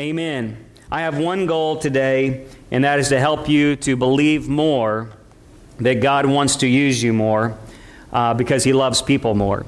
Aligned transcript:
Amen. 0.00 0.56
I 0.90 1.02
have 1.02 1.18
one 1.18 1.44
goal 1.44 1.76
today, 1.76 2.46
and 2.70 2.84
that 2.84 2.98
is 2.98 3.10
to 3.10 3.20
help 3.20 3.50
you 3.50 3.76
to 3.76 3.96
believe 3.96 4.48
more 4.48 5.10
that 5.76 6.00
God 6.00 6.24
wants 6.24 6.56
to 6.56 6.66
use 6.66 7.02
you 7.02 7.12
more 7.12 7.58
uh, 8.10 8.32
because 8.32 8.64
He 8.64 8.72
loves 8.72 9.02
people 9.02 9.34
more. 9.34 9.66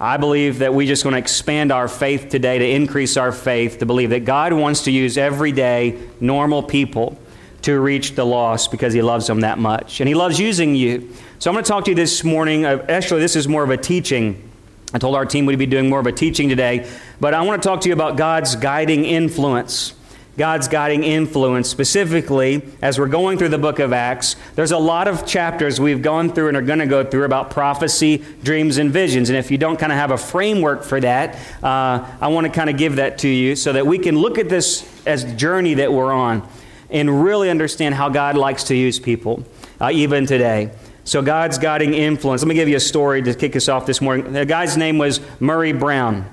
I 0.00 0.16
believe 0.16 0.60
that 0.60 0.72
we 0.72 0.86
just 0.86 1.04
want 1.04 1.16
to 1.16 1.18
expand 1.18 1.70
our 1.70 1.86
faith 1.86 2.30
today 2.30 2.58
to 2.58 2.66
increase 2.66 3.18
our 3.18 3.30
faith, 3.30 3.80
to 3.80 3.84
believe 3.84 4.08
that 4.08 4.24
God 4.24 4.54
wants 4.54 4.84
to 4.84 4.90
use 4.90 5.18
everyday, 5.18 6.00
normal 6.18 6.62
people 6.62 7.18
to 7.60 7.78
reach 7.78 8.14
the 8.14 8.24
lost 8.24 8.70
because 8.70 8.94
He 8.94 9.02
loves 9.02 9.26
them 9.26 9.40
that 9.40 9.58
much. 9.58 10.00
And 10.00 10.08
He 10.08 10.14
loves 10.14 10.40
using 10.40 10.76
you. 10.76 11.14
So 11.40 11.50
I'm 11.50 11.54
going 11.54 11.62
to 11.62 11.68
talk 11.68 11.84
to 11.84 11.90
you 11.90 11.94
this 11.94 12.24
morning. 12.24 12.64
Uh, 12.64 12.86
actually, 12.88 13.20
this 13.20 13.36
is 13.36 13.46
more 13.46 13.64
of 13.64 13.70
a 13.70 13.76
teaching. 13.76 14.47
I 14.92 14.98
told 14.98 15.14
our 15.16 15.26
team 15.26 15.44
we'd 15.44 15.58
be 15.58 15.66
doing 15.66 15.90
more 15.90 16.00
of 16.00 16.06
a 16.06 16.12
teaching 16.12 16.48
today, 16.48 16.90
but 17.20 17.34
I 17.34 17.42
want 17.42 17.62
to 17.62 17.68
talk 17.68 17.82
to 17.82 17.88
you 17.88 17.92
about 17.92 18.16
God's 18.16 18.56
guiding 18.56 19.04
influence. 19.04 19.94
God's 20.38 20.68
guiding 20.68 21.02
influence. 21.02 21.68
Specifically, 21.68 22.62
as 22.80 22.98
we're 22.98 23.08
going 23.08 23.38
through 23.38 23.48
the 23.48 23.58
book 23.58 23.80
of 23.80 23.92
Acts, 23.92 24.36
there's 24.54 24.70
a 24.70 24.78
lot 24.78 25.08
of 25.08 25.26
chapters 25.26 25.80
we've 25.80 26.00
gone 26.00 26.32
through 26.32 26.48
and 26.48 26.56
are 26.56 26.62
going 26.62 26.78
to 26.78 26.86
go 26.86 27.02
through 27.02 27.24
about 27.24 27.50
prophecy, 27.50 28.24
dreams, 28.44 28.78
and 28.78 28.92
visions. 28.92 29.30
And 29.30 29.36
if 29.36 29.50
you 29.50 29.58
don't 29.58 29.78
kind 29.78 29.90
of 29.90 29.98
have 29.98 30.12
a 30.12 30.16
framework 30.16 30.84
for 30.84 31.00
that, 31.00 31.34
uh, 31.62 32.06
I 32.20 32.28
want 32.28 32.46
to 32.46 32.52
kind 32.52 32.70
of 32.70 32.76
give 32.76 32.96
that 32.96 33.18
to 33.18 33.28
you 33.28 33.56
so 33.56 33.72
that 33.72 33.84
we 33.84 33.98
can 33.98 34.16
look 34.16 34.38
at 34.38 34.48
this 34.48 34.88
as 35.06 35.24
journey 35.34 35.74
that 35.74 35.92
we're 35.92 36.12
on 36.12 36.48
and 36.88 37.24
really 37.24 37.50
understand 37.50 37.96
how 37.96 38.08
God 38.08 38.36
likes 38.36 38.64
to 38.64 38.76
use 38.76 39.00
people, 39.00 39.44
uh, 39.80 39.90
even 39.92 40.24
today. 40.24 40.70
So, 41.08 41.22
God's 41.22 41.56
guiding 41.56 41.94
influence. 41.94 42.42
Let 42.42 42.48
me 42.48 42.54
give 42.54 42.68
you 42.68 42.76
a 42.76 42.80
story 42.80 43.22
to 43.22 43.32
kick 43.32 43.56
us 43.56 43.66
off 43.70 43.86
this 43.86 44.02
morning. 44.02 44.30
The 44.30 44.44
guy's 44.44 44.76
name 44.76 44.98
was 44.98 45.22
Murray 45.40 45.72
Brown. 45.72 46.26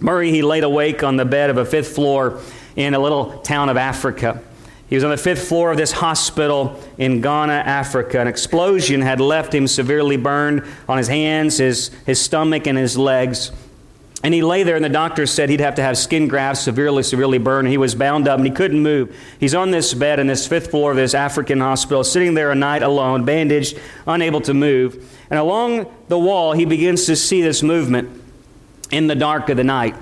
Murray, 0.00 0.30
he 0.30 0.40
laid 0.40 0.64
awake 0.64 1.04
on 1.04 1.18
the 1.18 1.26
bed 1.26 1.50
of 1.50 1.58
a 1.58 1.64
fifth 1.66 1.94
floor 1.94 2.40
in 2.74 2.94
a 2.94 2.98
little 2.98 3.40
town 3.40 3.68
of 3.68 3.76
Africa. 3.76 4.42
He 4.88 4.94
was 4.94 5.04
on 5.04 5.10
the 5.10 5.18
fifth 5.18 5.46
floor 5.46 5.72
of 5.72 5.76
this 5.76 5.92
hospital 5.92 6.80
in 6.96 7.20
Ghana, 7.20 7.52
Africa. 7.52 8.18
An 8.18 8.26
explosion 8.26 9.02
had 9.02 9.20
left 9.20 9.54
him 9.54 9.66
severely 9.66 10.16
burned 10.16 10.64
on 10.88 10.96
his 10.96 11.08
hands, 11.08 11.58
his, 11.58 11.88
his 12.06 12.18
stomach, 12.18 12.66
and 12.66 12.78
his 12.78 12.96
legs. 12.96 13.52
And 14.24 14.32
he 14.32 14.40
lay 14.42 14.62
there, 14.62 14.74
and 14.74 14.84
the 14.84 14.88
doctor 14.88 15.26
said 15.26 15.50
he'd 15.50 15.60
have 15.60 15.74
to 15.74 15.82
have 15.82 15.98
skin 15.98 16.28
grafts 16.28 16.62
severely, 16.62 17.02
severely 17.02 17.36
burned. 17.36 17.68
He 17.68 17.76
was 17.76 17.94
bound 17.94 18.26
up 18.26 18.38
and 18.38 18.46
he 18.46 18.50
couldn't 18.50 18.80
move. 18.80 19.14
He's 19.38 19.54
on 19.54 19.70
this 19.70 19.92
bed 19.92 20.18
in 20.18 20.26
this 20.26 20.46
fifth 20.46 20.70
floor 20.70 20.92
of 20.92 20.96
this 20.96 21.12
African 21.12 21.60
hospital, 21.60 22.02
sitting 22.02 22.32
there 22.32 22.50
a 22.50 22.54
night 22.54 22.82
alone, 22.82 23.26
bandaged, 23.26 23.78
unable 24.06 24.40
to 24.40 24.54
move. 24.54 25.14
And 25.28 25.38
along 25.38 25.92
the 26.08 26.18
wall, 26.18 26.54
he 26.54 26.64
begins 26.64 27.04
to 27.04 27.16
see 27.16 27.42
this 27.42 27.62
movement 27.62 28.22
in 28.90 29.08
the 29.08 29.14
dark 29.14 29.50
of 29.50 29.58
the 29.58 29.64
night. 29.64 29.94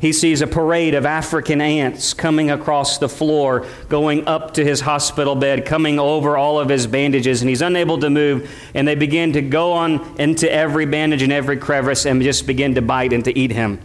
He 0.00 0.12
sees 0.12 0.42
a 0.42 0.46
parade 0.46 0.94
of 0.94 1.06
African 1.06 1.60
ants 1.60 2.14
coming 2.14 2.50
across 2.50 2.98
the 2.98 3.08
floor, 3.08 3.66
going 3.88 4.28
up 4.28 4.54
to 4.54 4.64
his 4.64 4.80
hospital 4.80 5.34
bed, 5.34 5.66
coming 5.66 5.98
over 5.98 6.36
all 6.36 6.60
of 6.60 6.68
his 6.68 6.86
bandages, 6.86 7.42
and 7.42 7.48
he's 7.48 7.62
unable 7.62 7.98
to 7.98 8.08
move. 8.08 8.48
And 8.74 8.86
they 8.86 8.94
begin 8.94 9.32
to 9.32 9.42
go 9.42 9.72
on 9.72 10.20
into 10.20 10.50
every 10.50 10.86
bandage 10.86 11.22
and 11.22 11.32
every 11.32 11.56
crevice 11.56 12.06
and 12.06 12.22
just 12.22 12.46
begin 12.46 12.76
to 12.76 12.82
bite 12.82 13.12
and 13.12 13.24
to 13.24 13.36
eat 13.36 13.50
him, 13.50 13.80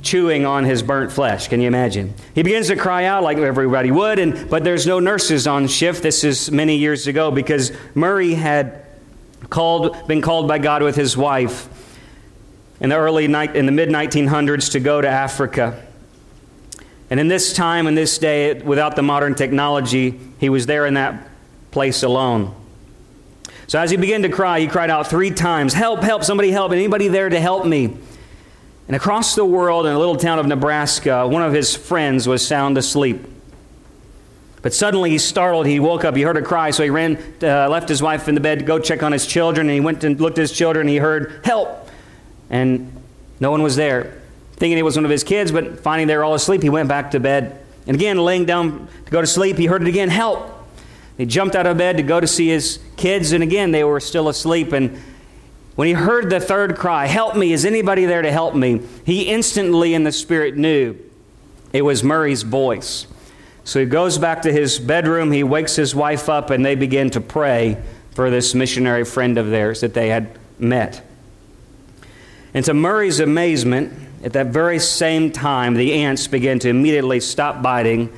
chewing 0.00 0.46
on 0.46 0.64
his 0.64 0.82
burnt 0.82 1.12
flesh. 1.12 1.48
Can 1.48 1.60
you 1.60 1.68
imagine? 1.68 2.14
He 2.34 2.42
begins 2.42 2.68
to 2.68 2.76
cry 2.76 3.04
out 3.04 3.22
like 3.22 3.36
everybody 3.36 3.90
would, 3.90 4.18
and, 4.18 4.48
but 4.48 4.64
there's 4.64 4.86
no 4.86 4.98
nurses 4.98 5.46
on 5.46 5.66
shift. 5.66 6.02
This 6.02 6.24
is 6.24 6.50
many 6.50 6.76
years 6.76 7.06
ago 7.06 7.30
because 7.30 7.70
Murray 7.94 8.32
had 8.32 8.86
called, 9.50 10.08
been 10.08 10.22
called 10.22 10.48
by 10.48 10.56
God 10.58 10.82
with 10.82 10.96
his 10.96 11.18
wife 11.18 11.68
in 12.80 12.90
the 12.90 12.96
early 12.96 13.24
in 13.24 13.32
the 13.32 13.72
mid 13.72 13.88
1900s 13.88 14.72
to 14.72 14.80
go 14.80 15.00
to 15.00 15.08
Africa. 15.08 15.82
And 17.10 17.18
in 17.18 17.28
this 17.28 17.52
time 17.52 17.86
and 17.86 17.96
this 17.96 18.18
day, 18.18 18.60
without 18.60 18.94
the 18.94 19.02
modern 19.02 19.34
technology, 19.34 20.20
he 20.38 20.48
was 20.48 20.66
there 20.66 20.86
in 20.86 20.94
that 20.94 21.26
place 21.70 22.02
alone. 22.02 22.54
So 23.66 23.78
as 23.78 23.90
he 23.90 23.96
began 23.96 24.22
to 24.22 24.28
cry, 24.28 24.60
he 24.60 24.66
cried 24.66 24.90
out 24.90 25.08
three 25.08 25.30
times, 25.30 25.74
Help, 25.74 26.02
help, 26.02 26.24
somebody 26.24 26.50
help, 26.50 26.72
anybody 26.72 27.08
there 27.08 27.28
to 27.28 27.40
help 27.40 27.66
me? 27.66 27.96
And 28.86 28.96
across 28.96 29.34
the 29.34 29.44
world, 29.44 29.84
in 29.84 29.92
a 29.92 29.98
little 29.98 30.16
town 30.16 30.38
of 30.38 30.46
Nebraska, 30.46 31.28
one 31.28 31.42
of 31.42 31.52
his 31.52 31.76
friends 31.76 32.26
was 32.26 32.46
sound 32.46 32.78
asleep. 32.78 33.26
But 34.62 34.72
suddenly 34.72 35.10
he's 35.10 35.24
startled. 35.24 35.66
He 35.66 35.78
woke 35.78 36.04
up. 36.04 36.16
He 36.16 36.22
heard 36.22 36.36
a 36.36 36.42
cry, 36.42 36.70
so 36.70 36.82
he 36.82 36.90
ran, 36.90 37.16
uh, 37.42 37.68
left 37.68 37.88
his 37.88 38.02
wife 38.02 38.28
in 38.28 38.34
the 38.34 38.40
bed 38.40 38.60
to 38.60 38.64
go 38.64 38.78
check 38.78 39.02
on 39.02 39.12
his 39.12 39.26
children. 39.26 39.68
And 39.68 39.74
he 39.74 39.80
went 39.80 40.04
and 40.04 40.18
looked 40.18 40.38
at 40.38 40.42
his 40.42 40.52
children. 40.52 40.82
And 40.82 40.90
he 40.90 40.96
heard, 40.96 41.40
Help! 41.44 41.87
And 42.50 42.92
no 43.40 43.50
one 43.50 43.62
was 43.62 43.76
there. 43.76 44.20
Thinking 44.52 44.78
it 44.78 44.82
was 44.82 44.96
one 44.96 45.04
of 45.04 45.10
his 45.10 45.24
kids, 45.24 45.52
but 45.52 45.80
finding 45.80 46.08
they 46.08 46.16
were 46.16 46.24
all 46.24 46.34
asleep, 46.34 46.62
he 46.62 46.70
went 46.70 46.88
back 46.88 47.12
to 47.12 47.20
bed. 47.20 47.60
And 47.86 47.94
again, 47.94 48.18
laying 48.18 48.44
down 48.44 48.88
to 49.06 49.10
go 49.10 49.20
to 49.20 49.26
sleep, 49.26 49.56
he 49.56 49.66
heard 49.66 49.82
it 49.82 49.88
again 49.88 50.08
help. 50.08 50.50
He 51.16 51.26
jumped 51.26 51.56
out 51.56 51.66
of 51.66 51.76
bed 51.78 51.96
to 51.96 52.02
go 52.02 52.20
to 52.20 52.26
see 52.26 52.48
his 52.48 52.78
kids, 52.96 53.32
and 53.32 53.42
again, 53.42 53.72
they 53.72 53.84
were 53.84 54.00
still 54.00 54.28
asleep. 54.28 54.72
And 54.72 55.00
when 55.74 55.88
he 55.88 55.94
heard 55.94 56.30
the 56.30 56.40
third 56.40 56.76
cry, 56.76 57.06
Help 57.06 57.36
me, 57.36 57.52
is 57.52 57.64
anybody 57.64 58.04
there 58.04 58.22
to 58.22 58.30
help 58.30 58.54
me? 58.54 58.82
He 59.04 59.22
instantly, 59.22 59.94
in 59.94 60.04
the 60.04 60.12
spirit, 60.12 60.56
knew 60.56 60.96
it 61.72 61.82
was 61.82 62.02
Murray's 62.02 62.42
voice. 62.42 63.06
So 63.64 63.80
he 63.80 63.86
goes 63.86 64.16
back 64.16 64.42
to 64.42 64.52
his 64.52 64.78
bedroom, 64.78 65.30
he 65.30 65.44
wakes 65.44 65.76
his 65.76 65.94
wife 65.94 66.28
up, 66.28 66.50
and 66.50 66.64
they 66.64 66.74
begin 66.74 67.10
to 67.10 67.20
pray 67.20 67.82
for 68.12 68.30
this 68.30 68.54
missionary 68.54 69.04
friend 69.04 69.38
of 69.38 69.50
theirs 69.50 69.80
that 69.82 69.94
they 69.94 70.08
had 70.08 70.38
met. 70.58 71.04
And 72.54 72.64
to 72.64 72.74
Murray's 72.74 73.20
amazement, 73.20 73.92
at 74.24 74.32
that 74.32 74.46
very 74.46 74.78
same 74.78 75.30
time, 75.30 75.74
the 75.74 75.92
ants 75.94 76.26
began 76.26 76.58
to 76.60 76.68
immediately 76.68 77.20
stop 77.20 77.62
biting, 77.62 78.12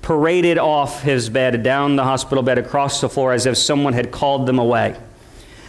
paraded 0.00 0.58
off 0.58 1.02
his 1.02 1.28
bed, 1.28 1.62
down 1.62 1.96
the 1.96 2.04
hospital 2.04 2.42
bed, 2.42 2.58
across 2.58 3.00
the 3.00 3.08
floor, 3.08 3.32
as 3.32 3.46
if 3.46 3.56
someone 3.56 3.92
had 3.92 4.10
called 4.10 4.46
them 4.46 4.58
away. 4.58 4.96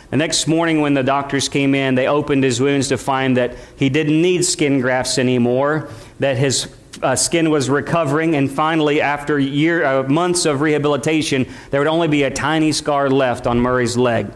The 0.10 0.18
next 0.18 0.48
morning, 0.48 0.82
when 0.82 0.94
the 0.94 1.04
doctors 1.04 1.50
came 1.50 1.74
in, 1.74 1.96
they 1.96 2.08
opened 2.08 2.44
his 2.44 2.62
wounds 2.62 2.88
to 2.90 2.98
find 2.98 3.36
that 3.38 3.56
he 3.78 3.90
didn't 3.90 4.22
need 4.22 4.46
skin 4.46 4.80
grafts 4.80 5.18
anymore, 5.18 5.90
that 6.20 6.38
his 6.38 6.74
uh, 7.02 7.16
skin 7.16 7.50
was 7.50 7.70
recovering, 7.70 8.36
and 8.36 8.50
finally, 8.50 9.02
after 9.02 9.40
year, 9.40 9.84
uh, 9.84 10.04
months 10.04 10.46
of 10.46 10.62
rehabilitation, 10.62 11.48
there 11.72 11.80
would 11.80 11.88
only 11.88 12.08
be 12.08 12.24
a 12.24 12.32
tiny 12.32 12.72
scar 12.72 13.10
left 13.10 13.48
on 13.48 13.60
Murray's 13.60 13.98
leg. 13.98 14.32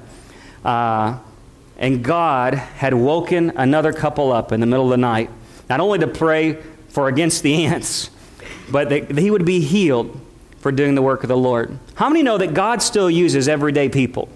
Uh, 0.66 1.20
and 1.78 2.04
God 2.04 2.56
had 2.56 2.94
woken 2.94 3.52
another 3.56 3.94
couple 3.94 4.32
up 4.32 4.52
in 4.52 4.60
the 4.60 4.66
middle 4.66 4.86
of 4.86 4.92
the 4.92 4.98
night, 4.98 5.30
not 5.70 5.80
only 5.80 6.00
to 6.00 6.08
pray 6.08 6.62
for 6.90 7.08
against 7.08 7.44
the 7.44 7.66
ants, 7.66 8.10
but 8.70 8.90
that 8.90 9.18
he 9.18 9.32
would 9.32 9.46
be 9.46 9.62
healed 9.62 10.20
for 10.60 10.72
doing 10.72 10.96
the 10.96 11.02
work 11.02 11.24
of 11.24 11.30
the 11.30 11.38
Lord. 11.38 11.78
How 11.96 12.10
many 12.10 12.24
know 12.24 12.38
that 12.38 12.54
God 12.54 12.82
still 12.82 13.10
uses 13.10 13.48
everyday 13.48 13.90
people 13.90 14.28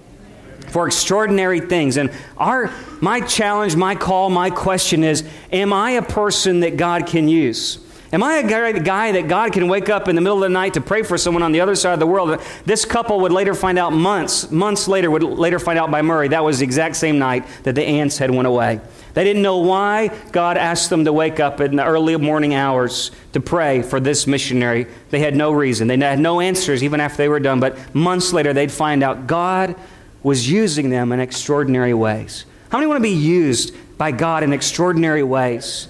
for 0.69 0.85
extraordinary 0.85 1.59
things? 1.59 1.97
And 1.97 2.12
our 2.38 2.72
my 3.01 3.19
challenge, 3.22 3.75
my 3.75 3.96
call, 3.96 4.30
my 4.30 4.51
question 4.51 5.03
is, 5.03 5.28
am 5.51 5.74
I 5.74 5.91
a 5.91 6.01
person 6.01 6.59
that 6.62 6.78
God 6.78 7.07
can 7.07 7.28
use? 7.28 7.80
Am 8.13 8.23
I 8.23 8.39
a 8.39 8.79
guy 8.79 9.13
that 9.13 9.29
God 9.29 9.53
can 9.53 9.69
wake 9.69 9.89
up 9.89 10.09
in 10.09 10.16
the 10.16 10.22
middle 10.22 10.44
of 10.44 10.49
the 10.49 10.53
night 10.53 10.73
to 10.73 10.81
pray 10.81 11.01
for 11.01 11.17
someone 11.17 11.44
on 11.44 11.53
the 11.53 11.61
other 11.61 11.75
side 11.75 11.94
of 11.94 11.99
the 11.99 12.07
world? 12.07 12.41
This 12.66 12.83
couple 12.83 13.22
would 13.22 13.31
later 13.31 13.55
find 13.55 13.79
out 13.79 13.94
months, 13.94 14.51
months 14.51 14.89
later, 14.89 15.09
would 15.09 15.23
later 15.23 15.59
find 15.59 15.79
out 15.79 15.89
by 15.89 16.01
Murray 16.01 16.27
that 16.27 16.44
was 16.44 16.59
the 16.59 16.66
exact 16.66 16.97
same 16.97 17.19
night 17.19 17.45
that 17.63 17.73
the 17.73 17.83
ants 17.83 18.17
had 18.17 18.29
went 18.29 18.47
away. 18.47 18.81
They 19.13 19.23
didn't 19.23 19.41
know 19.41 19.59
why 19.59 20.09
God 20.33 20.57
asked 20.57 20.89
them 20.89 21.05
to 21.05 21.13
wake 21.13 21.39
up 21.39 21.61
in 21.61 21.77
the 21.77 21.85
early 21.85 22.17
morning 22.17 22.53
hours 22.53 23.11
to 23.31 23.39
pray 23.39 23.81
for 23.81 24.01
this 24.01 24.27
missionary. 24.27 24.88
They 25.09 25.19
had 25.19 25.35
no 25.35 25.53
reason. 25.53 25.88
They 25.88 25.97
had 25.97 26.19
no 26.19 26.41
answers 26.41 26.83
even 26.83 27.00
after 27.00 27.18
they 27.18 27.30
were 27.30 27.39
done. 27.39 27.62
But 27.62 27.95
months 27.95 28.33
later, 28.33 28.51
they'd 28.51 28.71
find 28.74 29.03
out 29.03 29.25
God 29.25 29.75
was 30.21 30.50
using 30.50 30.89
them 30.89 31.13
in 31.13 31.21
extraordinary 31.21 31.94
ways. 31.94 32.45
How 32.69 32.77
many 32.77 32.88
want 32.88 32.97
to 32.97 33.03
be 33.03 33.09
used 33.09 33.74
by 33.97 34.12
God 34.12 34.44
in 34.44 34.51
extraordinary 34.51 35.24
ways? 35.24 35.88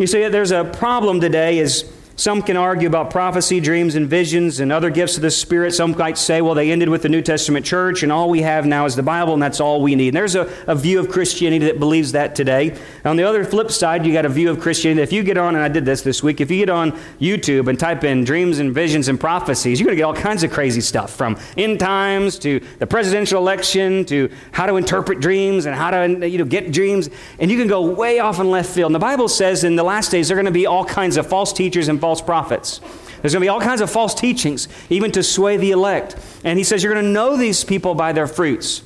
You 0.00 0.06
see, 0.06 0.26
there's 0.28 0.50
a 0.50 0.64
problem 0.64 1.20
today 1.20 1.58
is 1.58 1.82
some 2.20 2.42
can 2.42 2.58
argue 2.58 2.86
about 2.86 3.10
prophecy, 3.10 3.60
dreams, 3.60 3.94
and 3.94 4.06
visions 4.06 4.60
and 4.60 4.70
other 4.70 4.90
gifts 4.90 5.16
of 5.16 5.22
the 5.22 5.30
Spirit. 5.30 5.72
Some 5.72 5.96
might 5.96 6.18
say, 6.18 6.42
well, 6.42 6.54
they 6.54 6.70
ended 6.70 6.90
with 6.90 7.00
the 7.00 7.08
New 7.08 7.22
Testament 7.22 7.64
church, 7.64 8.02
and 8.02 8.12
all 8.12 8.28
we 8.28 8.42
have 8.42 8.66
now 8.66 8.84
is 8.84 8.94
the 8.94 9.02
Bible, 9.02 9.32
and 9.32 9.42
that's 9.42 9.58
all 9.58 9.80
we 9.80 9.94
need. 9.94 10.08
And 10.08 10.18
there's 10.18 10.34
a, 10.34 10.52
a 10.66 10.74
view 10.74 11.00
of 11.00 11.08
Christianity 11.08 11.64
that 11.64 11.78
believes 11.78 12.12
that 12.12 12.34
today. 12.34 12.76
On 13.06 13.16
the 13.16 13.22
other 13.22 13.42
flip 13.42 13.70
side, 13.70 14.04
you 14.04 14.12
got 14.12 14.26
a 14.26 14.28
view 14.28 14.50
of 14.50 14.60
Christianity. 14.60 15.00
If 15.00 15.14
you 15.14 15.22
get 15.22 15.38
on, 15.38 15.54
and 15.54 15.64
I 15.64 15.68
did 15.68 15.86
this 15.86 16.02
this 16.02 16.22
week, 16.22 16.42
if 16.42 16.50
you 16.50 16.58
get 16.58 16.68
on 16.68 16.92
YouTube 17.22 17.68
and 17.68 17.80
type 17.80 18.04
in 18.04 18.22
dreams 18.22 18.58
and 18.58 18.74
visions 18.74 19.08
and 19.08 19.18
prophecies, 19.18 19.80
you're 19.80 19.86
going 19.86 19.96
to 19.96 20.00
get 20.00 20.04
all 20.04 20.12
kinds 20.12 20.42
of 20.42 20.50
crazy 20.50 20.82
stuff 20.82 21.14
from 21.14 21.38
end 21.56 21.80
times 21.80 22.38
to 22.40 22.60
the 22.80 22.86
presidential 22.86 23.38
election 23.38 24.04
to 24.04 24.30
how 24.52 24.66
to 24.66 24.76
interpret 24.76 25.20
dreams 25.20 25.64
and 25.64 25.74
how 25.74 25.90
to 25.90 26.28
you 26.28 26.36
know, 26.36 26.44
get 26.44 26.70
dreams. 26.70 27.08
And 27.38 27.50
you 27.50 27.56
can 27.56 27.66
go 27.66 27.80
way 27.80 28.18
off 28.18 28.38
in 28.40 28.50
left 28.50 28.68
field. 28.68 28.90
And 28.90 28.94
the 28.94 28.98
Bible 28.98 29.28
says 29.28 29.64
in 29.64 29.76
the 29.76 29.84
last 29.84 30.10
days, 30.10 30.28
there 30.28 30.36
are 30.36 30.42
going 30.42 30.52
to 30.52 30.58
be 30.58 30.66
all 30.66 30.84
kinds 30.84 31.16
of 31.16 31.26
false 31.26 31.54
teachers 31.54 31.88
and 31.88 31.98
false 31.98 32.09
false 32.10 32.20
prophets. 32.20 32.80
There's 33.22 33.34
going 33.34 33.42
to 33.42 33.44
be 33.44 33.48
all 33.48 33.60
kinds 33.60 33.80
of 33.80 33.88
false 33.88 34.14
teachings, 34.14 34.66
even 34.88 35.12
to 35.12 35.22
sway 35.22 35.56
the 35.56 35.70
elect. 35.70 36.16
And 36.42 36.58
he 36.58 36.64
says, 36.64 36.82
You're 36.82 36.92
going 36.92 37.04
to 37.04 37.10
know 37.12 37.36
these 37.36 37.62
people 37.62 37.94
by 37.94 38.10
their 38.10 38.26
fruits. 38.26 38.82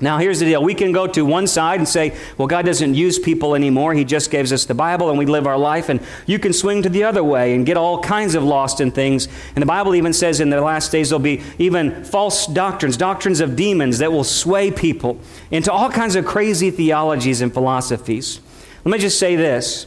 Now, 0.00 0.16
here's 0.16 0.40
the 0.40 0.46
deal. 0.46 0.62
We 0.62 0.74
can 0.74 0.90
go 0.90 1.06
to 1.06 1.26
one 1.26 1.46
side 1.46 1.78
and 1.78 1.88
say, 1.88 2.16
well, 2.36 2.48
God 2.48 2.66
doesn't 2.66 2.94
use 2.94 3.18
people 3.18 3.54
anymore. 3.54 3.94
He 3.94 4.04
just 4.04 4.30
gives 4.30 4.52
us 4.52 4.64
the 4.64 4.74
Bible 4.74 5.08
and 5.08 5.16
we 5.16 5.24
live 5.24 5.46
our 5.46 5.56
life. 5.56 5.88
And 5.88 6.00
you 6.26 6.40
can 6.40 6.52
swing 6.52 6.82
to 6.82 6.88
the 6.88 7.04
other 7.04 7.22
way 7.22 7.54
and 7.54 7.64
get 7.64 7.76
all 7.76 8.02
kinds 8.02 8.34
of 8.34 8.42
lost 8.42 8.80
in 8.80 8.90
things. 8.90 9.28
And 9.54 9.62
the 9.62 9.66
Bible 9.66 9.94
even 9.94 10.12
says 10.12 10.40
in 10.40 10.50
the 10.50 10.60
last 10.60 10.90
days 10.90 11.10
there'll 11.10 11.22
be 11.22 11.42
even 11.58 12.04
false 12.04 12.46
doctrines, 12.48 12.96
doctrines 12.96 13.40
of 13.40 13.54
demons 13.54 13.98
that 13.98 14.10
will 14.10 14.24
sway 14.24 14.72
people 14.72 15.20
into 15.52 15.72
all 15.72 15.88
kinds 15.88 16.16
of 16.16 16.26
crazy 16.26 16.72
theologies 16.72 17.40
and 17.40 17.54
philosophies. 17.54 18.40
Let 18.84 18.92
me 18.92 18.98
just 18.98 19.18
say 19.18 19.36
this 19.36 19.86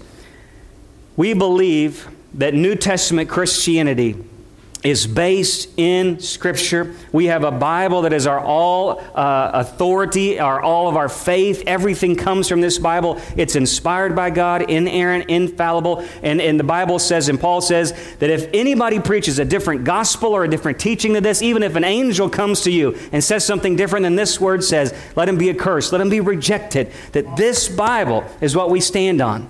we 1.17 1.33
believe 1.33 2.07
that 2.35 2.53
New 2.53 2.75
Testament 2.75 3.29
Christianity 3.29 4.15
is 4.83 5.07
based 5.07 5.69
in 5.77 6.19
Scripture. 6.19 6.95
We 7.11 7.25
have 7.25 7.43
a 7.43 7.51
Bible 7.51 8.03
that 8.03 8.13
is 8.13 8.27
our 8.27 8.39
all 8.39 8.99
uh, 9.15 9.51
authority, 9.53 10.39
our 10.39 10.61
all 10.61 10.87
of 10.87 10.95
our 10.95 11.09
faith. 11.09 11.63
Everything 11.65 12.15
comes 12.15 12.47
from 12.47 12.61
this 12.61 12.77
Bible. 12.77 13.19
It's 13.35 13.55
inspired 13.55 14.15
by 14.15 14.29
God, 14.29 14.69
inerrant, 14.69 15.29
infallible. 15.29 16.05
And, 16.21 16.39
and 16.39 16.59
the 16.59 16.63
Bible 16.63 16.99
says, 16.99 17.27
and 17.27 17.39
Paul 17.39 17.59
says, 17.59 17.91
that 18.19 18.29
if 18.29 18.49
anybody 18.53 18.99
preaches 18.99 19.39
a 19.39 19.45
different 19.45 19.83
gospel 19.83 20.33
or 20.33 20.43
a 20.43 20.47
different 20.47 20.79
teaching 20.79 21.13
than 21.13 21.23
this, 21.23 21.41
even 21.41 21.63
if 21.63 21.75
an 21.75 21.83
angel 21.83 22.29
comes 22.29 22.61
to 22.61 22.71
you 22.71 22.97
and 23.11 23.23
says 23.23 23.43
something 23.43 23.75
different 23.75 24.03
than 24.03 24.15
this 24.15 24.39
word 24.39 24.63
says, 24.63 24.93
let 25.15 25.27
him 25.27 25.37
be 25.37 25.49
accursed, 25.49 25.91
let 25.91 26.01
him 26.01 26.09
be 26.09 26.19
rejected. 26.19 26.91
That 27.13 27.35
this 27.35 27.67
Bible 27.67 28.23
is 28.41 28.55
what 28.55 28.69
we 28.69 28.79
stand 28.79 29.21
on. 29.21 29.49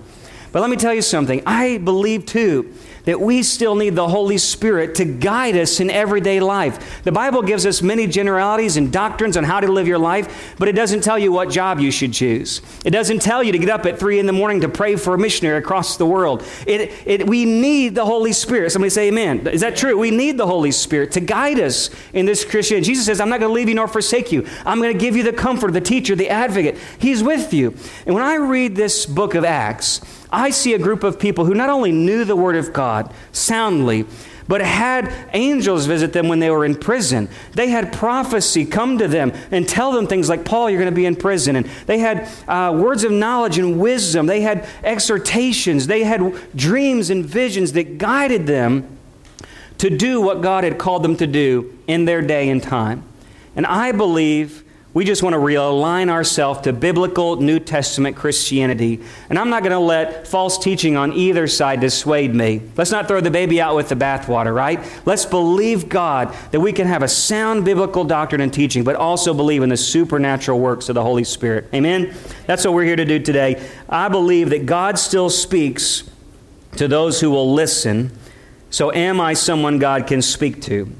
But 0.58 0.62
let 0.62 0.72
me 0.72 0.78
tell 0.78 0.96
you 0.96 1.04
something. 1.04 1.44
I 1.46 1.78
believe 1.78 2.26
too 2.26 2.74
that 3.04 3.22
we 3.22 3.44
still 3.44 3.76
need 3.76 3.92
the 3.92 4.08
Holy 4.08 4.40
Spirit 4.40 4.96
to 4.96 5.06
guide 5.06 5.56
us 5.56 5.80
in 5.80 5.92
everyday 5.92 6.40
life. 6.40 7.04
The 7.04 7.12
Bible 7.12 7.44
gives 7.44 7.64
us 7.68 7.84
many 7.84 8.08
generalities 8.08 8.76
and 8.76 8.92
doctrines 8.92 9.38
on 9.38 9.44
how 9.44 9.60
to 9.60 9.72
live 9.72 9.88
your 9.88 10.00
life, 10.00 10.56
but 10.58 10.68
it 10.68 10.72
doesn't 10.72 11.02
tell 11.02 11.20
you 11.20 11.32
what 11.32 11.52
job 11.52 11.80
you 11.80 11.92
should 11.92 12.12
choose. 12.12 12.64
It 12.84 12.90
doesn't 12.90 13.22
tell 13.22 13.44
you 13.44 13.52
to 13.52 13.60
get 13.60 13.70
up 13.70 13.86
at 13.86 14.00
3 14.00 14.18
in 14.18 14.26
the 14.26 14.34
morning 14.34 14.62
to 14.62 14.68
pray 14.68 14.96
for 14.96 15.14
a 15.14 15.18
missionary 15.20 15.60
across 15.60 15.96
the 15.96 16.08
world. 16.08 16.44
It, 16.66 16.92
it, 17.06 17.28
we 17.28 17.46
need 17.46 17.94
the 17.94 18.06
Holy 18.06 18.34
Spirit. 18.34 18.72
Somebody 18.72 18.90
say 18.90 19.10
amen. 19.10 19.46
Is 19.46 19.62
that 19.62 19.78
true? 19.78 19.96
We 19.96 20.10
need 20.10 20.38
the 20.38 20.48
Holy 20.48 20.72
Spirit 20.72 21.12
to 21.12 21.20
guide 21.20 21.60
us 21.60 21.92
in 22.14 22.26
this 22.26 22.44
Christian. 22.44 22.84
Jesus 22.84 23.06
says, 23.06 23.22
I'm 23.22 23.30
not 23.30 23.40
going 23.40 23.52
to 23.52 23.54
leave 23.54 23.70
you 23.70 23.76
nor 23.76 23.88
forsake 23.88 24.32
you. 24.32 24.46
I'm 24.66 24.82
going 24.82 24.92
to 24.92 25.00
give 25.00 25.16
you 25.16 25.22
the 25.22 25.34
comfort, 25.34 25.74
the 25.74 25.82
teacher, 25.82 26.16
the 26.16 26.30
advocate. 26.30 26.80
He's 26.98 27.22
with 27.22 27.54
you. 27.54 27.76
And 28.08 28.16
when 28.16 28.24
I 28.24 28.36
read 28.36 28.76
this 28.76 29.06
book 29.06 29.36
of 29.36 29.46
Acts, 29.46 30.02
I 30.32 30.50
see 30.50 30.74
a 30.74 30.80
group 30.80 31.04
of 31.04 31.20
people 31.20 31.46
who 31.46 31.54
not 31.54 31.70
only 31.70 31.92
knew 31.92 32.26
the 32.26 32.36
Word 32.36 32.56
of 32.56 32.74
God 32.74 33.14
soundly, 33.32 34.06
but 34.48 34.62
had 34.62 35.14
angels 35.34 35.86
visit 35.86 36.14
them 36.14 36.28
when 36.28 36.40
they 36.40 36.50
were 36.50 36.66
in 36.66 36.76
prison. 36.76 37.30
They 37.54 37.70
had 37.70 37.92
prophecy 37.92 38.66
come 38.66 38.98
to 38.98 39.08
them 39.08 39.34
and 39.52 39.68
tell 39.68 39.92
them 39.92 40.08
things 40.08 40.30
like, 40.30 40.46
Paul, 40.46 40.70
you're 40.70 40.80
going 40.80 40.92
to 40.92 40.96
be 40.96 41.06
in 41.06 41.16
prison. 41.16 41.56
And 41.56 41.66
they 41.86 42.00
had 42.00 42.30
uh, 42.48 42.74
words 42.78 43.04
of 43.04 43.12
knowledge 43.12 43.58
and 43.58 43.80
wisdom. 43.80 44.26
They 44.26 44.42
had 44.42 44.68
exhortations. 44.84 45.88
They 45.88 46.04
had 46.04 46.34
dreams 46.56 47.10
and 47.10 47.26
visions 47.26 47.74
that 47.74 47.98
guided 47.98 48.48
them 48.48 48.98
to 49.80 49.90
do 49.90 50.22
what 50.22 50.42
God 50.42 50.64
had 50.64 50.78
called 50.78 51.04
them 51.04 51.16
to 51.18 51.28
do 51.28 51.78
in 51.86 52.06
their 52.06 52.22
day 52.22 52.50
and 52.50 52.64
time. 52.64 53.04
And 53.56 53.66
I 53.66 53.92
believe 53.92 54.64
we 54.98 55.06
just 55.06 55.22
want 55.22 55.36
to 55.36 55.40
realign 55.40 56.10
ourselves 56.10 56.62
to 56.62 56.74
biblical 56.74 57.36
New 57.36 57.60
Testament 57.60 58.16
Christianity. 58.16 59.00
And 59.30 59.38
I'm 59.38 59.52
not 59.52 59.62
going 59.62 59.72
to 59.72 59.78
let 59.78 60.28
false 60.28 60.58
teaching 60.58 60.98
on 60.98 61.14
either 61.14 61.46
side 61.46 61.82
dissuade 61.82 62.34
me. 62.34 62.64
Let's 62.76 62.90
not 62.90 63.08
throw 63.08 63.22
the 63.22 63.30
baby 63.30 63.62
out 63.62 63.76
with 63.76 63.90
the 63.90 63.96
bathwater, 63.96 64.56
right? 64.56 64.84
Let's 65.06 65.24
believe 65.24 65.88
God 65.88 66.36
that 66.50 66.62
we 66.62 66.74
can 66.74 66.88
have 66.88 67.04
a 67.04 67.08
sound 67.08 67.64
biblical 67.64 68.06
doctrine 68.06 68.42
and 68.42 68.52
teaching, 68.52 68.84
but 68.84 68.96
also 68.96 69.36
believe 69.36 69.62
in 69.62 69.70
the 69.70 69.78
supernatural 69.78 70.60
works 70.60 70.90
of 70.90 70.96
the 70.96 71.04
Holy 71.04 71.24
Spirit. 71.24 71.70
Amen? 71.76 72.16
That's 72.48 72.66
what 72.66 72.74
we're 72.74 72.86
here 72.86 72.96
to 72.96 73.06
do 73.06 73.20
today. 73.20 73.64
I 73.88 74.10
believe 74.10 74.50
that 74.50 74.66
God 74.66 74.98
still 74.98 75.30
speaks 75.30 76.10
to 76.78 76.88
those 76.88 77.22
who 77.22 77.30
will 77.30 77.54
listen. 77.54 78.18
So, 78.72 78.92
am 78.92 79.22
I 79.22 79.36
someone 79.36 79.78
God 79.78 80.08
can 80.08 80.24
speak 80.24 80.60
to? 80.64 80.92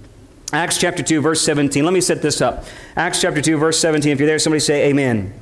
Acts 0.54 0.78
chapter 0.78 1.04
2, 1.04 1.20
verse 1.22 1.42
17. 1.42 1.84
Let 1.84 1.94
me 1.94 2.00
set 2.00 2.22
this 2.22 2.40
up. 2.40 2.66
Acts 2.96 3.20
chapter 3.20 3.42
2, 3.42 3.58
verse 3.58 3.80
17. 3.80 4.12
If 4.12 4.20
you're 4.20 4.28
there, 4.28 4.40
somebody 4.40 4.62
say 4.62 4.90
amen. 4.90 5.34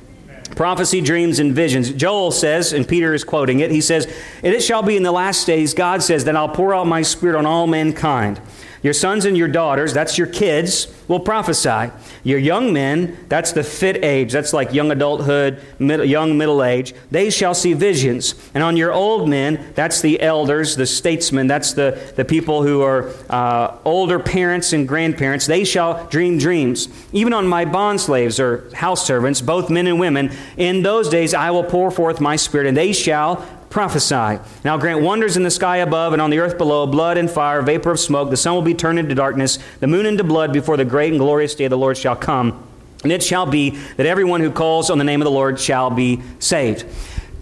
Prophecy, 0.56 1.00
dreams, 1.00 1.38
and 1.38 1.52
visions. 1.54 1.92
Joel 1.92 2.30
says, 2.30 2.72
and 2.72 2.88
Peter 2.88 3.14
is 3.14 3.22
quoting 3.22 3.60
it, 3.60 3.70
he 3.70 3.80
says, 3.80 4.06
And 4.42 4.54
it 4.54 4.62
shall 4.62 4.82
be 4.82 4.96
in 4.96 5.02
the 5.02 5.12
last 5.12 5.46
days, 5.46 5.74
God 5.74 6.02
says, 6.02 6.24
that 6.24 6.36
I'll 6.36 6.48
pour 6.48 6.74
out 6.74 6.86
my 6.86 7.02
spirit 7.02 7.36
on 7.36 7.46
all 7.46 7.66
mankind. 7.66 8.40
Your 8.82 8.92
sons 8.92 9.24
and 9.24 9.36
your 9.36 9.48
daughters, 9.48 9.92
that's 9.92 10.18
your 10.18 10.26
kids, 10.26 10.92
will 11.08 11.20
prophesy. 11.20 11.90
Your 12.24 12.38
young 12.38 12.72
men, 12.72 13.16
that's 13.28 13.52
the 13.52 13.62
fit 13.62 14.04
age, 14.04 14.32
that's 14.32 14.52
like 14.52 14.72
young 14.72 14.90
adulthood, 14.90 15.60
mid, 15.78 16.08
young 16.08 16.36
middle 16.36 16.62
age, 16.62 16.94
they 17.10 17.30
shall 17.30 17.54
see 17.54 17.72
visions. 17.72 18.34
And 18.54 18.62
on 18.62 18.76
your 18.76 18.92
old 18.92 19.28
men, 19.28 19.72
that's 19.74 20.00
the 20.00 20.20
elders, 20.20 20.76
the 20.76 20.86
statesmen, 20.86 21.46
that's 21.46 21.72
the, 21.72 22.12
the 22.16 22.24
people 22.24 22.62
who 22.62 22.82
are 22.82 23.12
uh, 23.30 23.78
older 23.84 24.18
parents 24.18 24.72
and 24.72 24.86
grandparents, 24.86 25.46
they 25.46 25.64
shall 25.64 26.06
dream 26.08 26.38
dreams. 26.38 26.88
Even 27.12 27.32
on 27.32 27.46
my 27.46 27.64
bond 27.64 28.00
slaves 28.00 28.40
or 28.40 28.68
house 28.74 29.06
servants, 29.06 29.40
both 29.40 29.70
men 29.70 29.86
and 29.86 30.00
women, 30.00 30.32
in 30.56 30.82
those 30.82 31.08
days 31.08 31.34
I 31.34 31.50
will 31.50 31.64
pour 31.64 31.90
forth 31.90 32.20
my 32.20 32.36
spirit, 32.36 32.66
and 32.66 32.76
they 32.76 32.92
shall 32.92 33.46
prophesy. 33.70 34.40
Now 34.64 34.76
grant 34.78 35.02
wonders 35.02 35.36
in 35.36 35.42
the 35.42 35.50
sky 35.50 35.78
above 35.78 36.12
and 36.12 36.22
on 36.22 36.30
the 36.30 36.38
earth 36.38 36.58
below, 36.58 36.86
blood 36.86 37.18
and 37.18 37.30
fire, 37.30 37.62
vapor 37.62 37.92
of 37.92 38.00
smoke. 38.00 38.30
The 38.30 38.36
sun 38.36 38.54
will 38.54 38.62
be 38.62 38.74
turned 38.74 38.98
into 38.98 39.14
darkness, 39.14 39.58
the 39.80 39.86
moon 39.86 40.06
into 40.06 40.24
blood 40.24 40.52
before 40.52 40.76
the 40.76 40.84
great 40.84 41.12
and 41.12 41.20
glorious 41.20 41.54
day 41.54 41.64
of 41.64 41.70
the 41.70 41.78
Lord 41.78 41.96
shall 41.96 42.16
come. 42.16 42.62
And 43.02 43.12
it 43.12 43.22
shall 43.22 43.46
be 43.46 43.70
that 43.96 44.06
everyone 44.06 44.40
who 44.40 44.50
calls 44.50 44.90
on 44.90 44.98
the 44.98 45.04
name 45.04 45.20
of 45.20 45.26
the 45.26 45.30
Lord 45.30 45.60
shall 45.60 45.90
be 45.90 46.22
saved. 46.38 46.84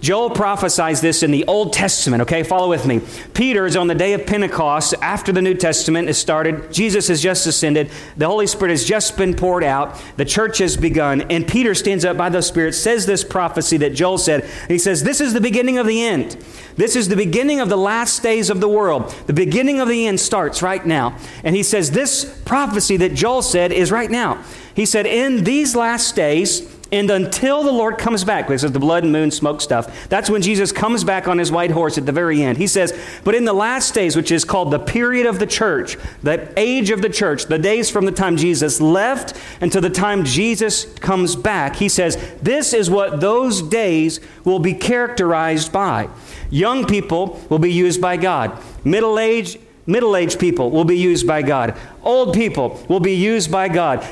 Joel 0.04 0.28
prophesies 0.28 1.00
this 1.00 1.22
in 1.22 1.30
the 1.30 1.46
Old 1.46 1.72
Testament, 1.72 2.20
okay? 2.24 2.42
Follow 2.42 2.68
with 2.68 2.84
me. 2.84 3.00
Peter 3.32 3.64
is 3.64 3.74
on 3.74 3.86
the 3.86 3.94
day 3.94 4.12
of 4.12 4.26
Pentecost 4.26 4.92
after 5.00 5.32
the 5.32 5.40
New 5.40 5.54
Testament 5.54 6.10
is 6.10 6.18
started. 6.18 6.70
Jesus 6.70 7.08
has 7.08 7.22
just 7.22 7.46
ascended. 7.46 7.90
The 8.18 8.26
Holy 8.26 8.46
Spirit 8.46 8.72
has 8.72 8.84
just 8.84 9.16
been 9.16 9.32
poured 9.32 9.64
out. 9.64 9.98
The 10.18 10.26
church 10.26 10.58
has 10.58 10.76
begun. 10.76 11.22
And 11.30 11.48
Peter 11.48 11.74
stands 11.74 12.04
up 12.04 12.18
by 12.18 12.28
the 12.28 12.42
Spirit, 12.42 12.74
says 12.74 13.06
this 13.06 13.24
prophecy 13.24 13.78
that 13.78 13.94
Joel 13.94 14.18
said. 14.18 14.44
he 14.68 14.76
says, 14.76 15.04
This 15.04 15.22
is 15.22 15.32
the 15.32 15.40
beginning 15.40 15.78
of 15.78 15.86
the 15.86 16.04
end. 16.04 16.36
This 16.76 16.96
is 16.96 17.08
the 17.08 17.16
beginning 17.16 17.60
of 17.60 17.70
the 17.70 17.78
last 17.78 18.22
days 18.22 18.50
of 18.50 18.60
the 18.60 18.68
world. 18.68 19.08
The 19.26 19.32
beginning 19.32 19.80
of 19.80 19.88
the 19.88 20.06
end 20.06 20.20
starts 20.20 20.60
right 20.60 20.84
now. 20.84 21.16
And 21.42 21.56
he 21.56 21.62
says, 21.62 21.92
This 21.92 22.42
prophecy 22.44 22.98
that 22.98 23.14
Joel 23.14 23.40
said 23.40 23.72
is 23.72 23.90
right 23.90 24.10
now. 24.10 24.44
He 24.76 24.84
said, 24.84 25.06
In 25.06 25.44
these 25.44 25.74
last 25.74 26.14
days, 26.14 26.73
and 26.94 27.10
until 27.10 27.64
the 27.64 27.72
Lord 27.72 27.98
comes 27.98 28.22
back, 28.22 28.46
because 28.46 28.62
the 28.62 28.78
blood 28.78 29.02
and 29.02 29.12
moon 29.12 29.32
smoke 29.32 29.60
stuff, 29.60 30.08
that's 30.08 30.30
when 30.30 30.42
Jesus 30.42 30.70
comes 30.70 31.02
back 31.02 31.26
on 31.26 31.38
his 31.38 31.50
white 31.50 31.72
horse 31.72 31.98
at 31.98 32.06
the 32.06 32.12
very 32.12 32.40
end. 32.40 32.56
He 32.56 32.68
says, 32.68 32.96
But 33.24 33.34
in 33.34 33.44
the 33.44 33.52
last 33.52 33.94
days, 33.94 34.14
which 34.14 34.30
is 34.30 34.44
called 34.44 34.70
the 34.70 34.78
period 34.78 35.26
of 35.26 35.40
the 35.40 35.46
church, 35.46 35.96
the 36.22 36.52
age 36.56 36.90
of 36.90 37.02
the 37.02 37.08
church, 37.08 37.46
the 37.46 37.58
days 37.58 37.90
from 37.90 38.04
the 38.04 38.12
time 38.12 38.36
Jesus 38.36 38.80
left 38.80 39.36
until 39.60 39.80
the 39.80 39.90
time 39.90 40.24
Jesus 40.24 40.84
comes 41.00 41.34
back, 41.34 41.74
he 41.74 41.88
says, 41.88 42.16
This 42.40 42.72
is 42.72 42.88
what 42.88 43.20
those 43.20 43.60
days 43.60 44.20
will 44.44 44.60
be 44.60 44.72
characterized 44.72 45.72
by. 45.72 46.08
Young 46.48 46.86
people 46.86 47.40
will 47.48 47.58
be 47.58 47.72
used 47.72 48.00
by 48.00 48.16
God. 48.16 48.56
Middle 48.84 49.18
age 49.18 49.58
Middle 49.86 50.16
aged 50.16 50.38
people 50.38 50.70
will 50.70 50.86
be 50.86 50.96
used 50.96 51.26
by 51.26 51.42
God. 51.42 51.76
Old 52.02 52.32
people 52.32 52.82
will 52.88 53.00
be 53.00 53.14
used 53.14 53.50
by 53.50 53.68
God. 53.68 54.02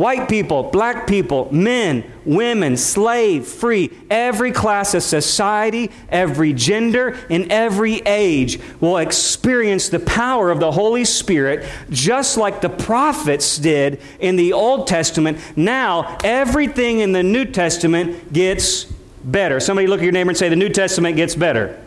White 0.00 0.30
people, 0.30 0.62
black 0.62 1.06
people, 1.06 1.52
men, 1.52 2.10
women, 2.24 2.78
slave, 2.78 3.46
free, 3.46 3.90
every 4.08 4.50
class 4.50 4.94
of 4.94 5.02
society, 5.02 5.90
every 6.08 6.54
gender, 6.54 7.18
in 7.28 7.52
every 7.52 7.96
age 8.06 8.58
will 8.80 8.96
experience 8.96 9.90
the 9.90 9.98
power 10.00 10.50
of 10.50 10.58
the 10.58 10.72
Holy 10.72 11.04
Spirit 11.04 11.68
just 11.90 12.38
like 12.38 12.62
the 12.62 12.70
prophets 12.70 13.58
did 13.58 14.00
in 14.20 14.36
the 14.36 14.54
Old 14.54 14.86
Testament. 14.86 15.36
Now, 15.54 16.16
everything 16.24 17.00
in 17.00 17.12
the 17.12 17.22
New 17.22 17.44
Testament 17.44 18.32
gets 18.32 18.84
better. 19.22 19.60
Somebody 19.60 19.86
look 19.86 20.00
at 20.00 20.04
your 20.04 20.12
neighbor 20.12 20.30
and 20.30 20.38
say, 20.38 20.48
The 20.48 20.56
New 20.56 20.70
Testament 20.70 21.16
gets 21.16 21.34
better. 21.34 21.78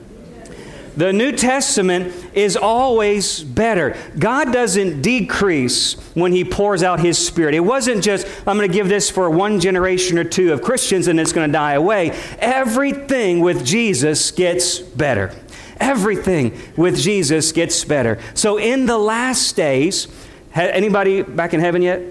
The 0.96 1.12
New 1.12 1.32
Testament 1.32 2.14
is 2.34 2.56
always 2.56 3.44
better. 3.44 3.98
God 4.18 4.54
doesn't 4.54 5.02
decrease 5.02 5.94
when 6.14 6.32
He 6.32 6.44
pours 6.44 6.84
out 6.84 7.00
His 7.00 7.18
Spirit. 7.18 7.56
It 7.56 7.62
wasn't 7.62 8.04
just, 8.04 8.28
I'm 8.48 8.58
going 8.58 8.70
to 8.70 8.74
give 8.74 8.88
this 8.88 9.10
for 9.10 9.30
one 9.30 9.60
generation 9.60 10.20
or 10.20 10.24
two 10.24 10.54
of 10.54 10.62
Christians 10.62 11.08
and 11.08 11.20
it's 11.20 11.34
going 11.34 11.50
to 11.50 11.52
die 11.52 11.74
away. 11.74 12.12
Everything 12.40 13.40
with 13.40 13.66
Jesus 13.66 14.32
gets 14.32 14.80
better. 14.80 15.34
Everything 15.78 16.58
with 16.78 16.98
Jesus 16.98 17.52
gets 17.52 17.84
better. 17.84 18.20
So 18.36 18.58
in 18.58 18.86
the 18.86 18.98
last 18.98 19.56
days, 19.56 20.08
anybody 20.56 21.24
back 21.24 21.54
in 21.54 21.60
heaven 21.60 21.82
yet? 21.82 22.02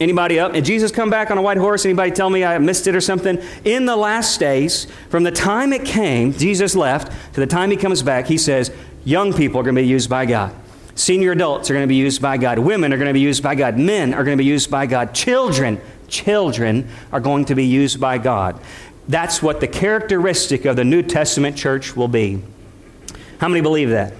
Anybody 0.00 0.38
up? 0.38 0.54
And 0.54 0.64
Jesus 0.64 0.92
come 0.92 1.10
back 1.10 1.30
on 1.30 1.38
a 1.38 1.42
white 1.42 1.56
horse? 1.56 1.84
Anybody 1.84 2.12
tell 2.12 2.30
me 2.30 2.44
I 2.44 2.56
missed 2.58 2.86
it 2.86 2.94
or 2.94 3.00
something? 3.00 3.42
In 3.64 3.84
the 3.84 3.96
last 3.96 4.38
days, 4.38 4.86
from 5.10 5.24
the 5.24 5.32
time 5.32 5.72
it 5.72 5.84
came, 5.84 6.32
Jesus 6.32 6.76
left, 6.76 7.12
to 7.34 7.40
the 7.40 7.46
time 7.46 7.70
he 7.70 7.76
comes 7.76 8.02
back, 8.02 8.26
he 8.26 8.38
says, 8.38 8.70
young 9.04 9.32
people 9.32 9.60
are 9.60 9.64
going 9.64 9.74
to 9.74 9.82
be 9.82 9.88
used 9.88 10.08
by 10.08 10.24
God. 10.24 10.54
Senior 10.94 11.32
adults 11.32 11.70
are 11.70 11.74
going 11.74 11.84
to 11.84 11.88
be 11.88 11.96
used 11.96 12.22
by 12.22 12.36
God. 12.36 12.58
Women 12.58 12.92
are 12.92 12.96
going 12.96 13.08
to 13.08 13.12
be 13.14 13.20
used 13.20 13.42
by 13.42 13.54
God. 13.54 13.76
Men 13.76 14.14
are 14.14 14.24
going 14.24 14.36
to 14.36 14.42
be 14.42 14.48
used 14.48 14.70
by 14.70 14.86
God. 14.86 15.14
Children, 15.14 15.80
children 16.06 16.88
are 17.12 17.20
going 17.20 17.44
to 17.46 17.54
be 17.54 17.64
used 17.64 18.00
by 18.00 18.18
God. 18.18 18.60
That's 19.08 19.42
what 19.42 19.60
the 19.60 19.68
characteristic 19.68 20.64
of 20.64 20.76
the 20.76 20.84
New 20.84 21.02
Testament 21.02 21.56
church 21.56 21.96
will 21.96 22.08
be. 22.08 22.42
How 23.38 23.48
many 23.48 23.62
believe 23.62 23.90
that? 23.90 24.12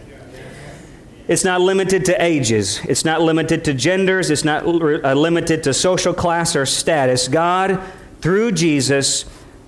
It's 1.28 1.44
not 1.44 1.61
limited 1.61 2.06
to 2.06 2.23
ages. 2.23 2.80
It's 2.87 3.04
not 3.04 3.20
limited 3.20 3.66
to 3.66 3.75
genders. 3.75 4.30
It's 4.30 4.44
not 4.44 4.64
uh, 4.64 5.12
limited 5.14 5.62
to 5.64 5.75
social 5.75 6.14
class 6.14 6.56
or 6.56 6.64
status. 6.64 7.28
God, 7.28 7.80
through 8.23 8.52
Jesus, 8.52 9.26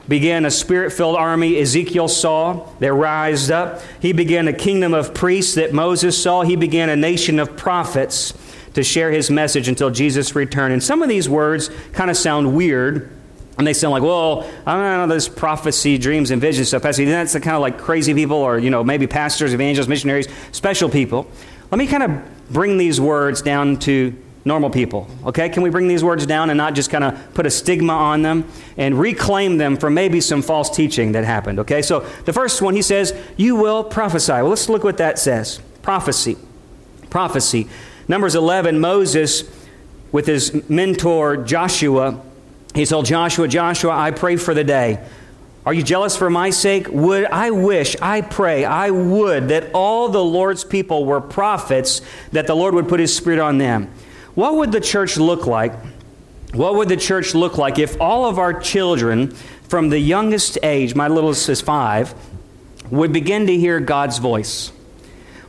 began 0.08 0.46
a 0.46 0.50
spirit 0.50 0.92
filled 0.92 1.16
army 1.16 1.60
Ezekiel 1.60 2.08
saw 2.08 2.66
that 2.80 2.92
rised 2.92 3.50
up. 3.50 3.82
He 4.00 4.12
began 4.12 4.48
a 4.48 4.52
kingdom 4.52 4.94
of 4.94 5.12
priests 5.12 5.54
that 5.54 5.72
Moses 5.72 6.20
saw. 6.20 6.42
He 6.42 6.56
began 6.56 6.88
a 6.88 6.96
nation 6.96 7.38
of 7.38 7.56
prophets 7.56 8.32
to 8.74 8.82
share 8.82 9.10
his 9.10 9.30
message 9.30 9.68
until 9.68 9.90
Jesus 9.90 10.34
returned. 10.34 10.72
And 10.72 10.82
some 10.82 11.02
of 11.02 11.08
these 11.08 11.28
words 11.28 11.70
kind 11.92 12.10
of 12.10 12.16
sound 12.16 12.56
weird. 12.56 13.10
And 13.58 13.66
they 13.66 13.74
sound 13.74 13.92
like, 13.92 14.02
well, 14.02 14.50
I 14.64 14.72
don't 14.72 15.08
know, 15.08 15.14
this 15.14 15.28
prophecy, 15.28 15.98
dreams, 15.98 16.30
and 16.30 16.40
visions 16.40 16.68
stuff. 16.68 16.82
That's 16.82 16.96
the 16.96 17.40
kind 17.40 17.56
of 17.56 17.60
like 17.60 17.78
crazy 17.78 18.14
people, 18.14 18.38
or, 18.38 18.58
you 18.58 18.70
know, 18.70 18.82
maybe 18.82 19.06
pastors, 19.06 19.52
evangelists, 19.52 19.88
missionaries, 19.88 20.28
special 20.50 20.88
people. 20.88 21.30
Let 21.70 21.78
me 21.78 21.86
kind 21.86 22.02
of 22.02 22.50
bring 22.50 22.78
these 22.78 23.00
words 23.00 23.42
down 23.42 23.78
to 23.80 24.16
normal 24.44 24.70
people. 24.70 25.06
Okay? 25.26 25.48
Can 25.48 25.62
we 25.62 25.70
bring 25.70 25.88
these 25.88 26.02
words 26.02 26.26
down 26.26 26.50
and 26.50 26.56
not 26.56 26.74
just 26.74 26.90
kind 26.90 27.04
of 27.04 27.34
put 27.34 27.46
a 27.46 27.50
stigma 27.50 27.92
on 27.92 28.22
them 28.22 28.44
and 28.76 28.98
reclaim 28.98 29.58
them 29.58 29.76
from 29.76 29.94
maybe 29.94 30.20
some 30.20 30.42
false 30.42 30.74
teaching 30.74 31.12
that 31.12 31.24
happened? 31.24 31.60
Okay? 31.60 31.82
So 31.82 32.00
the 32.24 32.32
first 32.32 32.62
one, 32.62 32.74
he 32.74 32.82
says, 32.82 33.14
You 33.36 33.56
will 33.56 33.84
prophesy. 33.84 34.32
Well, 34.32 34.48
let's 34.48 34.68
look 34.68 34.84
what 34.84 34.96
that 34.98 35.18
says. 35.18 35.60
Prophecy. 35.82 36.36
Prophecy. 37.08 37.68
Numbers 38.08 38.34
11, 38.34 38.80
Moses, 38.80 39.44
with 40.10 40.26
his 40.26 40.68
mentor 40.68 41.36
Joshua, 41.36 42.20
he 42.74 42.84
told 42.86 43.06
Joshua, 43.06 43.48
Joshua, 43.48 43.92
I 43.92 44.10
pray 44.10 44.36
for 44.36 44.54
the 44.54 44.64
day. 44.64 45.04
Are 45.66 45.74
you 45.74 45.82
jealous 45.82 46.16
for 46.16 46.30
my 46.30 46.50
sake? 46.50 46.88
Would 46.88 47.26
I 47.26 47.50
wish, 47.50 47.94
I 48.00 48.22
pray, 48.22 48.64
I 48.64 48.90
would 48.90 49.48
that 49.48 49.70
all 49.74 50.08
the 50.08 50.24
Lord's 50.24 50.64
people 50.64 51.04
were 51.04 51.20
prophets, 51.20 52.00
that 52.32 52.46
the 52.46 52.54
Lord 52.56 52.74
would 52.74 52.88
put 52.88 52.98
his 52.98 53.14
spirit 53.14 53.38
on 53.38 53.58
them. 53.58 53.90
What 54.34 54.56
would 54.56 54.72
the 54.72 54.80
church 54.80 55.18
look 55.18 55.46
like? 55.46 55.74
What 56.54 56.76
would 56.76 56.88
the 56.88 56.96
church 56.96 57.34
look 57.34 57.58
like 57.58 57.78
if 57.78 58.00
all 58.00 58.24
of 58.24 58.38
our 58.38 58.58
children 58.58 59.32
from 59.68 59.90
the 59.90 59.98
youngest 59.98 60.58
age, 60.62 60.94
my 60.94 61.08
littlest 61.08 61.48
is 61.48 61.60
five, 61.60 62.14
would 62.90 63.12
begin 63.12 63.46
to 63.46 63.56
hear 63.56 63.80
God's 63.80 64.18
voice? 64.18 64.72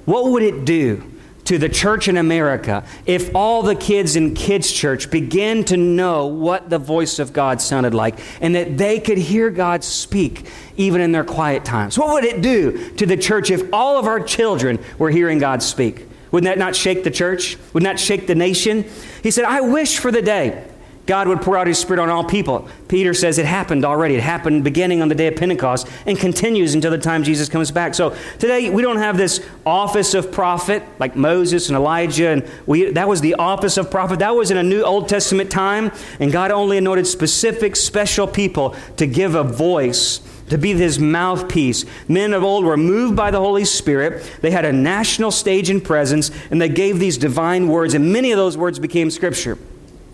What 0.06 0.32
would 0.32 0.44
it 0.44 0.66
do? 0.66 1.04
To 1.46 1.58
the 1.58 1.70
church 1.70 2.08
in 2.08 2.18
America 2.18 2.84
if 3.06 3.34
all 3.36 3.64
the 3.64 3.76
kids 3.76 4.16
in 4.16 4.34
kids' 4.34 4.72
church 4.72 5.10
began 5.10 5.64
to 5.66 5.78
know 5.78 6.28
what 6.28 6.70
the 6.70 6.78
voice 6.78 7.20
of 7.20 7.34
God 7.34 7.62
sounded 7.62 7.94
like 7.94 8.20
and 8.42 8.56
that 8.56 8.78
they 8.78 9.00
could 9.00 9.18
hear 9.18 9.50
God 9.50 9.84
speak 9.84 10.48
even 10.78 11.02
in 11.02 11.12
their 11.12 11.24
quiet 11.24 11.66
times? 11.66 11.98
What 11.98 12.14
would 12.14 12.24
it 12.24 12.42
do 12.42 12.92
to 12.96 13.06
the 13.06 13.18
church 13.18 13.52
if 13.52 13.74
all 13.74 13.98
of 13.98 14.06
our 14.06 14.20
children 14.20 14.80
were 14.98 15.10
hearing 15.10 15.40
God 15.40 15.62
speak? 15.64 16.08
Wouldn't 16.32 16.50
that 16.50 16.58
not 16.58 16.76
shake 16.76 17.04
the 17.04 17.12
church? 17.12 17.58
Wouldn't 17.74 17.90
that 17.90 18.00
shake 18.00 18.28
the 18.28 18.36
nation? 18.36 18.86
He 19.22 19.32
said, 19.32 19.44
I 19.44 19.62
wish 19.62 19.98
for 19.98 20.12
the 20.12 20.22
day 20.22 20.66
God 21.08 21.28
would 21.28 21.42
pour 21.42 21.58
out 21.58 21.68
his 21.68 21.80
spirit 21.80 22.00
on 22.00 22.10
all 22.10 22.24
people. 22.24 22.68
Peter 22.88 23.14
says 23.14 23.38
it 23.38 23.46
happened 23.46 23.84
already. 23.84 24.16
It 24.16 24.24
happened 24.24 24.64
beginning 24.64 25.02
on 25.02 25.08
the 25.08 25.16
day 25.16 25.28
of 25.28 25.36
Pentecost 25.36 25.88
and 26.06 26.18
continues 26.18 26.76
until 26.76 26.92
the 26.92 26.98
time 26.98 27.24
Jesus 27.24 27.50
comes 27.50 27.72
back. 27.72 27.96
So 27.96 28.16
today 28.40 28.70
we 28.70 28.82
don't 28.82 28.98
have 28.98 29.18
this 29.18 29.46
office 29.66 30.14
of 30.14 30.32
prophet 30.32 30.84
like 31.00 31.16
Moses 31.16 31.70
and 31.70 31.76
Elijah 31.76 32.30
and 32.30 32.48
we 32.66 32.92
that 32.92 33.08
was 33.08 33.22
the 33.22 33.36
office 33.36 33.78
of 33.78 33.90
prophet. 33.90 34.20
That 34.20 34.36
was 34.36 34.52
in 34.52 34.58
a 34.58 34.64
new 34.64 34.84
Old 34.84 35.10
Testament 35.10 35.50
time 35.50 35.92
and 36.20 36.32
God 36.32 36.52
only 36.52 36.78
anointed 36.78 37.08
specific 37.08 37.76
special 37.76 38.28
people 38.28 38.76
to 38.98 39.08
give 39.08 39.36
a 39.36 39.44
voice 39.44 40.22
to 40.50 40.58
be 40.58 40.74
his 40.74 41.00
mouthpiece. 41.00 41.86
Men 42.10 42.34
of 42.34 42.44
old 42.44 42.66
were 42.66 42.76
moved 42.76 43.16
by 43.16 43.32
the 43.32 43.40
Holy 43.40 43.64
Spirit. 43.64 44.22
They 44.42 44.52
had 44.52 44.66
a 44.66 44.74
national 44.74 45.32
stage 45.32 45.70
and 45.70 45.82
presence, 45.82 46.30
and 46.52 46.62
they 46.62 46.68
gave 46.68 47.00
these 47.00 47.18
divine 47.18 47.70
words, 47.70 47.94
and 47.94 48.12
many 48.12 48.34
of 48.34 48.38
those 48.38 48.58
words 48.58 48.78
became 48.78 49.10
scripture. 49.10 49.58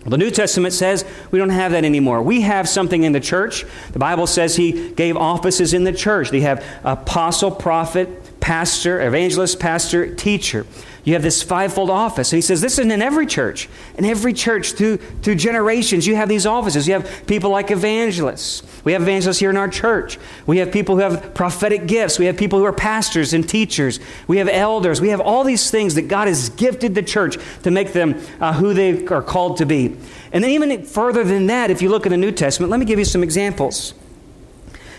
The 0.06 0.16
New 0.16 0.30
Testament 0.30 0.72
says 0.74 1.04
we 1.30 1.38
don't 1.38 1.50
have 1.50 1.72
that 1.72 1.84
anymore. 1.84 2.22
We 2.22 2.42
have 2.42 2.68
something 2.68 3.04
in 3.04 3.12
the 3.12 3.20
church. 3.20 3.66
The 3.92 3.98
Bible 3.98 4.26
says 4.26 4.56
He 4.56 4.90
gave 4.92 5.16
offices 5.16 5.74
in 5.74 5.84
the 5.84 5.92
church. 5.92 6.30
They 6.30 6.40
have 6.40 6.64
apostle, 6.84 7.50
prophet, 7.50 8.17
pastor, 8.48 8.98
evangelist, 9.06 9.60
pastor, 9.60 10.14
teacher. 10.14 10.64
You 11.04 11.12
have 11.12 11.22
this 11.22 11.42
fivefold 11.42 11.90
office. 11.90 12.32
And 12.32 12.38
he 12.38 12.40
says 12.40 12.62
this 12.62 12.78
is 12.78 12.86
in 12.86 13.02
every 13.02 13.26
church. 13.26 13.68
In 13.98 14.06
every 14.06 14.32
church, 14.32 14.72
through, 14.72 14.96
through 14.96 15.34
generations, 15.34 16.06
you 16.06 16.16
have 16.16 16.30
these 16.30 16.46
offices. 16.46 16.88
You 16.88 16.94
have 16.94 17.26
people 17.26 17.50
like 17.50 17.70
evangelists. 17.70 18.62
We 18.84 18.94
have 18.94 19.02
evangelists 19.02 19.38
here 19.38 19.50
in 19.50 19.58
our 19.58 19.68
church. 19.68 20.18
We 20.46 20.56
have 20.58 20.72
people 20.72 20.94
who 20.94 21.02
have 21.02 21.34
prophetic 21.34 21.86
gifts. 21.86 22.18
We 22.18 22.24
have 22.24 22.38
people 22.38 22.58
who 22.58 22.64
are 22.64 22.72
pastors 22.72 23.34
and 23.34 23.46
teachers. 23.46 24.00
We 24.26 24.38
have 24.38 24.48
elders. 24.48 24.98
We 24.98 25.10
have 25.10 25.20
all 25.20 25.44
these 25.44 25.70
things 25.70 25.94
that 25.96 26.08
God 26.08 26.26
has 26.26 26.48
gifted 26.48 26.94
the 26.94 27.02
church 27.02 27.36
to 27.64 27.70
make 27.70 27.92
them 27.92 28.18
uh, 28.40 28.54
who 28.54 28.72
they 28.72 29.04
are 29.08 29.20
called 29.20 29.58
to 29.58 29.66
be. 29.66 29.94
And 30.32 30.42
then, 30.42 30.52
even 30.52 30.84
further 30.84 31.22
than 31.22 31.48
that, 31.48 31.70
if 31.70 31.82
you 31.82 31.90
look 31.90 32.06
in 32.06 32.12
the 32.12 32.16
New 32.16 32.32
Testament, 32.32 32.70
let 32.70 32.80
me 32.80 32.86
give 32.86 32.98
you 32.98 33.04
some 33.04 33.22
examples. 33.22 33.92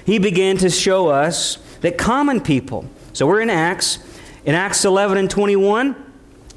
He 0.06 0.20
began 0.20 0.58
to 0.58 0.70
show 0.70 1.08
us 1.08 1.58
that 1.82 1.98
common 1.98 2.41
people, 2.41 2.86
so 3.20 3.28
we're 3.28 3.42
in 3.42 3.50
Acts, 3.50 4.00
in 4.46 4.56
Acts 4.56 4.86
11 4.86 5.18
and 5.18 5.30
21, 5.30 5.94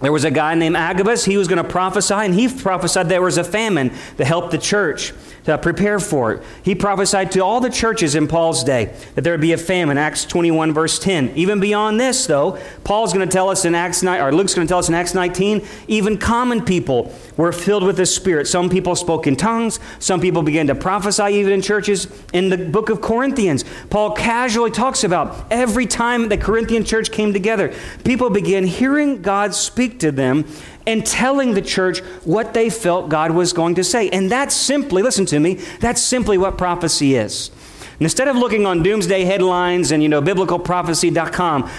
there 0.00 0.12
was 0.12 0.22
a 0.22 0.30
guy 0.30 0.54
named 0.54 0.76
Agabus. 0.76 1.24
He 1.24 1.36
was 1.36 1.48
going 1.48 1.60
to 1.60 1.68
prophesy, 1.68 2.14
and 2.14 2.32
he 2.32 2.46
prophesied 2.46 3.08
there 3.08 3.20
was 3.20 3.36
a 3.36 3.42
famine 3.42 3.90
to 4.16 4.24
help 4.24 4.52
the 4.52 4.58
church 4.58 5.12
to 5.44 5.58
prepare 5.58 5.98
for 5.98 6.32
it. 6.32 6.42
He 6.62 6.74
prophesied 6.74 7.32
to 7.32 7.40
all 7.40 7.60
the 7.60 7.70
churches 7.70 8.14
in 8.14 8.28
Paul's 8.28 8.62
day 8.62 8.94
that 9.14 9.22
there 9.22 9.32
would 9.32 9.40
be 9.40 9.52
a 9.52 9.58
famine, 9.58 9.98
Acts 9.98 10.24
21, 10.24 10.72
verse 10.72 10.98
10. 10.98 11.32
Even 11.34 11.60
beyond 11.60 11.98
this, 11.98 12.26
though, 12.26 12.58
Paul's 12.84 13.12
going 13.12 13.28
to 13.28 13.32
tell 13.32 13.48
us 13.48 13.64
in 13.64 13.74
Acts 13.74 14.02
9, 14.02 14.20
or 14.20 14.32
Luke's 14.32 14.54
going 14.54 14.66
to 14.66 14.70
tell 14.70 14.78
us 14.78 14.88
in 14.88 14.94
Acts 14.94 15.14
19, 15.14 15.66
even 15.88 16.16
common 16.16 16.64
people 16.64 17.12
were 17.36 17.52
filled 17.52 17.82
with 17.82 17.96
the 17.96 18.06
Spirit. 18.06 18.46
Some 18.46 18.70
people 18.70 18.94
spoke 18.94 19.26
in 19.26 19.36
tongues, 19.36 19.80
some 19.98 20.20
people 20.20 20.42
began 20.42 20.66
to 20.68 20.74
prophesy 20.74 21.34
even 21.34 21.52
in 21.52 21.62
churches. 21.62 22.06
In 22.32 22.48
the 22.48 22.58
book 22.58 22.88
of 22.88 23.00
Corinthians, 23.00 23.64
Paul 23.90 24.12
casually 24.12 24.70
talks 24.70 25.02
about 25.04 25.46
every 25.50 25.86
time 25.86 26.28
the 26.28 26.36
Corinthian 26.36 26.84
church 26.84 27.10
came 27.10 27.32
together, 27.32 27.74
people 28.04 28.30
began 28.30 28.64
hearing 28.66 29.22
God 29.22 29.54
speak 29.54 29.98
to 30.00 30.12
them 30.12 30.44
and 30.86 31.04
telling 31.04 31.54
the 31.54 31.62
church 31.62 32.00
what 32.24 32.54
they 32.54 32.70
felt 32.70 33.08
God 33.08 33.30
was 33.30 33.52
going 33.52 33.74
to 33.76 33.84
say. 33.84 34.08
And 34.10 34.30
that's 34.30 34.54
simply, 34.54 35.02
listen 35.02 35.26
to 35.26 35.40
me, 35.40 35.54
that's 35.80 36.02
simply 36.02 36.38
what 36.38 36.58
prophecy 36.58 37.14
is. 37.14 37.50
And 37.92 38.02
instead 38.02 38.28
of 38.28 38.36
looking 38.36 38.66
on 38.66 38.82
doomsday 38.82 39.24
headlines 39.24 39.92
and, 39.92 40.02
you 40.02 40.08
know, 40.08 40.20
biblicalprophecy.com, 40.20 41.70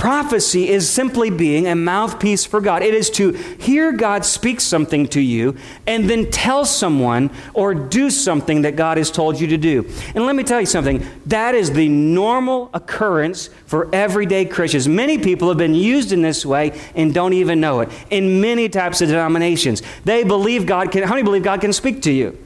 Prophecy 0.00 0.70
is 0.70 0.88
simply 0.88 1.28
being 1.28 1.66
a 1.66 1.74
mouthpiece 1.74 2.46
for 2.46 2.62
God. 2.62 2.82
It 2.82 2.94
is 2.94 3.10
to 3.10 3.32
hear 3.32 3.92
God 3.92 4.24
speak 4.24 4.58
something 4.58 5.06
to 5.08 5.20
you 5.20 5.58
and 5.86 6.08
then 6.08 6.30
tell 6.30 6.64
someone 6.64 7.28
or 7.52 7.74
do 7.74 8.08
something 8.08 8.62
that 8.62 8.76
God 8.76 8.96
has 8.96 9.10
told 9.10 9.38
you 9.38 9.46
to 9.48 9.58
do. 9.58 9.86
And 10.14 10.24
let 10.24 10.36
me 10.36 10.42
tell 10.42 10.58
you 10.58 10.64
something 10.64 11.06
that 11.26 11.54
is 11.54 11.72
the 11.72 11.86
normal 11.90 12.70
occurrence 12.72 13.50
for 13.66 13.94
everyday 13.94 14.46
Christians. 14.46 14.88
Many 14.88 15.18
people 15.18 15.48
have 15.48 15.58
been 15.58 15.74
used 15.74 16.12
in 16.12 16.22
this 16.22 16.46
way 16.46 16.80
and 16.94 17.12
don't 17.12 17.34
even 17.34 17.60
know 17.60 17.80
it. 17.80 17.90
In 18.08 18.40
many 18.40 18.70
types 18.70 19.02
of 19.02 19.10
denominations, 19.10 19.82
they 20.06 20.24
believe 20.24 20.64
God 20.64 20.92
can, 20.92 21.02
how 21.02 21.10
many 21.10 21.24
believe 21.24 21.42
God 21.42 21.60
can 21.60 21.74
speak 21.74 22.00
to 22.04 22.10
you? 22.10 22.38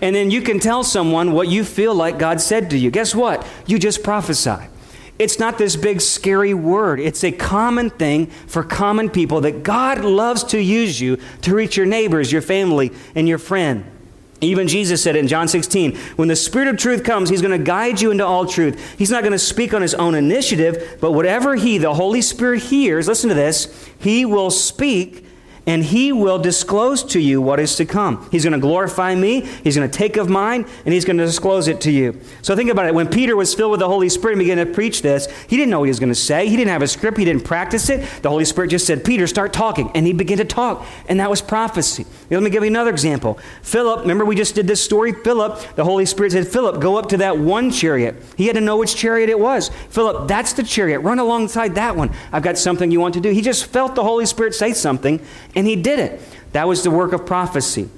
And 0.00 0.14
then 0.14 0.30
you 0.30 0.40
can 0.40 0.60
tell 0.60 0.84
someone 0.84 1.32
what 1.32 1.48
you 1.48 1.64
feel 1.64 1.96
like 1.96 2.16
God 2.16 2.40
said 2.40 2.70
to 2.70 2.78
you. 2.78 2.92
Guess 2.92 3.12
what? 3.12 3.44
You 3.66 3.76
just 3.80 4.04
prophesy. 4.04 4.68
It's 5.20 5.38
not 5.38 5.58
this 5.58 5.76
big 5.76 6.00
scary 6.00 6.54
word. 6.54 6.98
It's 6.98 7.22
a 7.24 7.30
common 7.30 7.90
thing 7.90 8.28
for 8.46 8.62
common 8.62 9.10
people 9.10 9.42
that 9.42 9.62
God 9.62 10.02
loves 10.02 10.42
to 10.44 10.58
use 10.58 10.98
you 10.98 11.18
to 11.42 11.54
reach 11.54 11.76
your 11.76 11.84
neighbors, 11.84 12.32
your 12.32 12.40
family, 12.40 12.90
and 13.14 13.28
your 13.28 13.36
friend. 13.36 13.84
Even 14.40 14.66
Jesus 14.66 15.02
said 15.02 15.16
in 15.16 15.28
John 15.28 15.46
16, 15.46 15.94
when 16.16 16.28
the 16.28 16.36
Spirit 16.36 16.68
of 16.68 16.78
truth 16.78 17.04
comes, 17.04 17.28
He's 17.28 17.42
going 17.42 17.58
to 17.58 17.62
guide 17.62 18.00
you 18.00 18.10
into 18.10 18.24
all 18.24 18.46
truth. 18.46 18.96
He's 18.96 19.10
not 19.10 19.22
going 19.22 19.32
to 19.32 19.38
speak 19.38 19.74
on 19.74 19.82
His 19.82 19.92
own 19.92 20.14
initiative, 20.14 20.96
but 21.02 21.12
whatever 21.12 21.54
He, 21.54 21.76
the 21.76 21.92
Holy 21.92 22.22
Spirit, 22.22 22.62
hears, 22.62 23.06
listen 23.06 23.28
to 23.28 23.34
this, 23.34 23.90
He 23.98 24.24
will 24.24 24.50
speak 24.50 25.26
and 25.70 25.84
he 25.84 26.10
will 26.10 26.40
disclose 26.40 27.04
to 27.04 27.20
you 27.20 27.40
what 27.40 27.60
is 27.60 27.76
to 27.76 27.84
come. 27.84 28.28
He's 28.32 28.42
going 28.42 28.54
to 28.54 28.58
glorify 28.58 29.14
me, 29.14 29.42
he's 29.62 29.76
going 29.76 29.88
to 29.88 29.98
take 29.98 30.16
of 30.16 30.28
mine, 30.28 30.66
and 30.84 30.92
he's 30.92 31.04
going 31.04 31.18
to 31.18 31.24
disclose 31.24 31.68
it 31.68 31.80
to 31.82 31.92
you. 31.92 32.20
So 32.42 32.56
think 32.56 32.70
about 32.70 32.86
it. 32.86 32.94
When 32.94 33.06
Peter 33.06 33.36
was 33.36 33.54
filled 33.54 33.70
with 33.70 33.78
the 33.78 33.86
Holy 33.86 34.08
Spirit 34.08 34.32
and 34.32 34.40
began 34.40 34.56
to 34.56 34.66
preach 34.66 35.00
this, 35.00 35.28
he 35.46 35.56
didn't 35.56 35.70
know 35.70 35.78
what 35.78 35.84
he 35.84 35.90
was 35.90 36.00
going 36.00 36.08
to 36.08 36.16
say. 36.16 36.48
He 36.48 36.56
didn't 36.56 36.72
have 36.72 36.82
a 36.82 36.88
script, 36.88 37.18
he 37.18 37.24
didn't 37.24 37.44
practice 37.44 37.88
it. 37.88 38.00
The 38.22 38.28
Holy 38.28 38.44
Spirit 38.44 38.70
just 38.70 38.84
said, 38.84 39.04
Peter, 39.04 39.28
start 39.28 39.52
talking. 39.52 39.92
And 39.94 40.08
he 40.08 40.12
began 40.12 40.38
to 40.38 40.44
talk, 40.44 40.84
and 41.08 41.20
that 41.20 41.30
was 41.30 41.40
prophecy. 41.40 42.04
Let 42.30 42.42
me 42.42 42.50
give 42.50 42.64
you 42.64 42.68
another 42.68 42.90
example. 42.90 43.38
Philip, 43.62 44.00
remember 44.00 44.24
we 44.24 44.34
just 44.34 44.56
did 44.56 44.66
this 44.66 44.82
story? 44.82 45.12
Philip, 45.12 45.76
the 45.76 45.84
Holy 45.84 46.04
Spirit 46.04 46.32
said, 46.32 46.48
Philip, 46.48 46.80
go 46.80 46.96
up 46.96 47.10
to 47.10 47.18
that 47.18 47.38
one 47.38 47.70
chariot. 47.70 48.16
He 48.36 48.48
had 48.48 48.56
to 48.56 48.60
know 48.60 48.76
which 48.76 48.96
chariot 48.96 49.30
it 49.30 49.38
was. 49.38 49.68
Philip, 49.90 50.26
that's 50.26 50.52
the 50.52 50.64
chariot. 50.64 50.98
Run 50.98 51.20
alongside 51.20 51.76
that 51.76 51.94
one. 51.94 52.10
I've 52.32 52.42
got 52.42 52.58
something 52.58 52.90
you 52.90 52.98
want 52.98 53.14
to 53.14 53.20
do. 53.20 53.30
He 53.30 53.40
just 53.40 53.66
felt 53.66 53.94
the 53.94 54.02
Holy 54.02 54.26
Spirit 54.26 54.56
say 54.56 54.72
something, 54.72 55.24
and 55.60 55.68
he 55.68 55.76
did 55.76 55.98
it. 55.98 56.20
That 56.52 56.66
was 56.66 56.82
the 56.82 56.90
work 56.90 57.12
of 57.12 57.26
prophecy. 57.26 57.88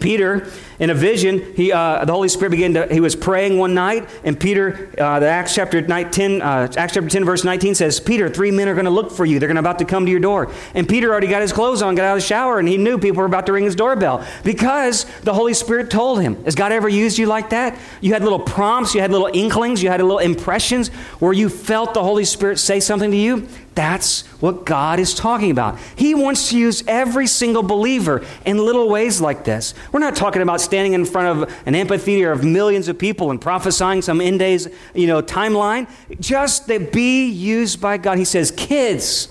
Peter, 0.00 0.50
in 0.78 0.90
a 0.90 0.94
vision, 0.94 1.54
he, 1.54 1.70
uh, 1.70 2.04
the 2.04 2.12
Holy 2.12 2.28
Spirit 2.28 2.50
began 2.50 2.74
to, 2.74 2.92
he 2.92 3.00
was 3.00 3.14
praying 3.14 3.58
one 3.58 3.74
night, 3.74 4.08
and 4.24 4.38
Peter, 4.38 4.90
uh, 4.98 5.20
the 5.20 5.28
Acts 5.28 5.54
chapter 5.54 5.80
10, 5.80 6.42
uh, 6.42 6.68
Acts 6.76 6.94
chapter 6.94 7.08
10, 7.08 7.24
verse 7.24 7.44
19 7.44 7.74
says, 7.74 8.00
Peter, 8.00 8.28
three 8.28 8.50
men 8.50 8.68
are 8.68 8.74
going 8.74 8.86
to 8.86 8.90
look 8.90 9.12
for 9.12 9.24
you. 9.24 9.38
They're 9.38 9.48
going 9.48 9.56
about 9.56 9.78
to 9.78 9.84
come 9.84 10.04
to 10.04 10.10
your 10.10 10.20
door. 10.20 10.50
And 10.74 10.88
Peter 10.88 11.10
already 11.10 11.28
got 11.28 11.42
his 11.42 11.52
clothes 11.52 11.82
on, 11.82 11.94
got 11.94 12.06
out 12.06 12.16
of 12.16 12.22
the 12.22 12.26
shower, 12.26 12.58
and 12.58 12.66
he 12.66 12.76
knew 12.76 12.98
people 12.98 13.18
were 13.18 13.26
about 13.26 13.46
to 13.46 13.52
ring 13.52 13.64
his 13.64 13.76
doorbell 13.76 14.26
because 14.42 15.04
the 15.20 15.32
Holy 15.32 15.54
Spirit 15.54 15.90
told 15.90 16.20
him. 16.20 16.42
Has 16.44 16.54
God 16.54 16.72
ever 16.72 16.88
used 16.88 17.18
you 17.18 17.26
like 17.26 17.50
that? 17.50 17.78
You 18.00 18.12
had 18.12 18.22
little 18.22 18.40
prompts, 18.40 18.94
you 18.94 19.00
had 19.00 19.12
little 19.12 19.30
inklings, 19.32 19.82
you 19.82 19.90
had 19.90 20.00
little 20.00 20.18
impressions 20.18 20.88
where 21.20 21.32
you 21.32 21.48
felt 21.48 21.94
the 21.94 22.02
Holy 22.02 22.24
Spirit 22.24 22.58
say 22.58 22.80
something 22.80 23.10
to 23.10 23.16
you. 23.16 23.48
That's 23.74 24.22
what 24.40 24.64
God 24.64 25.00
is 25.00 25.14
talking 25.14 25.50
about. 25.50 25.78
He 25.96 26.14
wants 26.14 26.50
to 26.50 26.58
use 26.58 26.84
every 26.86 27.26
single 27.26 27.62
believer 27.62 28.24
in 28.44 28.58
little 28.58 28.88
ways 28.88 29.20
like 29.20 29.44
this. 29.44 29.74
We're 29.90 30.00
not 30.00 30.14
talking 30.14 30.42
about 30.42 30.60
standing 30.60 30.92
in 30.92 31.04
front 31.04 31.42
of 31.42 31.62
an 31.66 31.74
amphitheater 31.74 32.30
of 32.30 32.44
millions 32.44 32.88
of 32.88 32.98
people 32.98 33.30
and 33.30 33.40
prophesying 33.40 34.02
some 34.02 34.20
end 34.20 34.38
days, 34.38 34.68
you 34.94 35.06
know, 35.06 35.22
timeline. 35.22 35.88
Just 36.20 36.68
that 36.68 36.92
be 36.92 37.28
used 37.28 37.80
by 37.80 37.96
God. 37.96 38.18
He 38.18 38.24
says, 38.24 38.52
kids, 38.52 39.28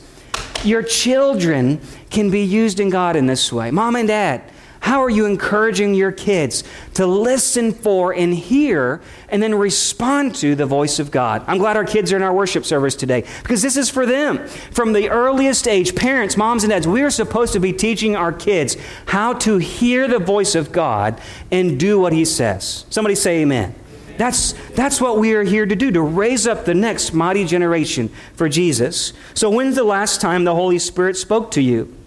your 0.64 0.84
children 0.84 1.80
can 2.10 2.30
be 2.30 2.42
used 2.42 2.80
in 2.80 2.90
God 2.90 3.16
in 3.16 3.26
this 3.26 3.52
way. 3.52 3.72
Mom 3.72 3.96
and 3.96 4.08
dad, 4.08 4.44
how 4.84 5.02
are 5.02 5.10
you 5.10 5.26
encouraging 5.26 5.94
your 5.94 6.12
kids 6.12 6.62
to 6.96 7.08
listen 7.08 7.72
for 7.72 8.14
and 8.14 8.34
hear 8.34 9.00
and 9.30 9.42
then 9.42 9.56
respond 9.56 10.36
to 10.36 10.56
the 10.56 10.66
voice 10.66 11.00
of 11.00 11.10
God? 11.10 11.42
I'm 11.48 11.58
glad 11.58 11.78
our 11.78 11.86
kids 11.86 12.12
are 12.12 12.18
in 12.18 12.22
our 12.22 12.34
worship 12.34 12.66
service 12.66 12.94
today 12.94 13.24
because 13.44 13.62
this 13.62 13.78
is 13.78 13.90
for 13.90 14.06
them. 14.06 14.46
From 14.72 14.92
the 14.92 15.10
earliest 15.10 15.70
age, 15.70 15.96
parents, 15.96 16.36
moms, 16.36 16.66
and 16.66 16.72
dads, 16.72 16.86
we 16.86 17.02
are 17.02 17.10
supposed 17.10 17.54
to 17.54 17.62
be 17.62 17.72
teaching 17.72 18.18
our 18.18 18.34
kids 18.34 18.76
how 19.06 19.32
to 19.36 19.58
hear 19.58 20.10
the 20.10 20.20
voice 20.20 20.54
of 20.54 20.74
God 20.74 21.22
and 21.50 21.80
do 21.80 21.98
what 21.98 22.12
He 22.12 22.26
says. 22.26 22.86
Somebody 22.90 23.16
say 23.16 23.44
amen. 23.44 23.74
That's, 24.18 24.52
that's 24.72 25.00
what 25.00 25.18
we 25.18 25.34
are 25.34 25.44
here 25.44 25.66
to 25.66 25.78
do, 25.78 25.92
to 25.92 26.02
raise 26.02 26.46
up 26.46 26.66
the 26.66 26.74
next 26.74 27.14
mighty 27.14 27.46
generation 27.46 28.10
for 28.34 28.50
Jesus. 28.50 29.14
So, 29.34 29.50
when's 29.50 29.78
the 29.78 29.86
last 29.86 30.20
time 30.20 30.44
the 30.44 30.54
Holy 30.54 30.78
Spirit 30.78 31.16
spoke 31.16 31.52
to 31.52 31.62
you? 31.62 32.03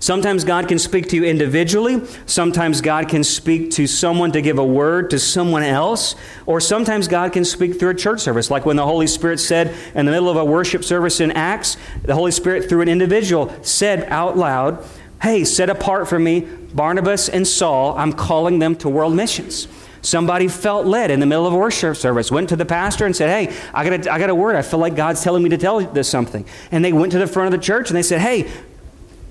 Sometimes 0.00 0.44
God 0.44 0.68
can 0.68 0.78
speak 0.78 1.08
to 1.08 1.16
you 1.16 1.24
individually. 1.24 2.02
Sometimes 2.26 2.80
God 2.80 3.08
can 3.08 3.24
speak 3.24 3.70
to 3.72 3.86
someone 3.86 4.32
to 4.32 4.40
give 4.40 4.58
a 4.58 4.64
word 4.64 5.10
to 5.10 5.18
someone 5.18 5.62
else. 5.62 6.14
Or 6.46 6.60
sometimes 6.60 7.08
God 7.08 7.32
can 7.32 7.44
speak 7.44 7.78
through 7.78 7.90
a 7.90 7.94
church 7.94 8.20
service, 8.20 8.50
like 8.50 8.64
when 8.64 8.76
the 8.76 8.84
Holy 8.84 9.06
Spirit 9.06 9.40
said 9.40 9.74
in 9.94 10.06
the 10.06 10.12
middle 10.12 10.28
of 10.28 10.36
a 10.36 10.44
worship 10.44 10.84
service 10.84 11.20
in 11.20 11.32
Acts, 11.32 11.76
the 12.04 12.14
Holy 12.14 12.30
Spirit, 12.30 12.68
through 12.68 12.82
an 12.82 12.88
individual, 12.88 13.52
said 13.62 14.04
out 14.04 14.36
loud, 14.36 14.84
Hey, 15.20 15.44
set 15.44 15.68
apart 15.68 16.08
for 16.08 16.18
me 16.18 16.40
Barnabas 16.40 17.28
and 17.28 17.46
Saul. 17.46 17.96
I'm 17.98 18.12
calling 18.12 18.60
them 18.60 18.76
to 18.76 18.88
world 18.88 19.16
missions. 19.16 19.66
Somebody 20.00 20.46
felt 20.46 20.86
led 20.86 21.10
in 21.10 21.18
the 21.18 21.26
middle 21.26 21.46
of 21.46 21.52
a 21.52 21.56
worship 21.56 21.96
service, 21.96 22.30
went 22.30 22.48
to 22.50 22.56
the 22.56 22.64
pastor 22.64 23.04
and 23.04 23.16
said, 23.16 23.28
Hey, 23.28 23.56
I 23.74 23.88
got, 23.88 24.06
a, 24.06 24.12
I 24.12 24.18
got 24.18 24.30
a 24.30 24.34
word. 24.34 24.54
I 24.54 24.62
feel 24.62 24.78
like 24.78 24.94
God's 24.94 25.22
telling 25.22 25.42
me 25.42 25.48
to 25.50 25.58
tell 25.58 25.80
this 25.80 26.08
something. 26.08 26.46
And 26.70 26.84
they 26.84 26.92
went 26.92 27.12
to 27.12 27.18
the 27.18 27.26
front 27.26 27.52
of 27.52 27.60
the 27.60 27.64
church 27.64 27.90
and 27.90 27.96
they 27.96 28.02
said, 28.02 28.20
Hey, 28.20 28.50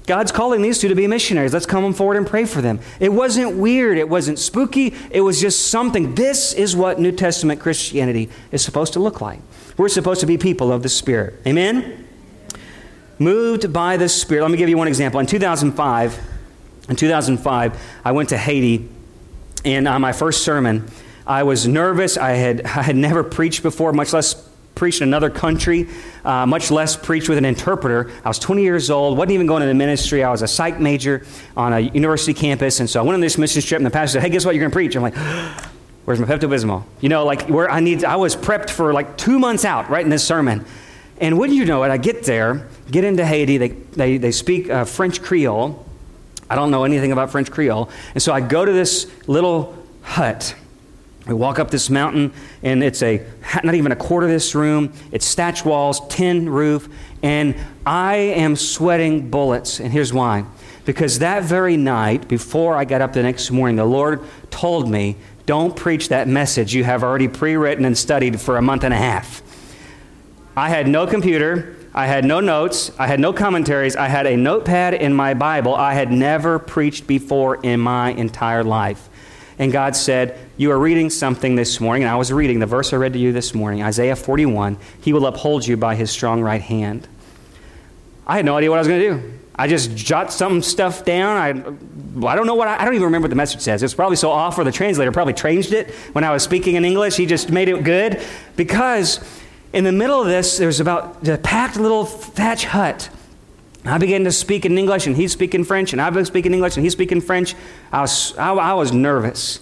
God's 0.08 0.32
calling 0.32 0.62
these 0.62 0.80
two 0.80 0.88
to 0.88 0.96
be 0.96 1.06
missionaries. 1.06 1.54
Let's 1.54 1.66
come 1.66 1.94
forward 1.94 2.16
and 2.16 2.26
pray 2.26 2.46
for 2.46 2.62
them. 2.62 2.80
It 3.02 3.10
wasn't 3.10 3.58
weird. 3.58 3.98
It 3.98 4.08
wasn't 4.08 4.40
spooky. 4.40 4.96
It 5.12 5.20
was 5.20 5.40
just 5.42 5.68
something. 5.68 6.16
This 6.16 6.54
is 6.54 6.78
what 6.78 6.98
New 6.98 7.12
Testament 7.12 7.60
Christianity 7.60 8.30
is 8.54 8.64
supposed 8.64 8.94
to 8.94 9.00
look 9.00 9.20
like. 9.20 9.40
We're 9.76 9.90
supposed 9.90 10.22
to 10.22 10.26
be 10.26 10.38
people 10.38 10.72
of 10.72 10.82
the 10.82 10.88
Spirit. 10.88 11.36
Amen? 11.46 12.08
Moved 13.20 13.74
by 13.74 13.98
the 13.98 14.08
Spirit. 14.08 14.44
Let 14.44 14.52
me 14.52 14.58
give 14.58 14.70
you 14.70 14.78
one 14.78 14.88
example. 14.88 15.20
In 15.20 15.26
2005, 15.26 16.20
in 16.88 16.96
2005, 16.96 17.82
I 18.06 18.12
went 18.14 18.30
to 18.30 18.38
Haiti, 18.38 18.88
and 19.66 19.90
on 19.90 20.00
my 20.00 20.14
first 20.14 20.42
sermon, 20.44 20.90
I 21.26 21.44
was 21.44 21.68
nervous. 21.68 22.18
I 22.18 22.32
had, 22.32 22.62
I 22.66 22.84
had 22.84 22.96
never 22.96 23.26
preached 23.26 23.62
before, 23.62 23.92
much 23.92 24.14
less 24.14 24.47
preached 24.78 25.02
in 25.02 25.08
another 25.08 25.30
country, 25.30 25.90
uh, 26.24 26.46
much 26.46 26.72
less 26.72 26.96
preached 26.96 27.28
with 27.28 27.38
an 27.38 27.46
interpreter. 27.46 28.12
I 28.24 28.30
was 28.30 28.40
20 28.40 28.62
years 28.62 28.90
old, 28.90 29.18
wasn't 29.18 29.32
even 29.32 29.48
going 29.48 29.62
to 29.62 29.68
the 29.68 29.74
ministry. 29.74 30.24
I 30.24 30.32
was 30.32 30.42
a 30.42 30.48
psych 30.48 30.80
major 30.80 31.26
on 31.58 31.74
a 31.74 31.80
university 31.80 32.34
campus. 32.34 32.80
And 32.80 32.90
so 32.90 33.00
I 33.00 33.04
went 33.04 33.16
on 33.16 33.22
this 33.22 33.38
mission 33.38 33.62
trip, 33.62 33.80
and 33.80 33.86
the 33.86 33.92
pastor 33.92 34.20
said, 34.20 34.24
Hey, 34.24 34.30
guess 34.30 34.46
what? 34.46 34.56
You're 34.56 34.62
going 34.62 34.72
to 34.72 34.76
preach. 34.76 34.96
I'm 34.96 35.02
like, 35.02 35.16
Where's 36.06 36.22
my 36.22 36.26
Pepto 36.26 36.50
Bismol? 36.50 36.86
You 37.02 37.10
know, 37.10 37.26
like 37.26 37.50
where 37.50 37.70
I 37.70 37.82
need, 37.82 38.06
I 38.06 38.16
was 38.16 38.34
prepped 38.34 38.70
for 38.70 38.94
like 38.94 39.18
two 39.18 39.40
months 39.40 39.66
out, 39.66 39.90
writing 39.90 40.10
this 40.10 40.26
sermon. 40.26 40.66
And 41.20 41.38
wouldn't 41.38 41.58
you 41.58 41.66
know 41.66 41.84
it, 41.84 41.92
I 41.92 41.98
get 41.98 42.24
there, 42.24 42.70
get 42.90 43.04
into 43.04 43.26
Haiti, 43.26 43.58
they, 43.58 43.68
they, 43.70 44.18
they 44.18 44.32
speak 44.32 44.70
uh, 44.70 44.86
French 44.86 45.22
Creole. 45.22 45.86
I 46.50 46.56
don't 46.56 46.72
know 46.72 46.86
anything 46.86 47.12
about 47.12 47.30
French 47.32 47.52
Creole. 47.52 47.90
And 48.14 48.24
so 48.24 48.32
I 48.32 48.40
go 48.40 48.64
to 48.64 48.72
this 48.72 49.12
little 49.28 49.76
hut 50.02 50.56
we 51.28 51.34
walk 51.34 51.60
up 51.60 51.72
this 51.72 51.90
mountain, 51.90 52.32
and 52.64 52.84
it's 52.84 53.02
a 53.04 53.22
not 53.64 53.76
even 53.76 53.92
a 53.92 53.96
quarter 53.96 54.28
of 54.28 54.32
this 54.32 54.56
room. 54.56 54.94
It's 55.12 55.34
thatch 55.36 55.66
walls, 55.66 56.02
tin 56.08 56.50
roof, 56.50 56.90
and 57.22 57.56
I 57.86 58.16
am 58.16 58.56
sweating 58.56 59.30
bullets. 59.30 59.80
And 59.80 59.92
here's 59.92 60.14
why: 60.14 60.46
because 60.86 61.20
that 61.20 61.44
very 61.44 61.78
night, 61.78 62.28
before 62.28 62.76
I 62.76 62.86
got 62.86 63.02
up 63.02 63.14
the 63.14 63.24
next 63.24 63.52
morning, 63.52 63.76
the 63.76 63.86
Lord 63.86 64.22
told 64.50 64.90
me, 64.90 65.18
"Don't 65.46 65.76
preach 65.76 66.10
that 66.10 66.28
message 66.28 66.74
you 66.74 66.84
have 66.84 67.04
already 67.04 67.28
pre-written 67.28 67.86
and 67.86 67.98
studied 67.98 68.40
for 68.40 68.58
a 68.58 68.62
month 68.62 68.84
and 68.84 68.94
a 68.94 68.98
half." 68.98 69.42
I 70.56 70.70
had 70.70 70.88
no 70.88 71.06
computer. 71.06 71.76
I 71.94 72.06
had 72.06 72.26
no 72.26 72.40
notes. 72.40 72.92
I 73.00 73.08
had 73.08 73.20
no 73.20 73.34
commentaries. 73.34 73.96
I 73.96 74.08
had 74.08 74.28
a 74.28 74.38
notepad 74.38 74.94
in 74.94 75.14
my 75.14 75.34
Bible. 75.34 75.74
I 75.74 75.94
had 75.94 76.12
never 76.12 76.60
preached 76.60 77.08
before 77.08 77.56
in 77.64 77.80
my 77.80 78.12
entire 78.12 78.64
life. 78.64 79.10
And 79.58 79.72
God 79.72 79.96
said, 79.96 80.38
You 80.58 80.72
are 80.72 80.80
reading 80.80 81.12
something 81.12 81.56
this 81.56 81.80
morning, 81.80 82.04
and 82.04 82.12
I 82.12 82.16
was 82.16 82.34
reading 82.34 82.60
the 82.60 82.66
verse 82.66 82.92
I 82.92 82.98
read 82.98 83.14
to 83.14 83.20
you 83.20 83.32
this 83.32 83.54
morning, 83.54 83.84
Isaiah 83.84 84.16
41. 84.16 84.78
He 85.00 85.14
will 85.14 85.28
uphold 85.28 85.68
you 85.68 85.78
by 85.78 85.94
his 85.94 86.10
strong 86.10 86.42
right 86.42 86.62
hand. 86.62 87.08
I 88.26 88.38
had 88.38 88.46
no 88.46 88.58
idea 88.58 88.72
what 88.72 88.78
I 88.78 88.80
was 88.80 88.88
going 88.88 89.00
to 89.02 89.10
do. 89.10 89.40
I 89.56 89.68
just 89.68 89.96
jot 89.96 90.34
some 90.34 90.64
stuff 90.64 91.06
down. 91.06 91.38
I, 91.38 91.50
I 92.28 92.36
don't 92.36 92.48
know 92.48 92.56
what 92.56 92.68
I, 92.68 92.82
I, 92.82 92.86
don't 92.86 92.96
even 92.96 93.06
remember 93.06 93.26
what 93.26 93.30
the 93.30 93.36
message 93.36 93.62
says. 93.62 93.84
It's 93.84 93.94
probably 93.94 94.16
so 94.16 94.32
off, 94.32 94.58
or 94.58 94.64
the 94.64 94.72
translator 94.72 95.12
probably 95.12 95.34
changed 95.34 95.74
it 95.74 95.92
when 96.14 96.24
I 96.24 96.32
was 96.32 96.42
speaking 96.42 96.76
in 96.76 96.86
English. 96.86 97.18
He 97.18 97.28
just 97.28 97.52
made 97.52 97.70
it 97.70 97.84
good 97.84 98.20
because 98.56 99.20
in 99.74 99.84
the 99.84 99.92
middle 99.92 100.20
of 100.20 100.28
this, 100.28 100.58
there's 100.58 100.80
about 100.80 101.28
a 101.28 101.38
packed 101.38 101.78
little 101.78 102.06
thatch 102.06 102.66
hut 102.66 103.10
I 103.86 103.98
began 103.98 104.24
to 104.26 104.32
speak 104.32 104.66
in 104.66 104.78
English, 104.78 105.08
and 105.08 105.16
he's 105.16 105.32
speaking 105.32 105.64
French, 105.64 105.94
and 105.94 106.02
I 106.02 106.10
was 106.10 106.28
speaking 106.28 106.54
English, 106.54 106.76
and 106.76 106.84
he's 106.84 106.94
speaking 106.94 107.22
French. 107.22 107.56
I 107.92 108.02
was, 108.02 108.36
I, 108.38 108.54
I 108.54 108.74
was 108.74 108.92
nervous. 108.92 109.60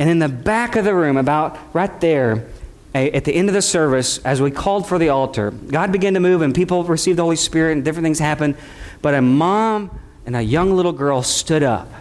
And 0.00 0.08
in 0.08 0.18
the 0.18 0.30
back 0.30 0.76
of 0.76 0.86
the 0.86 0.94
room, 0.94 1.18
about 1.18 1.58
right 1.74 2.00
there, 2.00 2.46
at 2.94 3.24
the 3.26 3.32
end 3.32 3.48
of 3.48 3.54
the 3.54 3.60
service, 3.60 4.16
as 4.24 4.40
we 4.40 4.50
called 4.50 4.88
for 4.88 4.98
the 4.98 5.10
altar, 5.10 5.50
God 5.50 5.92
began 5.92 6.14
to 6.14 6.20
move, 6.20 6.40
and 6.40 6.54
people 6.54 6.82
received 6.84 7.18
the 7.18 7.22
Holy 7.22 7.36
Spirit, 7.36 7.72
and 7.72 7.84
different 7.84 8.04
things 8.04 8.18
happened. 8.18 8.56
But 9.02 9.14
a 9.14 9.20
mom 9.20 10.00
and 10.24 10.34
a 10.34 10.40
young 10.40 10.72
little 10.72 10.92
girl 10.92 11.22
stood 11.22 11.62
up, 11.62 11.92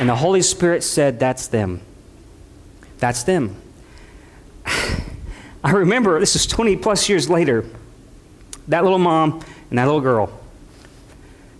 and 0.00 0.08
the 0.08 0.16
Holy 0.16 0.40
Spirit 0.40 0.82
said, 0.82 1.20
That's 1.20 1.48
them. 1.48 1.82
That's 2.98 3.24
them. 3.24 3.56
I 5.62 5.72
remember, 5.72 6.18
this 6.20 6.34
is 6.34 6.46
20 6.46 6.76
plus 6.76 7.10
years 7.10 7.28
later, 7.28 7.66
that 8.68 8.84
little 8.84 8.98
mom 8.98 9.44
and 9.68 9.78
that 9.78 9.84
little 9.84 10.00
girl 10.00 10.32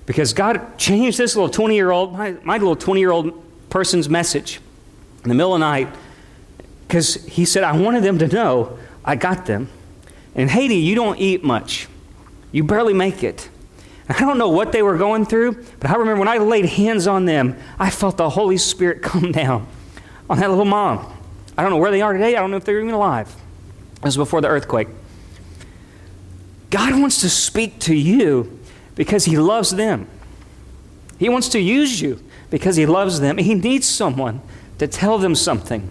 because 0.07 0.33
God 0.33 0.79
changed 0.79 1.19
this 1.19 1.37
little 1.37 1.51
20 1.51 1.75
year 1.75 1.91
old, 1.91 2.15
my, 2.15 2.35
my 2.43 2.57
little 2.57 2.75
20 2.75 2.99
year 2.99 3.11
old 3.11 3.45
person's 3.69 4.09
message 4.09 4.61
in 5.29 5.37
the 5.37 5.37
middle 5.37 5.55
of 5.55 5.61
the 5.61 5.67
night 5.67 5.95
because 6.87 7.27
He 7.27 7.45
said, 7.45 7.63
I 7.63 7.77
wanted 7.77 8.03
them 8.03 8.19
to 8.21 8.29
know 8.29 8.79
I 9.05 9.15
got 9.15 9.45
them. 9.45 9.69
In 10.35 10.49
Haiti, 10.49 10.77
you 10.77 10.95
don't 10.95 11.19
eat 11.19 11.45
much, 11.45 11.87
you 12.51 12.65
barely 12.65 12.95
make 12.95 13.23
it. 13.23 13.51
I 14.09 14.19
don't 14.21 14.39
know 14.39 14.49
what 14.49 14.73
they 14.73 14.81
were 14.81 14.97
going 14.97 15.27
through, 15.27 15.63
but 15.81 15.91
I 15.91 15.97
remember 15.97 16.21
when 16.21 16.29
I 16.29 16.39
laid 16.39 16.65
hands 16.65 17.07
on 17.07 17.27
them, 17.27 17.59
I 17.79 17.91
felt 17.91 18.17
the 18.17 18.31
Holy 18.31 18.57
Spirit 18.57 19.03
come 19.03 19.33
down 19.33 19.67
on 20.31 20.39
that 20.39 20.49
little 20.49 20.65
mom. 20.65 21.15
I 21.59 21.63
don't 21.63 21.71
know 21.71 21.77
where 21.77 21.91
they 21.91 22.01
are 22.01 22.15
today. 22.15 22.35
I 22.35 22.41
don't 22.41 22.51
know 22.51 22.57
if 22.57 22.65
they're 22.65 22.81
even 22.81 22.95
alive. 22.95 23.29
This 23.97 24.05
was 24.05 24.17
before 24.17 24.41
the 24.41 24.49
earthquake. 24.49 24.89
God 26.71 26.99
wants 26.99 27.21
to 27.21 27.29
speak 27.29 27.81
to 27.81 27.95
you 27.95 28.59
because 28.95 29.27
He 29.27 29.37
loves 29.37 29.73
them. 29.73 30.09
He 31.19 31.29
wants 31.29 31.51
to 31.51 31.61
use 31.61 32.01
you 32.01 32.23
because 32.49 32.77
He 32.77 32.87
loves 32.87 33.21
them. 33.21 33.37
He 33.37 33.55
needs 33.55 33.87
someone 33.87 34.41
to 34.79 34.87
tell 34.87 35.19
them 35.19 35.35
something. 35.35 35.91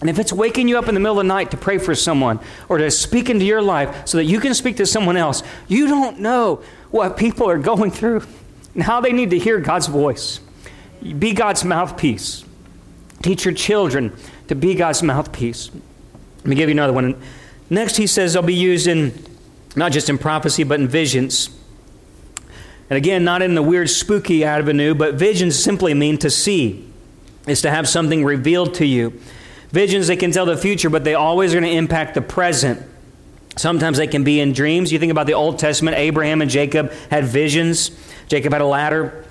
And 0.00 0.10
if 0.10 0.18
it's 0.18 0.32
waking 0.32 0.66
you 0.66 0.78
up 0.78 0.88
in 0.88 0.94
the 0.94 1.00
middle 1.00 1.20
of 1.20 1.24
the 1.24 1.28
night 1.28 1.52
to 1.52 1.56
pray 1.56 1.78
for 1.78 1.94
someone 1.94 2.40
or 2.68 2.78
to 2.78 2.90
speak 2.90 3.30
into 3.30 3.44
your 3.44 3.62
life 3.62 4.08
so 4.08 4.18
that 4.18 4.24
you 4.24 4.40
can 4.40 4.52
speak 4.52 4.76
to 4.78 4.86
someone 4.86 5.16
else, 5.16 5.44
you 5.68 5.86
don't 5.86 6.18
know 6.18 6.62
what 6.90 7.16
people 7.16 7.48
are 7.48 7.58
going 7.58 7.90
through 7.92 8.24
and 8.74 8.82
how 8.82 9.00
they 9.00 9.12
need 9.12 9.30
to 9.30 9.38
hear 9.38 9.60
God's 9.60 9.86
voice. 9.86 10.40
Be 11.00 11.32
God's 11.32 11.64
mouthpiece. 11.64 12.44
Teach 13.22 13.44
your 13.44 13.54
children 13.54 14.12
to 14.48 14.56
be 14.56 14.74
God's 14.74 15.04
mouthpiece. 15.04 15.70
Let 16.38 16.46
me 16.46 16.56
give 16.56 16.68
you 16.68 16.74
another 16.74 16.92
one. 16.92 17.20
Next, 17.70 17.96
he 17.96 18.08
says 18.08 18.32
they'll 18.32 18.42
be 18.42 18.54
used 18.54 18.88
in 18.88 19.14
not 19.76 19.92
just 19.92 20.10
in 20.10 20.18
prophecy, 20.18 20.64
but 20.64 20.80
in 20.80 20.88
visions. 20.88 21.48
And 22.90 22.96
again, 22.96 23.24
not 23.24 23.40
in 23.40 23.54
the 23.54 23.62
weird, 23.62 23.88
spooky 23.88 24.44
avenue, 24.44 24.94
but 24.94 25.14
visions 25.14 25.58
simply 25.58 25.94
mean 25.94 26.18
to 26.18 26.28
see. 26.28 26.91
Is 27.46 27.62
to 27.62 27.70
have 27.70 27.88
something 27.88 28.24
revealed 28.24 28.74
to 28.74 28.86
you. 28.86 29.20
Visions, 29.70 30.06
they 30.06 30.16
can 30.16 30.30
tell 30.30 30.46
the 30.46 30.56
future, 30.56 30.90
but 30.90 31.04
they 31.04 31.14
always 31.14 31.54
are 31.54 31.60
going 31.60 31.70
to 31.70 31.76
impact 31.76 32.14
the 32.14 32.20
present. 32.20 32.82
Sometimes 33.56 33.98
they 33.98 34.06
can 34.06 34.24
be 34.24 34.40
in 34.40 34.52
dreams. 34.52 34.92
You 34.92 34.98
think 34.98 35.12
about 35.12 35.26
the 35.26 35.34
Old 35.34 35.58
Testament, 35.58 35.96
Abraham 35.96 36.42
and 36.42 36.50
Jacob 36.50 36.92
had 37.10 37.24
visions. 37.24 37.90
Jacob 38.28 38.52
had 38.52 38.62
a 38.62 38.66
ladder. 38.66 39.24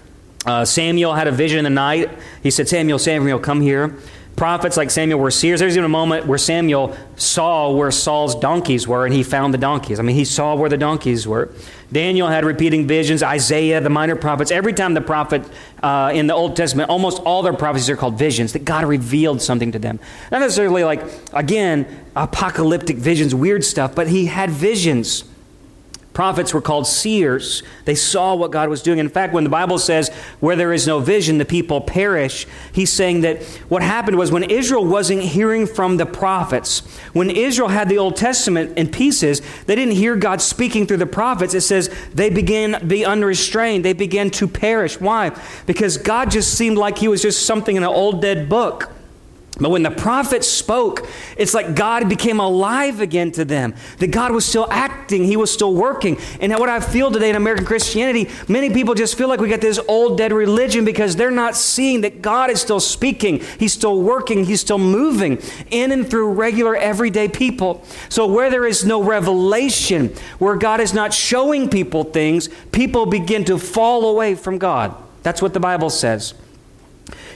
Uh, 0.45 0.65
Samuel 0.65 1.13
had 1.13 1.27
a 1.27 1.31
vision 1.31 1.59
in 1.59 1.63
the 1.63 1.69
night. 1.69 2.09
He 2.41 2.51
said, 2.51 2.67
Samuel, 2.67 2.99
Samuel, 2.99 3.39
come 3.39 3.61
here 3.61 3.97
prophets 4.35 4.77
like 4.77 4.89
Samuel 4.89 5.19
were 5.19 5.31
seers. 5.31 5.59
There's 5.59 5.75
even 5.77 5.85
a 5.85 5.89
moment 5.89 6.25
where 6.25 6.37
Samuel 6.37 6.97
saw 7.15 7.71
where 7.71 7.91
Saul's 7.91 8.35
donkeys 8.35 8.87
were 8.87 9.05
and 9.05 9.13
he 9.13 9.23
found 9.23 9.53
the 9.53 9.57
donkeys. 9.57 9.99
I 9.99 10.03
mean, 10.03 10.15
he 10.15 10.25
saw 10.25 10.55
where 10.55 10.69
the 10.69 10.77
donkeys 10.77 11.27
were. 11.27 11.53
Daniel 11.91 12.27
had 12.27 12.45
repeating 12.45 12.87
visions. 12.87 13.21
Isaiah, 13.21 13.81
the 13.81 13.89
minor 13.89 14.15
prophets. 14.15 14.51
Every 14.51 14.73
time 14.73 14.93
the 14.93 15.01
prophet 15.01 15.43
uh, 15.83 16.11
in 16.13 16.27
the 16.27 16.33
Old 16.33 16.55
Testament, 16.55 16.89
almost 16.89 17.21
all 17.23 17.41
their 17.41 17.53
prophecies 17.53 17.89
are 17.89 17.97
called 17.97 18.17
visions, 18.17 18.53
that 18.53 18.65
God 18.65 18.85
revealed 18.85 19.41
something 19.41 19.71
to 19.73 19.79
them. 19.79 19.99
Not 20.31 20.39
necessarily 20.39 20.83
like, 20.83 21.03
again, 21.33 21.85
apocalyptic 22.15 22.97
visions, 22.97 23.35
weird 23.35 23.63
stuff, 23.63 23.93
but 23.93 24.07
he 24.07 24.27
had 24.27 24.49
visions. 24.49 25.25
Prophets 26.21 26.53
were 26.53 26.61
called 26.61 26.85
seers. 26.85 27.63
They 27.85 27.95
saw 27.95 28.35
what 28.35 28.51
God 28.51 28.69
was 28.69 28.83
doing. 28.83 28.99
In 28.99 29.09
fact, 29.09 29.33
when 29.33 29.43
the 29.43 29.49
Bible 29.49 29.79
says, 29.79 30.09
where 30.39 30.55
there 30.55 30.71
is 30.71 30.85
no 30.85 30.99
vision, 30.99 31.39
the 31.39 31.45
people 31.45 31.81
perish, 31.81 32.45
he's 32.71 32.93
saying 32.93 33.21
that 33.21 33.41
what 33.69 33.81
happened 33.81 34.19
was 34.19 34.31
when 34.31 34.43
Israel 34.43 34.85
wasn't 34.85 35.23
hearing 35.23 35.65
from 35.65 35.97
the 35.97 36.05
prophets, 36.05 36.81
when 37.13 37.31
Israel 37.31 37.69
had 37.69 37.89
the 37.89 37.97
Old 37.97 38.17
Testament 38.17 38.77
in 38.77 38.91
pieces, 38.91 39.41
they 39.65 39.73
didn't 39.73 39.95
hear 39.95 40.15
God 40.15 40.41
speaking 40.41 40.85
through 40.85 40.97
the 40.97 41.07
prophets. 41.07 41.55
It 41.55 41.61
says 41.61 41.89
they 42.13 42.29
began 42.29 42.87
be 42.87 43.03
unrestrained. 43.03 43.83
They 43.83 43.93
began 43.93 44.29
to 44.29 44.47
perish. 44.47 45.01
Why? 45.01 45.35
Because 45.65 45.97
God 45.97 46.29
just 46.29 46.53
seemed 46.53 46.77
like 46.77 46.99
he 46.99 47.07
was 47.07 47.23
just 47.23 47.47
something 47.47 47.75
in 47.75 47.81
an 47.81 47.89
old 47.89 48.21
dead 48.21 48.47
book. 48.47 48.91
But 49.59 49.69
when 49.69 49.83
the 49.83 49.91
prophet 49.91 50.43
spoke, 50.45 51.05
it's 51.37 51.53
like 51.53 51.75
God 51.75 52.07
became 52.07 52.39
alive 52.39 53.01
again 53.01 53.31
to 53.33 53.43
them. 53.43 53.75
That 53.99 54.09
God 54.09 54.31
was 54.31 54.45
still 54.45 54.67
acting, 54.71 55.25
He 55.25 55.35
was 55.35 55.51
still 55.53 55.75
working. 55.75 56.17
And 56.39 56.53
what 56.53 56.69
I 56.69 56.79
feel 56.79 57.11
today 57.11 57.29
in 57.29 57.35
American 57.35 57.65
Christianity, 57.65 58.29
many 58.47 58.69
people 58.69 58.95
just 58.95 59.17
feel 59.17 59.27
like 59.27 59.39
we 59.39 59.49
got 59.49 59.61
this 59.61 59.79
old 59.87 60.17
dead 60.17 60.31
religion 60.31 60.85
because 60.85 61.15
they're 61.15 61.29
not 61.29 61.55
seeing 61.55 62.01
that 62.01 62.21
God 62.21 62.49
is 62.49 62.61
still 62.61 62.79
speaking, 62.79 63.41
He's 63.59 63.73
still 63.73 64.01
working, 64.01 64.45
He's 64.45 64.61
still 64.61 64.79
moving 64.79 65.39
in 65.69 65.91
and 65.91 66.09
through 66.09 66.31
regular 66.31 66.75
everyday 66.75 67.27
people. 67.27 67.83
So 68.09 68.25
where 68.25 68.49
there 68.49 68.65
is 68.65 68.85
no 68.85 69.03
revelation, 69.03 70.15
where 70.39 70.55
God 70.55 70.79
is 70.79 70.93
not 70.93 71.13
showing 71.13 71.69
people 71.69 72.05
things, 72.05 72.49
people 72.71 73.05
begin 73.05 73.43
to 73.45 73.59
fall 73.59 74.09
away 74.09 74.33
from 74.33 74.57
God. 74.57 74.95
That's 75.23 75.41
what 75.41 75.53
the 75.53 75.59
Bible 75.59 75.89
says. 75.89 76.33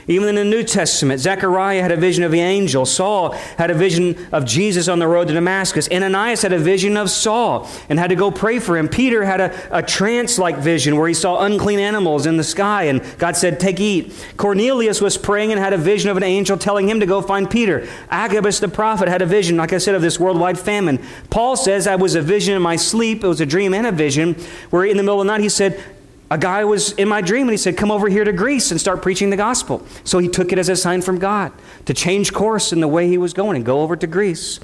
Even 0.08 0.28
in 0.28 0.36
the 0.36 0.44
New 0.44 0.62
Testament, 0.62 1.20
Zechariah 1.20 1.82
had 1.82 1.90
a 1.90 1.96
vision 1.96 2.22
of 2.22 2.30
the 2.30 2.40
angel. 2.40 2.86
Saul 2.86 3.32
had 3.58 3.72
a 3.72 3.74
vision 3.74 4.16
of 4.30 4.44
Jesus 4.44 4.86
on 4.86 5.00
the 5.00 5.08
road 5.08 5.26
to 5.26 5.34
Damascus. 5.34 5.88
Ananias 5.90 6.42
had 6.42 6.52
a 6.52 6.60
vision 6.60 6.96
of 6.96 7.10
Saul 7.10 7.68
and 7.88 7.98
had 7.98 8.10
to 8.10 8.16
go 8.16 8.30
pray 8.30 8.60
for 8.60 8.78
him. 8.78 8.88
Peter 8.88 9.24
had 9.24 9.40
a, 9.40 9.78
a 9.78 9.82
trance 9.82 10.38
like 10.38 10.58
vision 10.58 10.96
where 10.96 11.08
he 11.08 11.14
saw 11.14 11.40
unclean 11.42 11.80
animals 11.80 12.24
in 12.24 12.36
the 12.36 12.44
sky 12.44 12.84
and 12.84 13.02
God 13.18 13.36
said, 13.36 13.58
Take, 13.58 13.80
eat. 13.80 14.14
Cornelius 14.36 15.00
was 15.00 15.18
praying 15.18 15.50
and 15.50 15.58
had 15.58 15.72
a 15.72 15.78
vision 15.78 16.08
of 16.08 16.16
an 16.16 16.22
angel 16.22 16.56
telling 16.56 16.88
him 16.88 17.00
to 17.00 17.06
go 17.06 17.20
find 17.20 17.50
Peter. 17.50 17.88
Agabus 18.08 18.60
the 18.60 18.68
prophet 18.68 19.08
had 19.08 19.22
a 19.22 19.26
vision, 19.26 19.56
like 19.56 19.72
I 19.72 19.78
said, 19.78 19.96
of 19.96 20.02
this 20.02 20.20
worldwide 20.20 20.58
famine. 20.58 21.00
Paul 21.30 21.56
says, 21.56 21.88
I 21.88 21.96
was 21.96 22.14
a 22.14 22.22
vision 22.22 22.54
in 22.54 22.62
my 22.62 22.76
sleep. 22.76 23.24
It 23.24 23.28
was 23.28 23.40
a 23.40 23.46
dream 23.46 23.74
and 23.74 23.88
a 23.88 23.92
vision 23.92 24.34
where 24.70 24.84
in 24.84 24.96
the 24.96 25.02
middle 25.02 25.20
of 25.20 25.26
the 25.26 25.32
night 25.32 25.40
he 25.40 25.48
said, 25.48 25.82
a 26.30 26.38
guy 26.38 26.64
was 26.64 26.92
in 26.92 27.08
my 27.08 27.20
dream 27.20 27.42
and 27.42 27.52
he 27.52 27.56
said, 27.56 27.76
Come 27.76 27.90
over 27.90 28.08
here 28.08 28.24
to 28.24 28.32
Greece 28.32 28.70
and 28.70 28.80
start 28.80 29.02
preaching 29.02 29.30
the 29.30 29.36
gospel. 29.36 29.86
So 30.04 30.18
he 30.18 30.28
took 30.28 30.52
it 30.52 30.58
as 30.58 30.68
a 30.68 30.76
sign 30.76 31.02
from 31.02 31.18
God 31.18 31.52
to 31.84 31.94
change 31.94 32.32
course 32.32 32.72
in 32.72 32.80
the 32.80 32.88
way 32.88 33.08
he 33.08 33.18
was 33.18 33.32
going 33.32 33.56
and 33.56 33.64
go 33.64 33.82
over 33.82 33.96
to 33.96 34.06
Greece. 34.06 34.58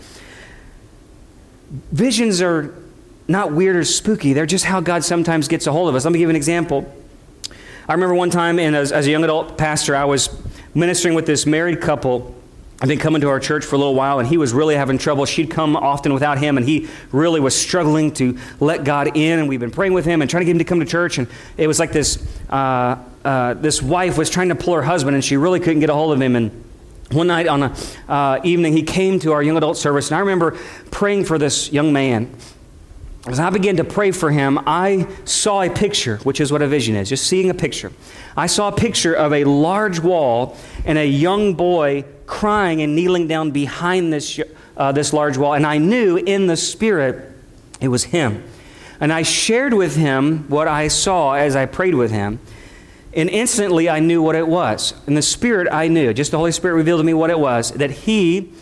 Visions 1.93 2.43
are 2.43 2.75
not 3.29 3.53
weird 3.53 3.77
or 3.77 3.85
spooky, 3.85 4.33
they're 4.33 4.47
just 4.47 4.65
how 4.65 4.81
God 4.81 5.05
sometimes 5.05 5.47
gets 5.49 5.67
a 5.67 5.73
hold 5.73 5.89
of 5.89 5.95
us. 5.95 6.05
Let 6.05 6.13
me 6.13 6.19
give 6.19 6.27
you 6.27 6.31
an 6.31 6.37
example. 6.37 6.93
I 7.89 7.95
remember 7.95 8.15
one 8.15 8.31
time 8.31 8.59
in, 8.59 8.75
as, 8.75 8.93
as 8.93 9.07
a 9.07 9.11
young 9.11 9.25
adult 9.25 9.57
pastor, 9.57 9.95
I 9.95 10.05
was 10.05 10.29
ministering 10.75 11.15
with 11.15 11.27
this 11.27 11.47
married 11.47 11.81
couple 11.81 12.35
I've 12.83 12.89
been 12.89 12.99
coming 12.99 13.21
to 13.21 13.29
our 13.29 13.39
church 13.39 13.65
for 13.65 13.77
a 13.77 13.79
little 13.79 13.95
while, 13.95 14.19
and 14.19 14.27
he 14.27 14.37
was 14.37 14.53
really 14.53 14.75
having 14.75 14.99
trouble. 14.99 15.25
She'd 15.25 15.49
come 15.49 15.77
often 15.77 16.13
without 16.13 16.39
him, 16.39 16.57
and 16.57 16.67
he 16.67 16.89
really 17.13 17.39
was 17.39 17.55
struggling 17.55 18.11
to 18.15 18.37
let 18.59 18.83
God 18.83 19.17
in. 19.17 19.39
And 19.39 19.49
we've 19.49 19.61
been 19.61 19.71
praying 19.71 19.93
with 19.93 20.05
him 20.05 20.21
and 20.21 20.29
trying 20.29 20.41
to 20.41 20.47
get 20.47 20.51
him 20.51 20.59
to 20.59 20.65
come 20.65 20.81
to 20.81 20.85
church. 20.85 21.17
And 21.17 21.29
it 21.57 21.69
was 21.69 21.79
like 21.79 21.93
this 21.93 22.27
uh, 22.51 22.97
uh, 23.25 23.55
this 23.55 23.81
wife 23.81 24.19
was 24.19 24.29
trying 24.29 24.49
to 24.49 24.57
pull 24.57 24.75
her 24.75 24.83
husband, 24.83 25.15
and 25.15 25.25
she 25.25 25.37
really 25.37 25.61
couldn't 25.61 25.79
get 25.79 25.91
a 25.91 25.95
hold 25.95 26.13
of 26.13 26.21
him. 26.21 26.35
And 26.35 26.51
one 27.13 27.29
night 27.29 27.47
on 27.47 27.63
a 27.63 27.77
uh, 28.09 28.41
evening, 28.43 28.73
he 28.73 28.83
came 28.83 29.21
to 29.21 29.31
our 29.31 29.45
young 29.45 29.57
adult 29.57 29.77
service, 29.77 30.09
and 30.09 30.17
I 30.17 30.19
remember 30.19 30.59
praying 30.91 31.27
for 31.27 31.39
this 31.39 31.71
young 31.71 31.93
man. 31.93 32.35
As 33.27 33.39
I 33.39 33.51
began 33.51 33.77
to 33.77 33.85
pray 33.85 34.11
for 34.11 34.33
him, 34.33 34.59
I 34.67 35.07
saw 35.25 35.63
a 35.63 35.71
picture, 35.71 36.17
which 36.19 36.41
is 36.41 36.51
what 36.51 36.61
a 36.61 36.67
vision 36.67 36.97
is, 36.97 37.09
just 37.09 37.25
seeing 37.25 37.51
a 37.51 37.55
picture. 37.55 37.93
I 38.37 38.49
saw 38.49 38.69
a 38.69 38.73
picture 38.73 39.15
of 39.15 39.33
a 39.33 39.45
large 39.45 40.01
wall 40.01 40.57
and 40.85 40.99
a 40.99 41.07
young 41.07 41.55
boy 41.55 42.05
crying 42.27 42.83
and 42.83 42.97
kneeling 42.97 43.29
down 43.29 43.53
behind 43.53 44.13
this, 44.13 44.41
uh, 44.77 44.91
this 44.91 45.13
large 45.13 45.37
wall. 45.37 45.55
And 45.55 45.65
I 45.65 45.79
knew 45.79 46.17
in 46.17 46.49
the 46.49 46.57
spirit 46.57 47.31
it 47.81 47.89
was 47.89 48.05
him. 48.05 48.43
And 48.99 49.13
I 49.13 49.23
shared 49.23 49.73
with 49.73 49.95
him 49.95 50.49
what 50.49 50.67
I 50.67 50.89
saw 50.89 51.35
as 51.35 51.55
I 51.55 51.67
prayed 51.67 51.95
with 51.95 52.11
him. 52.11 52.41
And 53.15 53.31
instantly 53.31 53.89
I 53.89 54.01
knew 54.01 54.21
what 54.21 54.35
it 54.35 54.49
was. 54.49 54.95
In 55.07 55.15
the 55.15 55.23
spirit, 55.23 55.69
I 55.71 55.87
knew. 55.87 56.13
Just 56.13 56.33
the 56.33 56.39
Holy 56.39 56.53
Spirit 56.53 56.75
revealed 56.75 57.01
to 57.01 57.05
me 57.05 57.15
what 57.15 57.31
it 57.31 57.39
was 57.39 57.71
that 57.73 57.91
he 57.91 58.53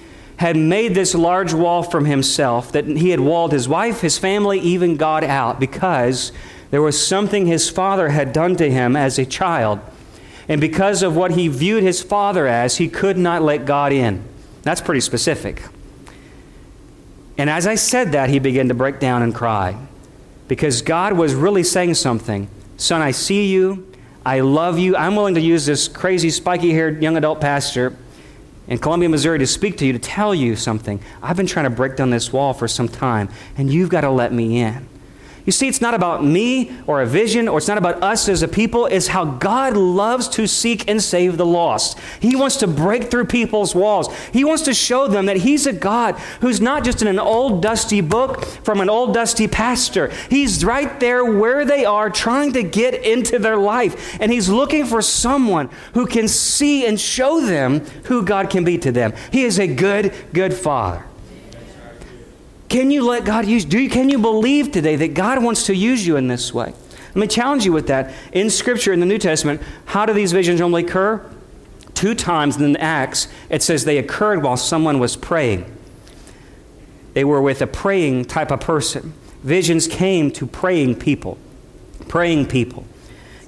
had 0.41 0.57
made 0.57 0.95
this 0.95 1.15
large 1.15 1.55
wall 1.55 1.83
from 1.83 2.05
himself, 2.05 2.73
that 2.73 2.87
he 2.87 3.11
had 3.11 3.21
walled 3.21 3.53
his 3.53 3.69
wife, 3.69 4.01
his 4.01 4.19
family, 4.19 4.59
even 4.59 4.97
God 4.97 5.23
out 5.23 5.61
because 5.61 6.33
there 6.71 6.83
was 6.83 7.07
something 7.07 7.47
his 7.47 7.71
father 7.71 8.09
had 8.09 8.33
done 8.33 8.57
to 8.57 8.71
him 8.71 8.97
as 8.97 9.19
a 9.19 9.25
child 9.25 9.81
and 10.51 10.61
because 10.61 11.05
of 11.05 11.15
what 11.15 11.31
he 11.31 11.47
viewed 11.47 11.85
his 11.85 12.03
father 12.03 12.49
as, 12.49 12.79
he 12.79 12.89
could 12.89 13.17
not 13.17 13.41
let 13.41 13.67
God 13.67 13.93
in. 13.93 14.25
That's 14.63 14.81
pretty 14.81 15.01
specific. 15.01 15.63
And 17.39 17.49
as 17.49 17.69
I 17.69 17.77
said 17.77 18.11
that, 18.13 18.31
he 18.31 18.41
began 18.41 18.67
to 18.67 18.75
break 18.75 18.99
down 18.99 19.23
and 19.23 19.33
cry 19.33 19.77
because 20.49 20.83
God 20.83 21.13
was 21.13 21.37
really 21.37 21.63
saying 21.63 21.95
something. 21.95 22.49
Son, 22.79 23.01
I 23.01 23.13
see 23.13 23.47
you. 23.47 23.93
I 24.27 24.41
love 24.41 24.77
you. 24.77 24.97
I'm 24.97 25.15
willing 25.15 25.37
to 25.37 25.41
use 25.41 25.67
this 25.67 25.87
crazy, 25.87 26.31
spiky 26.31 26.73
haired 26.73 27.01
young 27.01 27.17
adult 27.17 27.41
pastor 27.41 27.97
in 28.71 28.79
Columbia, 28.79 29.09
Missouri 29.09 29.41
to 29.41 29.47
speak 29.47 29.77
to 29.79 29.87
you, 29.87 29.93
to 29.93 29.99
tell 29.99 30.35
you 30.35 30.55
something. 30.55 31.03
I've 31.23 31.37
been 31.37 31.49
trying 31.49 31.65
to 31.65 31.71
break 31.71 31.97
down 31.97 32.11
this 32.11 32.33
wall 32.33 32.55
for 32.55 32.69
some 32.69 32.89
time, 32.89 33.29
and 33.59 33.71
you've 33.71 33.91
got 33.91 34.03
to 34.03 34.11
let 34.11 34.33
me 34.33 34.61
in. 34.61 34.89
You 35.51 35.53
see, 35.53 35.67
it's 35.67 35.81
not 35.81 35.95
about 35.95 36.25
me 36.25 36.71
or 36.87 37.03
a 37.03 37.07
vision, 37.07 37.49
or 37.49 37.59
it's 37.59 37.67
not 37.67 37.77
about 37.77 38.01
us 38.05 38.29
as 38.29 38.41
a 38.41 38.47
people. 38.47 38.87
It's 38.87 39.09
how 39.09 39.25
God 39.25 39.77
loves 39.77 40.29
to 40.29 40.47
seek 40.47 40.89
and 40.89 41.03
save 41.03 41.39
the 41.39 41.45
lost. 41.45 41.99
He 42.21 42.37
wants 42.37 42.55
to 42.59 42.69
break 42.69 43.11
through 43.11 43.25
people's 43.25 43.75
walls. 43.75 44.17
He 44.33 44.45
wants 44.45 44.63
to 44.63 44.75
show 44.75 45.09
them 45.09 45.27
that 45.27 45.39
He's 45.39 45.67
a 45.67 45.73
God 45.73 46.15
who's 46.41 46.61
not 46.61 46.85
just 46.85 47.03
in 47.03 47.09
an 47.09 47.19
old 47.19 47.63
dusty 47.63 48.01
book 48.01 48.45
from 48.45 48.81
an 48.81 48.89
old 48.89 49.13
dusty 49.13 49.49
pastor. 49.49 50.13
He's 50.29 50.65
right 50.65 51.01
there 51.01 51.25
where 51.25 51.65
they 51.65 51.85
are, 51.85 52.11
trying 52.11 52.53
to 52.53 52.63
get 52.63 53.05
into 53.05 53.41
their 53.41 53.57
life. 53.57 54.21
And 54.21 54.31
He's 54.31 54.49
looking 54.49 54.87
for 54.87 55.03
someone 55.03 55.69
who 55.95 56.07
can 56.07 56.29
see 56.29 56.87
and 56.87 57.01
show 57.01 57.41
them 57.41 57.81
who 58.05 58.25
God 58.25 58.51
can 58.51 58.63
be 58.63 58.79
to 58.79 58.93
them. 58.93 59.15
He 59.33 59.43
is 59.43 59.59
a 59.59 59.67
good, 59.67 60.15
good 60.33 60.55
Father. 60.55 61.10
Can 62.71 62.93
you 62.93 63.03
let 63.03 63.25
God 63.25 63.47
use? 63.47 63.65
Do 63.65 63.81
you, 63.81 63.91
can 63.91 64.09
you 64.09 64.19
believe 64.19 64.71
today 64.71 64.95
that 64.95 65.13
God 65.13 65.43
wants 65.43 65.67
to 65.67 65.75
use 65.75 66.07
you 66.07 66.17
in 66.17 66.29
this 66.29 66.55
way? 66.55 66.73
Let 67.09 67.17
me 67.17 67.27
challenge 67.27 67.65
you 67.65 67.73
with 67.73 67.89
that. 67.89 68.15
In 68.33 68.49
Scripture, 68.49 68.93
in 68.93 69.01
the 69.01 69.07
New 69.07 69.19
Testament, 69.19 69.61
how 69.87 70.07
do 70.07 70.13
these 70.13 70.31
visions 70.31 70.61
normally 70.61 70.85
occur? 70.85 71.21
Two 71.95 72.15
times 72.15 72.57
in 72.57 72.73
the 72.73 72.81
Acts, 72.81 73.27
it 73.51 73.65
says 73.65 73.85
they 73.85 73.99
occurred 73.99 74.45
while 74.45 74.57
someone 74.57 75.01
was 75.01 75.17
praying. 75.17 75.67
They 77.13 77.25
were 77.25 77.43
with 77.43 77.61
a 77.61 77.67
praying 77.67 78.27
type 78.27 78.53
of 78.53 78.61
person. 78.61 79.15
Visions 79.43 79.89
came 79.89 80.31
to 80.31 80.47
praying 80.47 81.01
people. 81.01 81.39
Praying 82.07 82.47
people. 82.47 82.85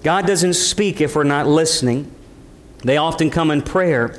God 0.02 0.26
doesn't 0.26 0.54
speak 0.54 1.00
if 1.00 1.14
we're 1.14 1.22
not 1.22 1.46
listening. 1.46 2.10
They 2.78 2.96
often 2.96 3.30
come 3.30 3.52
in 3.52 3.62
prayer. 3.62 4.18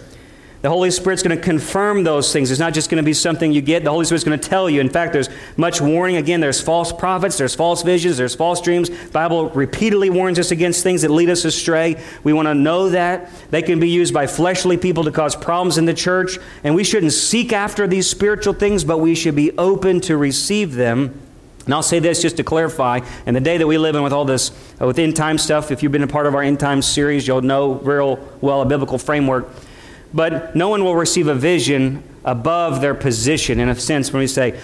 The 0.63 0.69
Holy 0.69 0.91
Spirit's 0.91 1.21
going 1.21 1.37
to 1.37 1.43
confirm 1.43 2.05
those 2.05 2.31
things. 2.31 2.49
It's 2.49 2.57
not 2.57 2.73
just 2.73 2.89
going 2.89 3.03
to 3.03 3.05
be 3.05 3.13
something 3.13 3.51
you 3.51 3.59
get. 3.59 3.83
The 3.83 3.89
Holy 3.89 4.05
Spirit's 4.05 4.23
going 4.23 4.39
to 4.39 4.49
tell 4.49 4.69
you. 4.69 4.79
In 4.79 4.87
fact, 4.87 5.11
there's 5.11 5.27
much 5.57 5.81
warning. 5.81 6.15
Again, 6.15 6.39
there's 6.39 6.61
false 6.61 6.93
prophets, 6.93 7.37
there's 7.37 7.53
false 7.53 7.83
visions, 7.83 8.15
there's 8.15 8.33
false 8.33 8.61
dreams. 8.61 8.89
The 8.89 9.11
Bible 9.11 9.49
repeatedly 9.49 10.09
warns 10.09 10.39
us 10.39 10.51
against 10.51 10.81
things 10.81 11.01
that 11.01 11.11
lead 11.11 11.29
us 11.29 11.43
astray. 11.43 12.01
We 12.23 12.31
want 12.31 12.45
to 12.45 12.53
know 12.55 12.87
that. 12.91 13.29
They 13.51 13.61
can 13.61 13.81
be 13.81 13.89
used 13.89 14.13
by 14.13 14.25
fleshly 14.25 14.77
people 14.77 15.03
to 15.03 15.11
cause 15.11 15.35
problems 15.35 15.77
in 15.77 15.83
the 15.83 15.93
church. 15.93 16.39
And 16.63 16.75
we 16.75 16.85
shouldn't 16.85 17.11
seek 17.11 17.51
after 17.51 17.85
these 17.85 18.09
spiritual 18.09 18.53
things, 18.53 18.85
but 18.85 18.99
we 18.99 19.15
should 19.15 19.35
be 19.35 19.51
open 19.57 19.99
to 20.01 20.15
receive 20.15 20.75
them. 20.75 21.19
And 21.65 21.73
I'll 21.73 21.83
say 21.83 21.99
this 21.99 22.21
just 22.21 22.37
to 22.37 22.43
clarify. 22.45 23.01
In 23.25 23.33
the 23.33 23.41
day 23.41 23.57
that 23.57 23.67
we 23.67 23.77
live 23.77 23.95
in 23.95 24.03
with 24.03 24.13
all 24.13 24.23
this, 24.23 24.51
uh, 24.79 24.87
with 24.87 24.97
end 24.97 25.17
time 25.17 25.37
stuff, 25.37 25.71
if 25.71 25.83
you've 25.83 25.91
been 25.91 26.03
a 26.03 26.07
part 26.07 26.25
of 26.25 26.35
our 26.35 26.41
end 26.41 26.61
time 26.61 26.81
series, 26.81 27.27
you'll 27.27 27.41
know 27.41 27.73
real 27.73 28.17
well 28.39 28.61
a 28.61 28.65
biblical 28.65 28.97
framework 28.97 29.49
but 30.13 30.55
no 30.55 30.69
one 30.69 30.83
will 30.83 30.95
receive 30.95 31.27
a 31.27 31.35
vision 31.35 32.03
above 32.23 32.81
their 32.81 32.93
position. 32.93 33.59
In 33.59 33.69
a 33.69 33.75
sense, 33.75 34.13
when 34.13 34.19
we 34.19 34.27
say, 34.27 34.59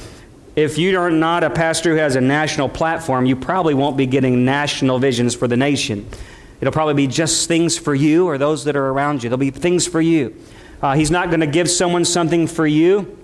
if 0.56 0.78
you 0.78 1.00
are 1.00 1.12
not 1.12 1.44
a 1.44 1.50
pastor 1.50 1.92
who 1.92 1.98
has 1.98 2.16
a 2.16 2.22
national 2.22 2.70
platform, 2.70 3.26
you 3.26 3.36
probably 3.36 3.74
won't 3.74 3.98
be 3.98 4.06
getting 4.06 4.46
national 4.46 5.00
visions 5.00 5.36
for 5.36 5.48
the 5.48 5.58
nation. 5.58 6.08
It'll 6.60 6.74
probably 6.74 6.96
be 6.96 7.08
just 7.08 7.48
things 7.48 7.78
for 7.78 7.96
you 7.96 8.28
or 8.28 8.38
those 8.38 8.66
that 8.66 8.76
are 8.76 8.88
around 8.88 9.24
you. 9.24 9.30
There'll 9.30 9.38
be 9.38 9.52
things 9.52 9.88
for 9.88 10.02
you. 10.02 10.36
Uh, 10.82 10.96
he's 10.96 11.12
not 11.12 11.30
going 11.30 11.40
to 11.40 11.48
give 11.48 11.70
someone 11.70 12.04
something 12.06 12.48
for 12.48 12.68
you 12.68 13.18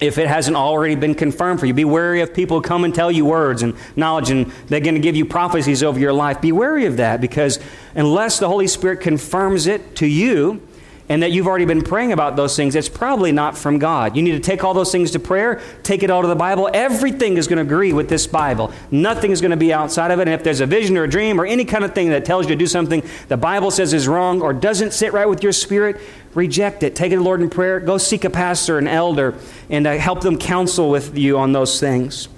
if 0.00 0.18
it 0.18 0.26
hasn't 0.26 0.56
already 0.56 0.94
been 0.94 1.14
confirmed 1.14 1.60
for 1.60 1.66
you. 1.66 1.72
Be 1.72 1.84
wary 1.84 2.20
of 2.20 2.34
people 2.34 2.58
who 2.58 2.62
come 2.62 2.84
and 2.84 2.94
tell 2.94 3.10
you 3.10 3.24
words 3.24 3.62
and 3.62 3.74
knowledge, 3.96 4.30
and 4.30 4.50
they're 4.66 4.80
going 4.80 4.94
to 4.94 5.00
give 5.00 5.14
you 5.14 5.24
prophecies 5.24 5.82
over 5.82 5.98
your 5.98 6.12
life. 6.12 6.40
Be 6.40 6.52
wary 6.52 6.86
of 6.86 6.96
that 6.96 7.20
because 7.20 7.58
unless 7.94 8.38
the 8.38 8.48
Holy 8.48 8.66
Spirit 8.66 9.00
confirms 9.00 9.66
it 9.66 9.96
to 9.96 10.06
you, 10.06 10.60
and 11.08 11.22
that 11.22 11.32
you've 11.32 11.46
already 11.46 11.64
been 11.64 11.82
praying 11.82 12.12
about 12.12 12.36
those 12.36 12.56
things, 12.56 12.74
it's 12.74 12.88
probably 12.88 13.32
not 13.32 13.58
from 13.58 13.78
God. 13.78 14.16
You 14.16 14.22
need 14.22 14.32
to 14.32 14.40
take 14.40 14.64
all 14.64 14.72
those 14.72 14.92
things 14.92 15.10
to 15.10 15.18
prayer, 15.18 15.60
take 15.82 16.02
it 16.02 16.10
all 16.10 16.22
to 16.22 16.28
the 16.28 16.36
Bible. 16.36 16.70
Everything 16.72 17.36
is 17.36 17.48
going 17.48 17.56
to 17.56 17.62
agree 17.62 17.92
with 17.92 18.08
this 18.08 18.26
Bible. 18.26 18.72
Nothing 18.90 19.30
is 19.30 19.40
going 19.40 19.50
to 19.50 19.56
be 19.56 19.72
outside 19.72 20.10
of 20.10 20.20
it. 20.20 20.28
And 20.28 20.34
if 20.34 20.44
there's 20.44 20.60
a 20.60 20.66
vision 20.66 20.96
or 20.96 21.04
a 21.04 21.08
dream 21.08 21.40
or 21.40 21.44
any 21.44 21.64
kind 21.64 21.84
of 21.84 21.94
thing 21.94 22.10
that 22.10 22.24
tells 22.24 22.46
you 22.46 22.54
to 22.54 22.58
do 22.58 22.66
something 22.66 23.02
the 23.28 23.36
Bible 23.36 23.70
says 23.70 23.92
is 23.92 24.06
wrong 24.06 24.42
or 24.42 24.52
doesn't 24.52 24.92
sit 24.92 25.12
right 25.12 25.28
with 25.28 25.42
your 25.42 25.52
spirit, 25.52 26.00
reject 26.34 26.82
it. 26.82 26.94
Take 26.94 27.12
it 27.12 27.16
to 27.16 27.18
the 27.18 27.24
Lord 27.24 27.40
in 27.40 27.50
prayer. 27.50 27.80
Go 27.80 27.98
seek 27.98 28.24
a 28.24 28.30
pastor, 28.30 28.78
an 28.78 28.88
elder, 28.88 29.34
and 29.68 29.86
uh, 29.86 29.96
help 29.98 30.20
them 30.20 30.38
counsel 30.38 30.88
with 30.90 31.18
you 31.18 31.36
on 31.38 31.52
those 31.52 31.80
things. 31.80 32.28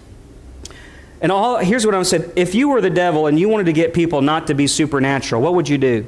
And 1.20 1.30
all, 1.30 1.58
here's 1.58 1.86
what 1.86 1.94
I'm 1.94 2.04
saying. 2.04 2.32
If 2.36 2.54
you 2.54 2.68
were 2.68 2.80
the 2.80 2.90
devil 2.90 3.26
and 3.26 3.38
you 3.38 3.48
wanted 3.48 3.64
to 3.64 3.72
get 3.72 3.94
people 3.94 4.20
not 4.20 4.48
to 4.48 4.54
be 4.54 4.66
supernatural, 4.66 5.40
what 5.40 5.54
would 5.54 5.68
you 5.68 5.78
do? 5.78 6.06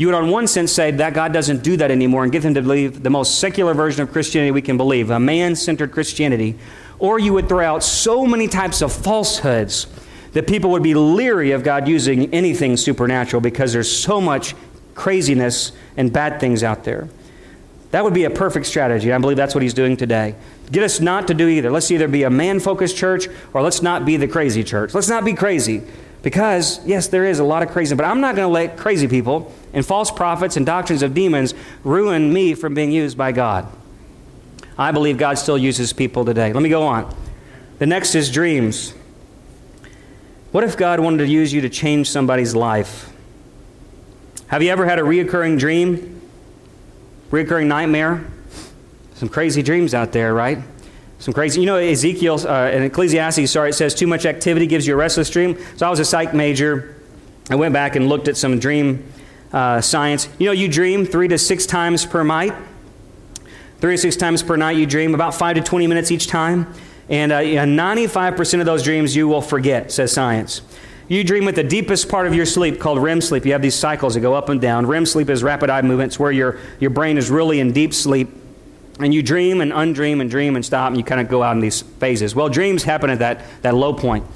You 0.00 0.06
would, 0.06 0.14
on 0.14 0.30
one 0.30 0.46
sense, 0.46 0.72
say 0.72 0.90
that 0.92 1.12
God 1.12 1.30
doesn't 1.34 1.62
do 1.62 1.76
that 1.76 1.90
anymore 1.90 2.22
and 2.22 2.32
get 2.32 2.40
them 2.40 2.54
to 2.54 2.62
believe 2.62 3.02
the 3.02 3.10
most 3.10 3.38
secular 3.38 3.74
version 3.74 4.00
of 4.00 4.10
Christianity 4.10 4.50
we 4.50 4.62
can 4.62 4.78
believe, 4.78 5.10
a 5.10 5.20
man 5.20 5.54
centered 5.54 5.92
Christianity. 5.92 6.58
Or 6.98 7.18
you 7.18 7.34
would 7.34 7.50
throw 7.50 7.62
out 7.62 7.84
so 7.84 8.24
many 8.24 8.48
types 8.48 8.80
of 8.80 8.94
falsehoods 8.94 9.88
that 10.32 10.46
people 10.46 10.70
would 10.70 10.82
be 10.82 10.94
leery 10.94 11.50
of 11.50 11.62
God 11.62 11.86
using 11.86 12.32
anything 12.32 12.78
supernatural 12.78 13.42
because 13.42 13.74
there's 13.74 13.94
so 13.94 14.22
much 14.22 14.54
craziness 14.94 15.72
and 15.98 16.10
bad 16.10 16.40
things 16.40 16.62
out 16.62 16.84
there. 16.84 17.10
That 17.90 18.02
would 18.02 18.14
be 18.14 18.24
a 18.24 18.30
perfect 18.30 18.64
strategy. 18.64 19.12
I 19.12 19.18
believe 19.18 19.36
that's 19.36 19.54
what 19.54 19.60
he's 19.60 19.74
doing 19.74 19.98
today. 19.98 20.34
Get 20.72 20.82
us 20.82 21.00
not 21.00 21.28
to 21.28 21.34
do 21.34 21.46
either. 21.46 21.70
Let's 21.70 21.90
either 21.90 22.08
be 22.08 22.22
a 22.22 22.30
man 22.30 22.58
focused 22.58 22.96
church 22.96 23.28
or 23.52 23.60
let's 23.60 23.82
not 23.82 24.06
be 24.06 24.16
the 24.16 24.28
crazy 24.28 24.64
church. 24.64 24.94
Let's 24.94 25.10
not 25.10 25.26
be 25.26 25.34
crazy. 25.34 25.82
Because, 26.22 26.84
yes, 26.86 27.08
there 27.08 27.24
is 27.24 27.38
a 27.38 27.44
lot 27.44 27.62
of 27.62 27.70
crazy, 27.70 27.94
but 27.94 28.04
I'm 28.04 28.20
not 28.20 28.36
going 28.36 28.46
to 28.46 28.52
let 28.52 28.76
crazy 28.76 29.08
people 29.08 29.52
and 29.72 29.84
false 29.84 30.10
prophets 30.10 30.56
and 30.56 30.66
doctrines 30.66 31.02
of 31.02 31.14
demons 31.14 31.54
ruin 31.82 32.32
me 32.32 32.54
from 32.54 32.74
being 32.74 32.92
used 32.92 33.16
by 33.16 33.32
God. 33.32 33.66
I 34.76 34.92
believe 34.92 35.18
God 35.18 35.38
still 35.38 35.58
uses 35.58 35.92
people 35.92 36.24
today. 36.24 36.52
Let 36.52 36.62
me 36.62 36.68
go 36.68 36.82
on. 36.82 37.14
The 37.78 37.86
next 37.86 38.14
is 38.14 38.30
dreams. 38.30 38.92
What 40.52 40.64
if 40.64 40.76
God 40.76 41.00
wanted 41.00 41.18
to 41.18 41.26
use 41.26 41.52
you 41.52 41.60
to 41.62 41.68
change 41.68 42.10
somebody's 42.10 42.54
life? 42.54 43.10
Have 44.48 44.62
you 44.62 44.70
ever 44.70 44.84
had 44.84 44.98
a 44.98 45.02
reoccurring 45.02 45.58
dream? 45.58 46.20
Reoccurring 47.30 47.66
nightmare? 47.66 48.26
Some 49.14 49.28
crazy 49.28 49.62
dreams 49.62 49.94
out 49.94 50.12
there, 50.12 50.34
right? 50.34 50.58
Some 51.20 51.34
crazy, 51.34 51.60
you 51.60 51.66
know, 51.66 51.76
Ezekiel 51.76 52.40
uh, 52.48 52.70
in 52.70 52.82
Ecclesiastes, 52.82 53.50
sorry, 53.50 53.70
it 53.70 53.74
says 53.74 53.94
too 53.94 54.06
much 54.06 54.24
activity 54.24 54.66
gives 54.66 54.86
you 54.86 54.94
a 54.94 54.96
restless 54.96 55.28
dream. 55.28 55.58
So 55.76 55.86
I 55.86 55.90
was 55.90 56.00
a 56.00 56.04
psych 56.04 56.32
major. 56.32 56.96
I 57.50 57.56
went 57.56 57.74
back 57.74 57.94
and 57.94 58.08
looked 58.08 58.26
at 58.26 58.38
some 58.38 58.58
dream 58.58 59.04
uh, 59.52 59.82
science. 59.82 60.30
You 60.38 60.46
know, 60.46 60.52
you 60.52 60.66
dream 60.66 61.04
three 61.04 61.28
to 61.28 61.36
six 61.36 61.66
times 61.66 62.06
per 62.06 62.24
night. 62.24 62.54
Three 63.80 63.96
to 63.96 63.98
six 63.98 64.16
times 64.16 64.42
per 64.42 64.56
night 64.56 64.78
you 64.78 64.86
dream, 64.86 65.14
about 65.14 65.34
five 65.34 65.56
to 65.56 65.62
20 65.62 65.86
minutes 65.86 66.10
each 66.10 66.26
time. 66.26 66.72
And 67.10 67.32
uh, 67.32 67.40
95% 67.40 68.60
of 68.60 68.66
those 68.66 68.82
dreams 68.82 69.14
you 69.14 69.28
will 69.28 69.42
forget, 69.42 69.92
says 69.92 70.12
science. 70.12 70.62
You 71.08 71.22
dream 71.22 71.44
with 71.44 71.56
the 71.56 71.64
deepest 71.64 72.08
part 72.08 72.28
of 72.28 72.34
your 72.34 72.46
sleep 72.46 72.80
called 72.80 73.02
REM 73.02 73.20
sleep. 73.20 73.44
You 73.44 73.52
have 73.52 73.62
these 73.62 73.74
cycles 73.74 74.14
that 74.14 74.20
go 74.20 74.32
up 74.32 74.48
and 74.48 74.58
down. 74.58 74.86
REM 74.86 75.04
sleep 75.04 75.28
is 75.28 75.42
rapid 75.42 75.68
eye 75.68 75.82
movements 75.82 76.18
where 76.18 76.32
your, 76.32 76.58
your 76.78 76.90
brain 76.90 77.18
is 77.18 77.30
really 77.30 77.60
in 77.60 77.72
deep 77.72 77.92
sleep 77.92 78.39
and 79.02 79.12
you 79.12 79.22
dream 79.22 79.60
and 79.60 79.72
undream 79.72 80.20
and 80.20 80.30
dream 80.30 80.56
and 80.56 80.64
stop, 80.64 80.88
and 80.88 80.96
you 80.96 81.04
kind 81.04 81.20
of 81.20 81.28
go 81.28 81.42
out 81.42 81.52
in 81.52 81.60
these 81.60 81.82
phases. 81.82 82.34
Well, 82.34 82.48
dreams 82.48 82.84
happen 82.84 83.10
at 83.10 83.18
that, 83.20 83.44
that 83.62 83.74
low 83.74 83.92
point. 83.92 84.26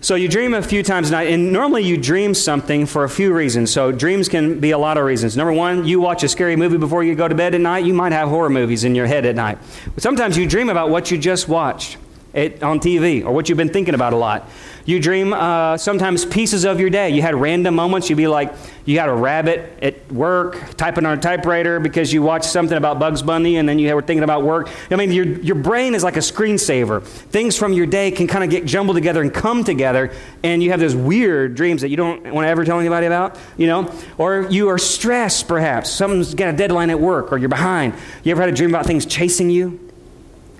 So 0.00 0.16
you 0.16 0.28
dream 0.28 0.52
a 0.52 0.60
few 0.60 0.82
times 0.82 1.08
a 1.08 1.12
night, 1.12 1.28
and 1.28 1.50
normally 1.50 1.82
you 1.82 1.96
dream 1.96 2.34
something 2.34 2.84
for 2.84 3.04
a 3.04 3.08
few 3.08 3.32
reasons. 3.32 3.72
So 3.72 3.90
dreams 3.90 4.28
can 4.28 4.60
be 4.60 4.72
a 4.72 4.78
lot 4.78 4.98
of 4.98 5.04
reasons. 5.04 5.34
Number 5.34 5.54
one, 5.54 5.86
you 5.86 5.98
watch 5.98 6.22
a 6.22 6.28
scary 6.28 6.56
movie 6.56 6.76
before 6.76 7.02
you 7.02 7.14
go 7.14 7.26
to 7.26 7.34
bed 7.34 7.54
at 7.54 7.60
night. 7.62 7.86
You 7.86 7.94
might 7.94 8.12
have 8.12 8.28
horror 8.28 8.50
movies 8.50 8.84
in 8.84 8.94
your 8.94 9.06
head 9.06 9.24
at 9.24 9.34
night. 9.34 9.56
But 9.94 10.02
sometimes 10.02 10.36
you 10.36 10.46
dream 10.46 10.68
about 10.68 10.90
what 10.90 11.10
you 11.10 11.16
just 11.16 11.48
watched 11.48 11.96
it, 12.34 12.62
on 12.62 12.80
TV 12.80 13.24
or 13.24 13.32
what 13.32 13.48
you've 13.48 13.58
been 13.58 13.72
thinking 13.72 13.94
about 13.94 14.12
a 14.12 14.16
lot. 14.16 14.50
You 14.84 15.00
dream 15.00 15.32
uh, 15.32 15.78
sometimes 15.78 16.26
pieces 16.26 16.64
of 16.64 16.78
your 16.78 16.90
day. 16.90 17.08
You 17.08 17.22
had 17.22 17.34
random 17.34 17.74
moments. 17.74 18.10
You'd 18.10 18.16
be 18.16 18.26
like, 18.26 18.52
you 18.84 18.98
had 18.98 19.08
a 19.08 19.14
rabbit 19.14 19.78
at 19.80 20.12
work 20.12 20.76
typing 20.76 21.06
on 21.06 21.16
a 21.16 21.20
typewriter 21.20 21.80
because 21.80 22.12
you 22.12 22.20
watched 22.22 22.44
something 22.44 22.76
about 22.76 22.98
Bugs 22.98 23.22
Bunny 23.22 23.56
and 23.56 23.66
then 23.66 23.78
you 23.78 23.94
were 23.94 24.02
thinking 24.02 24.24
about 24.24 24.42
work. 24.42 24.68
I 24.90 24.96
mean, 24.96 25.10
your, 25.10 25.24
your 25.24 25.54
brain 25.54 25.94
is 25.94 26.04
like 26.04 26.16
a 26.16 26.20
screensaver. 26.20 27.02
Things 27.02 27.56
from 27.56 27.72
your 27.72 27.86
day 27.86 28.10
can 28.10 28.26
kind 28.26 28.44
of 28.44 28.50
get 28.50 28.66
jumbled 28.66 28.96
together 28.96 29.22
and 29.22 29.32
come 29.32 29.64
together, 29.64 30.12
and 30.42 30.62
you 30.62 30.70
have 30.70 30.80
those 30.80 30.94
weird 30.94 31.54
dreams 31.54 31.80
that 31.80 31.88
you 31.88 31.96
don't 31.96 32.22
want 32.32 32.44
to 32.44 32.48
ever 32.48 32.64
tell 32.64 32.78
anybody 32.78 33.06
about, 33.06 33.38
you 33.56 33.66
know? 33.66 33.90
Or 34.18 34.46
you 34.50 34.68
are 34.68 34.78
stressed, 34.78 35.48
perhaps. 35.48 35.88
Someone's 35.88 36.34
got 36.34 36.52
a 36.52 36.56
deadline 36.56 36.90
at 36.90 37.00
work 37.00 37.32
or 37.32 37.38
you're 37.38 37.48
behind. 37.48 37.94
You 38.22 38.32
ever 38.32 38.42
had 38.42 38.50
a 38.50 38.56
dream 38.56 38.70
about 38.70 38.84
things 38.86 39.06
chasing 39.06 39.48
you? 39.48 39.83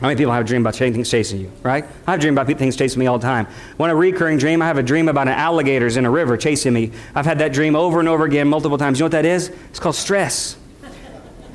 How 0.00 0.08
many 0.08 0.18
people 0.18 0.32
have 0.32 0.44
a 0.44 0.46
dream 0.46 0.62
about 0.62 0.74
things 0.74 1.08
chasing 1.08 1.40
you, 1.40 1.52
right? 1.62 1.84
I 2.06 2.10
have 2.10 2.18
a 2.18 2.20
dream 2.20 2.36
about 2.36 2.58
things 2.58 2.76
chasing 2.76 2.98
me 2.98 3.06
all 3.06 3.18
the 3.18 3.26
time. 3.26 3.46
When 3.76 3.90
a 3.90 3.94
recurring 3.94 4.38
dream, 4.38 4.60
I 4.60 4.66
have 4.66 4.76
a 4.76 4.82
dream 4.82 5.08
about 5.08 5.28
an 5.28 5.34
alligators 5.34 5.96
in 5.96 6.04
a 6.04 6.10
river 6.10 6.36
chasing 6.36 6.72
me. 6.72 6.90
I've 7.14 7.24
had 7.24 7.38
that 7.38 7.52
dream 7.52 7.76
over 7.76 8.00
and 8.00 8.08
over 8.08 8.24
again 8.24 8.48
multiple 8.48 8.76
times. 8.76 8.98
You 8.98 9.02
know 9.02 9.06
what 9.06 9.12
that 9.12 9.24
is? 9.24 9.48
It's 9.70 9.78
called 9.78 9.94
stress. 9.94 10.56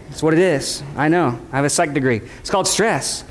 That's 0.10 0.23
what 0.23 0.34
it 0.34 0.39
is. 0.39 0.82
I 0.95 1.10
know. 1.10 1.39
I 1.52 1.58
have 1.58 1.65
a 1.65 1.69
psych 1.69 1.93
degree. 1.93 2.21
It's 2.39 2.49
called 2.49 2.67
stress. 2.67 3.23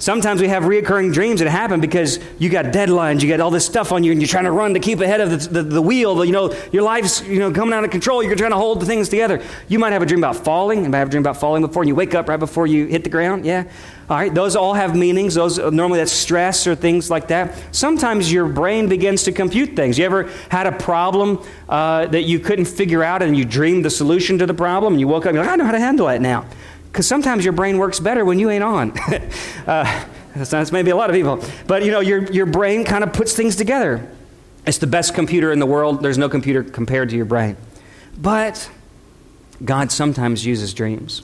Sometimes 0.00 0.40
we 0.40 0.48
have 0.48 0.62
reoccurring 0.62 1.12
dreams 1.12 1.40
that 1.40 1.50
happen 1.50 1.78
because 1.78 2.18
you 2.38 2.48
got 2.48 2.64
deadlines, 2.66 3.22
you 3.22 3.28
got 3.28 3.38
all 3.40 3.50
this 3.50 3.66
stuff 3.66 3.92
on 3.92 4.02
you, 4.02 4.12
and 4.12 4.20
you're 4.20 4.28
trying 4.28 4.44
to 4.44 4.50
run 4.50 4.72
to 4.72 4.80
keep 4.80 5.00
ahead 5.00 5.20
of 5.20 5.30
the, 5.30 5.36
the, 5.36 5.62
the 5.62 5.82
wheel. 5.82 6.24
You 6.24 6.32
know, 6.32 6.54
your 6.72 6.82
life's 6.82 7.20
you 7.22 7.38
know 7.38 7.52
coming 7.52 7.74
out 7.74 7.84
of 7.84 7.90
control. 7.90 8.22
You're 8.22 8.34
trying 8.34 8.52
to 8.52 8.56
hold 8.56 8.80
the 8.80 8.86
things 8.86 9.10
together. 9.10 9.44
You 9.68 9.78
might 9.78 9.92
have 9.92 10.00
a 10.00 10.06
dream 10.06 10.20
about 10.20 10.36
falling. 10.36 10.84
You 10.84 10.88
might 10.88 11.00
have 11.00 11.08
a 11.08 11.10
dream 11.10 11.22
about 11.22 11.36
falling 11.36 11.60
before, 11.60 11.82
and 11.82 11.88
you 11.88 11.94
wake 11.94 12.14
up 12.14 12.30
right 12.30 12.40
before 12.40 12.66
you 12.66 12.86
hit 12.86 13.04
the 13.04 13.10
ground. 13.10 13.44
Yeah, 13.44 13.64
all 14.08 14.16
right. 14.16 14.32
Those 14.32 14.56
all 14.56 14.72
have 14.72 14.96
meanings. 14.96 15.34
Those 15.34 15.58
normally 15.58 15.98
that's 15.98 16.12
stress 16.12 16.66
or 16.66 16.74
things 16.74 17.10
like 17.10 17.28
that. 17.28 17.62
Sometimes 17.70 18.32
your 18.32 18.48
brain 18.48 18.88
begins 18.88 19.24
to 19.24 19.32
compute 19.32 19.76
things. 19.76 19.98
You 19.98 20.06
ever 20.06 20.30
had 20.48 20.66
a 20.66 20.72
problem 20.72 21.44
uh, 21.68 22.06
that 22.06 22.22
you 22.22 22.38
couldn't 22.38 22.64
figure 22.64 23.04
out, 23.04 23.20
and 23.20 23.36
you 23.36 23.44
dreamed 23.44 23.84
the 23.84 23.90
solution 23.90 24.38
to 24.38 24.46
the 24.46 24.54
problem, 24.54 24.94
and 24.94 25.00
you 25.00 25.08
woke 25.08 25.26
up, 25.26 25.28
and 25.28 25.36
you're 25.36 25.44
like, 25.44 25.52
I 25.52 25.56
know 25.56 25.66
how 25.66 25.72
to 25.72 25.78
handle 25.78 26.08
it 26.08 26.22
now. 26.22 26.46
Because 26.90 27.06
sometimes 27.06 27.44
your 27.44 27.52
brain 27.52 27.78
works 27.78 28.00
better 28.00 28.24
when 28.24 28.38
you 28.38 28.50
ain't 28.50 28.64
on. 28.64 28.98
uh, 29.66 30.04
that's 30.34 30.72
maybe 30.72 30.90
a 30.90 30.96
lot 30.96 31.10
of 31.10 31.14
people. 31.14 31.42
But 31.66 31.84
you 31.84 31.90
know, 31.90 32.00
your, 32.00 32.30
your 32.32 32.46
brain 32.46 32.84
kind 32.84 33.04
of 33.04 33.12
puts 33.12 33.32
things 33.32 33.56
together. 33.56 34.08
It's 34.66 34.78
the 34.78 34.86
best 34.86 35.14
computer 35.14 35.52
in 35.52 35.58
the 35.58 35.66
world. 35.66 36.02
There's 36.02 36.18
no 36.18 36.28
computer 36.28 36.62
compared 36.62 37.10
to 37.10 37.16
your 37.16 37.24
brain. 37.24 37.56
But 38.18 38.70
God 39.64 39.92
sometimes 39.92 40.44
uses 40.44 40.74
dreams. 40.74 41.22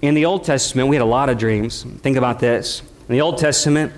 In 0.00 0.14
the 0.14 0.24
Old 0.24 0.44
Testament, 0.44 0.88
we 0.88 0.96
had 0.96 1.02
a 1.02 1.06
lot 1.06 1.28
of 1.28 1.38
dreams. 1.38 1.84
Think 1.84 2.16
about 2.16 2.40
this. 2.40 2.80
In 3.08 3.14
the 3.14 3.20
Old 3.20 3.38
Testament, 3.38 3.92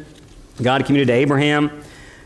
God 0.63 0.85
communicated 0.85 1.13
to 1.13 1.19
Abraham. 1.19 1.83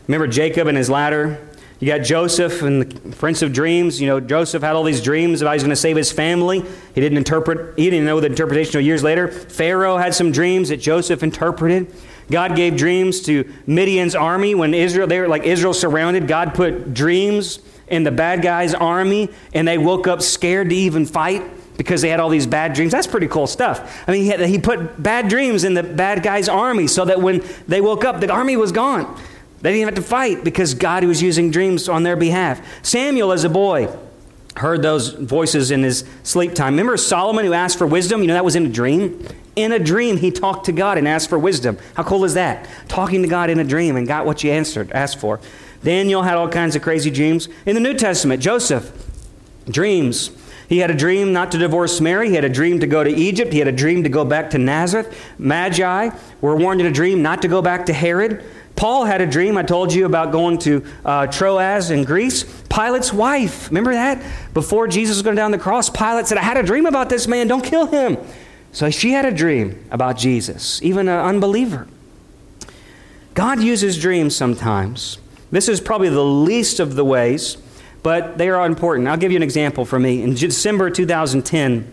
Remember 0.07 0.27
Jacob 0.27 0.67
and 0.67 0.77
his 0.77 0.89
ladder? 0.89 1.48
You 1.79 1.87
got 1.87 1.99
Joseph 1.99 2.61
and 2.61 2.81
the 2.81 3.15
Prince 3.15 3.41
of 3.41 3.53
Dreams. 3.53 4.01
You 4.01 4.07
know, 4.07 4.19
Joseph 4.19 4.61
had 4.61 4.75
all 4.75 4.83
these 4.83 5.01
dreams 5.01 5.41
about 5.41 5.53
he's 5.53 5.63
going 5.63 5.69
to 5.69 5.77
save 5.77 5.95
his 5.95 6.11
family. 6.11 6.61
He 6.93 7.01
didn't 7.01 7.17
interpret, 7.17 7.77
he 7.77 7.89
didn't 7.89 8.05
know 8.05 8.19
the 8.19 8.27
interpretation 8.27 8.69
until 8.69 8.81
years 8.81 9.01
later. 9.01 9.29
Pharaoh 9.29 9.95
had 9.95 10.13
some 10.13 10.33
dreams 10.33 10.69
that 10.69 10.77
Joseph 10.77 11.23
interpreted. 11.23 11.93
God 12.29 12.55
gave 12.55 12.75
dreams 12.75 13.21
to 13.21 13.51
Midian's 13.65 14.13
army 14.13 14.55
when 14.55 14.73
Israel, 14.73 15.07
they 15.07 15.19
were 15.19 15.29
like 15.29 15.43
Israel 15.43 15.73
surrounded. 15.73 16.27
God 16.27 16.53
put 16.53 16.93
dreams 16.93 17.59
in 17.87 18.03
the 18.03 18.11
bad 18.11 18.41
guys' 18.41 18.73
army, 18.73 19.29
and 19.53 19.67
they 19.67 19.77
woke 19.77 20.05
up 20.05 20.21
scared 20.21 20.69
to 20.69 20.75
even 20.75 21.05
fight 21.05 21.43
because 21.77 22.01
they 22.01 22.09
had 22.09 22.19
all 22.19 22.29
these 22.29 22.45
bad 22.45 22.73
dreams. 22.73 22.91
That's 22.91 23.07
pretty 23.07 23.27
cool 23.27 23.47
stuff. 23.47 24.03
I 24.05 24.11
mean, 24.11 24.23
he, 24.23 24.27
had, 24.27 24.41
he 24.41 24.59
put 24.59 25.01
bad 25.01 25.29
dreams 25.29 25.63
in 25.63 25.75
the 25.75 25.81
bad 25.81 26.23
guys' 26.23 26.49
army 26.49 26.87
so 26.87 27.05
that 27.05 27.21
when 27.21 27.41
they 27.67 27.79
woke 27.79 28.03
up, 28.03 28.19
the 28.19 28.29
army 28.29 28.57
was 28.57 28.73
gone. 28.73 29.17
They 29.61 29.73
didn't 29.73 29.87
have 29.87 30.03
to 30.03 30.09
fight 30.09 30.43
because 30.43 30.73
God 30.73 31.03
was 31.03 31.21
using 31.21 31.51
dreams 31.51 31.89
on 31.89 32.03
their 32.03 32.15
behalf. 32.15 32.61
Samuel, 32.83 33.31
as 33.31 33.43
a 33.43 33.49
boy, 33.49 33.93
heard 34.55 34.81
those 34.81 35.09
voices 35.09 35.71
in 35.71 35.83
his 35.83 36.05
sleep 36.23 36.53
time. 36.53 36.73
Remember 36.73 36.97
Solomon 36.97 37.45
who 37.45 37.53
asked 37.53 37.77
for 37.77 37.87
wisdom? 37.87 38.21
You 38.21 38.27
know, 38.27 38.33
that 38.33 38.45
was 38.45 38.55
in 38.55 38.65
a 38.65 38.69
dream. 38.69 39.25
In 39.55 39.71
a 39.71 39.79
dream, 39.79 40.17
he 40.17 40.31
talked 40.31 40.65
to 40.65 40.71
God 40.71 40.97
and 40.97 41.07
asked 41.07 41.29
for 41.29 41.39
wisdom. 41.39 41.77
How 41.95 42.03
cool 42.03 42.23
is 42.23 42.35
that? 42.35 42.69
Talking 42.87 43.21
to 43.21 43.27
God 43.27 43.49
in 43.49 43.59
a 43.59 43.63
dream 43.63 43.95
and 43.95 44.07
got 44.07 44.25
what 44.25 44.43
you 44.43 44.51
answered, 44.51 44.91
asked 44.91 45.19
for. 45.19 45.39
Daniel 45.83 46.23
had 46.23 46.35
all 46.35 46.49
kinds 46.49 46.75
of 46.75 46.81
crazy 46.81 47.09
dreams. 47.09 47.49
In 47.65 47.75
the 47.75 47.81
New 47.81 47.93
Testament, 47.93 48.41
Joseph, 48.41 48.91
dreams. 49.69 50.31
He 50.67 50.79
had 50.79 50.91
a 50.91 50.95
dream 50.95 51.33
not 51.33 51.51
to 51.53 51.57
divorce 51.57 51.99
Mary. 51.99 52.29
He 52.29 52.35
had 52.35 52.45
a 52.45 52.49
dream 52.49 52.79
to 52.81 52.87
go 52.87 53.03
to 53.03 53.09
Egypt. 53.09 53.51
He 53.51 53.59
had 53.59 53.67
a 53.67 53.73
dream 53.73 54.03
to 54.03 54.09
go 54.09 54.23
back 54.23 54.51
to 54.51 54.57
Nazareth. 54.57 55.17
Magi 55.39 56.09
were 56.41 56.55
warned 56.55 56.79
in 56.79 56.87
a 56.87 56.91
dream 56.91 57.21
not 57.23 57.41
to 57.41 57.47
go 57.47 57.61
back 57.61 57.87
to 57.87 57.93
Herod. 57.93 58.43
Paul 58.79 59.03
had 59.03 59.19
a 59.19 59.27
dream. 59.27 59.57
I 59.57 59.63
told 59.63 59.93
you 59.93 60.05
about 60.05 60.31
going 60.31 60.57
to 60.59 60.85
uh, 61.03 61.27
Troas 61.27 61.91
in 61.91 62.05
Greece. 62.05 62.45
Pilate's 62.69 63.11
wife, 63.11 63.67
remember 63.67 63.91
that? 63.91 64.23
Before 64.53 64.87
Jesus 64.87 65.17
was 65.17 65.21
going 65.21 65.35
down 65.35 65.51
the 65.51 65.57
cross, 65.57 65.89
Pilate 65.89 66.27
said, 66.27 66.37
I 66.37 66.43
had 66.43 66.57
a 66.57 66.63
dream 66.63 66.85
about 66.85 67.09
this 67.09 67.27
man. 67.27 67.47
Don't 67.47 67.63
kill 67.63 67.87
him. 67.87 68.17
So 68.71 68.89
she 68.89 69.11
had 69.11 69.25
a 69.25 69.31
dream 69.31 69.83
about 69.91 70.17
Jesus, 70.17 70.81
even 70.81 71.09
an 71.09 71.19
unbeliever. 71.19 71.87
God 73.33 73.61
uses 73.61 73.99
dreams 73.99 74.35
sometimes. 74.35 75.17
This 75.51 75.67
is 75.67 75.81
probably 75.81 76.09
the 76.09 76.23
least 76.23 76.79
of 76.79 76.95
the 76.95 77.03
ways 77.03 77.57
but 78.03 78.37
they 78.37 78.49
are 78.49 78.65
important. 78.65 79.07
I'll 79.07 79.17
give 79.17 79.31
you 79.31 79.37
an 79.37 79.43
example 79.43 79.85
for 79.85 79.99
me. 79.99 80.23
In 80.23 80.33
December 80.33 80.89
2010, 80.89 81.91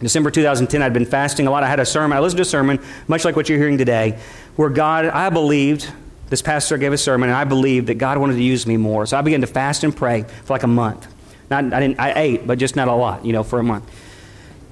December 0.00 0.30
2010, 0.30 0.82
I'd 0.82 0.92
been 0.92 1.06
fasting 1.06 1.46
a 1.46 1.50
lot. 1.50 1.62
I 1.62 1.68
had 1.68 1.80
a 1.80 1.86
sermon. 1.86 2.16
I 2.16 2.20
listened 2.20 2.38
to 2.38 2.42
a 2.42 2.46
sermon, 2.46 2.80
much 3.08 3.24
like 3.24 3.36
what 3.36 3.48
you're 3.48 3.58
hearing 3.58 3.78
today, 3.78 4.18
where 4.56 4.68
God, 4.68 5.06
I 5.06 5.30
believed, 5.30 5.90
this 6.28 6.42
pastor 6.42 6.76
gave 6.78 6.92
a 6.92 6.98
sermon, 6.98 7.28
and 7.28 7.36
I 7.36 7.44
believed 7.44 7.86
that 7.86 7.94
God 7.94 8.18
wanted 8.18 8.34
to 8.34 8.42
use 8.42 8.66
me 8.66 8.76
more. 8.76 9.06
So 9.06 9.16
I 9.16 9.22
began 9.22 9.40
to 9.42 9.46
fast 9.46 9.84
and 9.84 9.96
pray 9.96 10.24
for 10.44 10.52
like 10.52 10.64
a 10.64 10.68
month. 10.68 11.06
Not, 11.50 11.72
I, 11.72 11.80
didn't, 11.80 12.00
I 12.00 12.12
ate, 12.18 12.46
but 12.46 12.58
just 12.58 12.74
not 12.74 12.88
a 12.88 12.94
lot, 12.94 13.24
you 13.24 13.32
know, 13.32 13.44
for 13.44 13.58
a 13.60 13.62
month. 13.62 13.88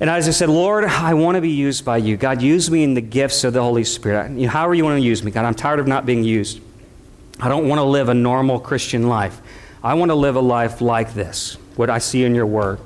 And 0.00 0.10
I 0.10 0.20
just 0.20 0.38
said, 0.38 0.48
Lord, 0.48 0.84
I 0.84 1.14
want 1.14 1.36
to 1.36 1.40
be 1.40 1.50
used 1.50 1.84
by 1.84 1.98
you. 1.98 2.16
God, 2.16 2.42
use 2.42 2.68
me 2.70 2.82
in 2.82 2.94
the 2.94 3.00
gifts 3.00 3.44
of 3.44 3.52
the 3.52 3.62
Holy 3.62 3.84
Spirit. 3.84 4.32
You 4.32 4.46
know, 4.46 4.50
however 4.50 4.74
you 4.74 4.84
want 4.84 4.98
to 5.00 5.06
use 5.06 5.22
me, 5.22 5.30
God, 5.30 5.44
I'm 5.44 5.54
tired 5.54 5.78
of 5.78 5.86
not 5.86 6.04
being 6.04 6.24
used. 6.24 6.60
I 7.38 7.48
don't 7.48 7.68
want 7.68 7.78
to 7.78 7.84
live 7.84 8.08
a 8.08 8.14
normal 8.14 8.58
Christian 8.58 9.08
life. 9.08 9.40
I 9.82 9.94
want 9.94 10.10
to 10.10 10.14
live 10.14 10.34
a 10.34 10.40
life 10.40 10.80
like 10.80 11.14
this, 11.14 11.56
what 11.76 11.90
I 11.90 11.98
see 11.98 12.24
in 12.24 12.34
your 12.34 12.46
word. 12.46 12.80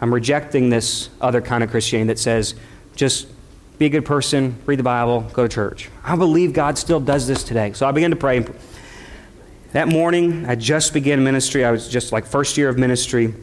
I'm 0.00 0.12
rejecting 0.12 0.70
this 0.70 1.10
other 1.20 1.40
kind 1.40 1.62
of 1.62 1.70
Christianity 1.70 2.08
that 2.08 2.18
says, 2.18 2.54
just 2.96 3.26
be 3.78 3.86
a 3.86 3.88
good 3.88 4.04
person, 4.04 4.56
read 4.66 4.78
the 4.78 4.84
Bible, 4.84 5.22
go 5.32 5.42
to 5.46 5.48
church. 5.48 5.90
I 6.04 6.16
believe 6.16 6.52
God 6.52 6.78
still 6.78 7.00
does 7.00 7.26
this 7.26 7.42
today. 7.42 7.72
So 7.72 7.86
I 7.86 7.92
began 7.92 8.10
to 8.10 8.16
pray. 8.16 8.46
That 9.72 9.88
morning, 9.88 10.46
I 10.46 10.54
just 10.54 10.92
began 10.92 11.24
ministry. 11.24 11.64
I 11.64 11.72
was 11.72 11.88
just 11.88 12.12
like 12.12 12.26
first 12.26 12.56
year 12.56 12.68
of 12.68 12.78
ministry. 12.78 13.34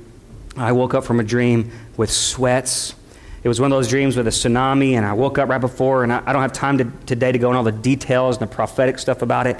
I 0.55 0.71
woke 0.71 0.93
up 0.93 1.03
from 1.03 1.19
a 1.19 1.23
dream 1.23 1.71
with 1.97 2.09
sweats. 2.09 2.95
It 3.43 3.47
was 3.49 3.59
one 3.59 3.71
of 3.71 3.77
those 3.77 3.89
dreams 3.89 4.15
with 4.15 4.27
a 4.27 4.31
tsunami, 4.31 4.93
and 4.93 5.05
I 5.05 5.13
woke 5.13 5.37
up 5.37 5.49
right 5.49 5.59
before, 5.59 6.03
and 6.03 6.13
I, 6.13 6.21
I 6.25 6.31
don't 6.31 6.41
have 6.41 6.53
time 6.53 6.77
to, 6.77 6.85
today 7.05 7.31
to 7.31 7.37
go 7.37 7.49
into 7.49 7.57
all 7.57 7.63
the 7.63 7.71
details 7.71 8.37
and 8.37 8.49
the 8.49 8.55
prophetic 8.55 8.99
stuff 8.99 9.21
about 9.21 9.47
it. 9.47 9.57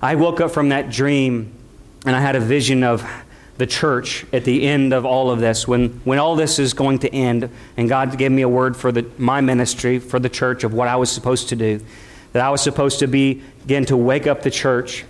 I 0.00 0.14
woke 0.14 0.40
up 0.40 0.50
from 0.50 0.70
that 0.70 0.90
dream 0.90 1.52
and 2.04 2.14
I 2.14 2.20
had 2.20 2.36
a 2.36 2.40
vision 2.40 2.84
of 2.84 3.02
the 3.56 3.66
church 3.66 4.26
at 4.32 4.44
the 4.44 4.66
end 4.66 4.92
of 4.92 5.04
all 5.04 5.30
of 5.30 5.38
this, 5.38 5.68
when, 5.68 5.90
when 6.04 6.18
all 6.18 6.34
this 6.34 6.58
is 6.58 6.74
going 6.74 6.98
to 7.00 7.14
end, 7.14 7.48
and 7.76 7.88
God 7.88 8.16
gave 8.18 8.32
me 8.32 8.42
a 8.42 8.48
word 8.48 8.76
for 8.76 8.90
the, 8.90 9.08
my 9.16 9.40
ministry, 9.40 9.98
for 9.98 10.18
the 10.18 10.28
church, 10.28 10.64
of 10.64 10.74
what 10.74 10.88
I 10.88 10.96
was 10.96 11.10
supposed 11.10 11.48
to 11.50 11.56
do. 11.56 11.80
That 12.32 12.44
I 12.44 12.50
was 12.50 12.62
supposed 12.62 12.98
to 12.98 13.06
be, 13.06 13.42
again, 13.64 13.84
to 13.86 13.96
wake 13.96 14.26
up 14.26 14.42
the 14.42 14.50
church 14.50 15.04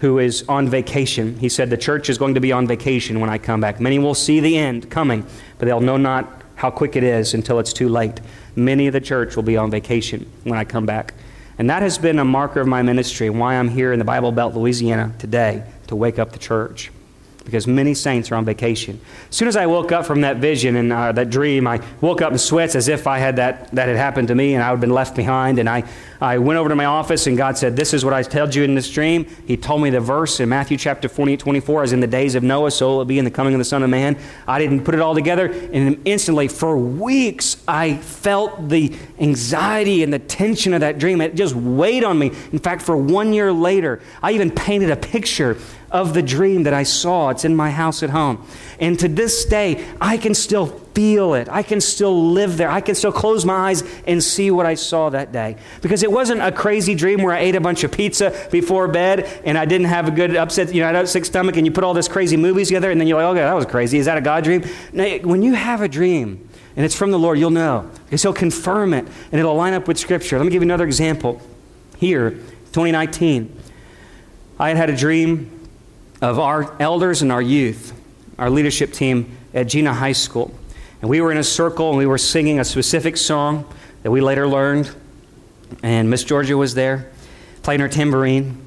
who 0.00 0.18
is 0.18 0.44
on 0.48 0.68
vacation. 0.68 1.38
He 1.38 1.48
said, 1.48 1.70
The 1.70 1.76
church 1.76 2.10
is 2.10 2.18
going 2.18 2.34
to 2.34 2.40
be 2.40 2.50
on 2.50 2.66
vacation 2.66 3.20
when 3.20 3.30
I 3.30 3.38
come 3.38 3.60
back. 3.60 3.80
Many 3.80 4.00
will 4.00 4.14
see 4.14 4.40
the 4.40 4.58
end 4.58 4.90
coming, 4.90 5.24
but 5.58 5.66
they'll 5.66 5.80
know 5.80 5.96
not 5.96 6.42
how 6.56 6.70
quick 6.70 6.96
it 6.96 7.04
is 7.04 7.32
until 7.32 7.60
it's 7.60 7.72
too 7.72 7.88
late. 7.88 8.20
Many 8.56 8.88
of 8.88 8.92
the 8.92 9.00
church 9.00 9.36
will 9.36 9.44
be 9.44 9.56
on 9.56 9.70
vacation 9.70 10.30
when 10.42 10.58
I 10.58 10.64
come 10.64 10.84
back. 10.84 11.14
And 11.58 11.70
that 11.70 11.82
has 11.82 11.96
been 11.96 12.18
a 12.18 12.24
marker 12.24 12.60
of 12.60 12.66
my 12.66 12.82
ministry 12.82 13.30
why 13.30 13.54
I'm 13.54 13.68
here 13.68 13.92
in 13.92 14.00
the 14.00 14.04
Bible 14.04 14.32
Belt, 14.32 14.54
Louisiana 14.54 15.14
today 15.20 15.64
to 15.86 15.94
wake 15.94 16.18
up 16.18 16.32
the 16.32 16.38
church 16.38 16.90
because 17.44 17.66
many 17.66 17.94
saints 17.94 18.30
are 18.30 18.36
on 18.36 18.44
vacation. 18.44 18.98
As 19.28 19.36
soon 19.36 19.48
as 19.48 19.56
I 19.56 19.66
woke 19.66 19.92
up 19.92 20.06
from 20.06 20.22
that 20.22 20.38
vision 20.38 20.76
and 20.76 20.92
uh, 20.92 21.12
that 21.12 21.30
dream, 21.30 21.66
I 21.66 21.80
woke 22.00 22.22
up 22.22 22.32
in 22.32 22.38
sweats 22.38 22.74
as 22.74 22.88
if 22.88 23.06
I 23.06 23.18
had 23.18 23.36
that, 23.36 23.70
that 23.72 23.88
had 23.88 23.96
happened 23.96 24.28
to 24.28 24.34
me 24.34 24.54
and 24.54 24.62
I 24.62 24.70
had 24.70 24.80
been 24.80 24.90
left 24.90 25.14
behind. 25.14 25.58
And 25.58 25.68
I, 25.68 25.84
I 26.20 26.38
went 26.38 26.58
over 26.58 26.70
to 26.70 26.76
my 26.76 26.86
office 26.86 27.26
and 27.26 27.36
God 27.36 27.58
said, 27.58 27.76
This 27.76 27.92
is 27.92 28.04
what 28.04 28.14
I 28.14 28.22
told 28.22 28.54
you 28.54 28.64
in 28.64 28.74
this 28.74 28.90
dream. 28.90 29.26
He 29.46 29.56
told 29.56 29.82
me 29.82 29.90
the 29.90 30.00
verse 30.00 30.40
in 30.40 30.48
Matthew 30.48 30.78
chapter 30.78 31.08
28, 31.08 31.38
24, 31.38 31.82
as 31.82 31.92
in 31.92 32.00
the 32.00 32.06
days 32.06 32.34
of 32.34 32.42
Noah, 32.42 32.70
so 32.70 32.88
will 32.88 33.02
it 33.02 33.08
be 33.08 33.18
in 33.18 33.24
the 33.24 33.30
coming 33.30 33.52
of 33.54 33.58
the 33.58 33.64
Son 33.64 33.82
of 33.82 33.90
Man. 33.90 34.18
I 34.48 34.58
didn't 34.58 34.84
put 34.84 34.94
it 34.94 35.00
all 35.00 35.14
together. 35.14 35.46
And 35.72 36.00
instantly, 36.06 36.48
for 36.48 36.78
weeks, 36.78 37.62
I 37.68 37.96
felt 37.98 38.68
the 38.68 38.96
anxiety 39.18 40.02
and 40.02 40.12
the 40.12 40.18
tension 40.18 40.72
of 40.72 40.80
that 40.80 40.98
dream. 40.98 41.20
It 41.20 41.34
just 41.34 41.54
weighed 41.54 42.04
on 42.04 42.18
me. 42.18 42.28
In 42.52 42.58
fact, 42.58 42.82
for 42.82 42.96
one 42.96 43.32
year 43.32 43.52
later, 43.52 44.00
I 44.22 44.32
even 44.32 44.50
painted 44.50 44.90
a 44.90 44.96
picture 44.96 45.58
of 45.94 46.12
the 46.12 46.22
dream 46.22 46.64
that 46.64 46.74
I 46.74 46.82
saw. 46.82 47.30
It's 47.30 47.44
in 47.44 47.54
my 47.54 47.70
house 47.70 48.02
at 48.02 48.10
home. 48.10 48.44
And 48.80 48.98
to 48.98 49.06
this 49.06 49.44
day, 49.44 49.86
I 50.00 50.16
can 50.16 50.34
still 50.34 50.66
feel 50.66 51.34
it. 51.34 51.48
I 51.48 51.62
can 51.62 51.80
still 51.80 52.32
live 52.32 52.56
there. 52.56 52.68
I 52.68 52.80
can 52.80 52.96
still 52.96 53.12
close 53.12 53.44
my 53.44 53.70
eyes 53.70 53.84
and 54.04 54.22
see 54.22 54.50
what 54.50 54.66
I 54.66 54.74
saw 54.74 55.10
that 55.10 55.30
day. 55.30 55.56
Because 55.82 56.02
it 56.02 56.10
wasn't 56.10 56.42
a 56.42 56.50
crazy 56.50 56.96
dream 56.96 57.22
where 57.22 57.32
I 57.32 57.38
ate 57.38 57.54
a 57.54 57.60
bunch 57.60 57.84
of 57.84 57.92
pizza 57.92 58.48
before 58.50 58.88
bed 58.88 59.40
and 59.44 59.56
I 59.56 59.66
didn't 59.66 59.86
have 59.86 60.08
a 60.08 60.10
good 60.10 60.34
upset, 60.34 60.74
you 60.74 60.82
know, 60.82 60.88
I 60.88 60.92
had 60.92 61.08
sick 61.08 61.24
stomach 61.24 61.56
and 61.56 61.64
you 61.64 61.70
put 61.70 61.84
all 61.84 61.94
this 61.94 62.08
crazy 62.08 62.36
movies 62.36 62.68
together 62.68 62.90
and 62.90 63.00
then 63.00 63.06
you're 63.06 63.22
like, 63.22 63.30
okay, 63.36 63.44
that 63.44 63.54
was 63.54 63.66
crazy. 63.66 63.98
Is 63.98 64.06
that 64.06 64.18
a 64.18 64.20
God 64.20 64.42
dream? 64.42 64.62
When 64.92 65.42
you 65.42 65.54
have 65.54 65.80
a 65.80 65.88
dream 65.88 66.48
and 66.74 66.84
it's 66.84 66.96
from 66.96 67.12
the 67.12 67.18
Lord, 67.20 67.38
you'll 67.38 67.50
know. 67.50 67.88
Because 68.06 68.22
He'll 68.22 68.32
confirm 68.32 68.94
it 68.94 69.06
and 69.30 69.38
it'll 69.40 69.54
line 69.54 69.74
up 69.74 69.86
with 69.86 69.96
Scripture. 69.96 70.38
Let 70.38 70.44
me 70.44 70.50
give 70.50 70.62
you 70.62 70.66
another 70.66 70.86
example. 70.86 71.40
Here, 71.98 72.30
2019, 72.30 73.60
I 74.58 74.68
had 74.68 74.76
had 74.76 74.90
a 74.90 74.96
dream 74.96 75.53
of 76.20 76.38
our 76.38 76.74
elders 76.80 77.22
and 77.22 77.30
our 77.32 77.42
youth, 77.42 77.92
our 78.38 78.50
leadership 78.50 78.92
team 78.92 79.36
at 79.52 79.68
Jena 79.68 79.92
High 79.92 80.12
School. 80.12 80.52
And 81.00 81.10
we 81.10 81.20
were 81.20 81.30
in 81.30 81.38
a 81.38 81.44
circle 81.44 81.90
and 81.90 81.98
we 81.98 82.06
were 82.06 82.18
singing 82.18 82.60
a 82.60 82.64
specific 82.64 83.16
song 83.16 83.70
that 84.02 84.10
we 84.10 84.20
later 84.20 84.48
learned. 84.48 84.94
And 85.82 86.08
Miss 86.08 86.24
Georgia 86.24 86.56
was 86.56 86.74
there 86.74 87.10
playing 87.62 87.80
her 87.80 87.88
tambourine. 87.88 88.60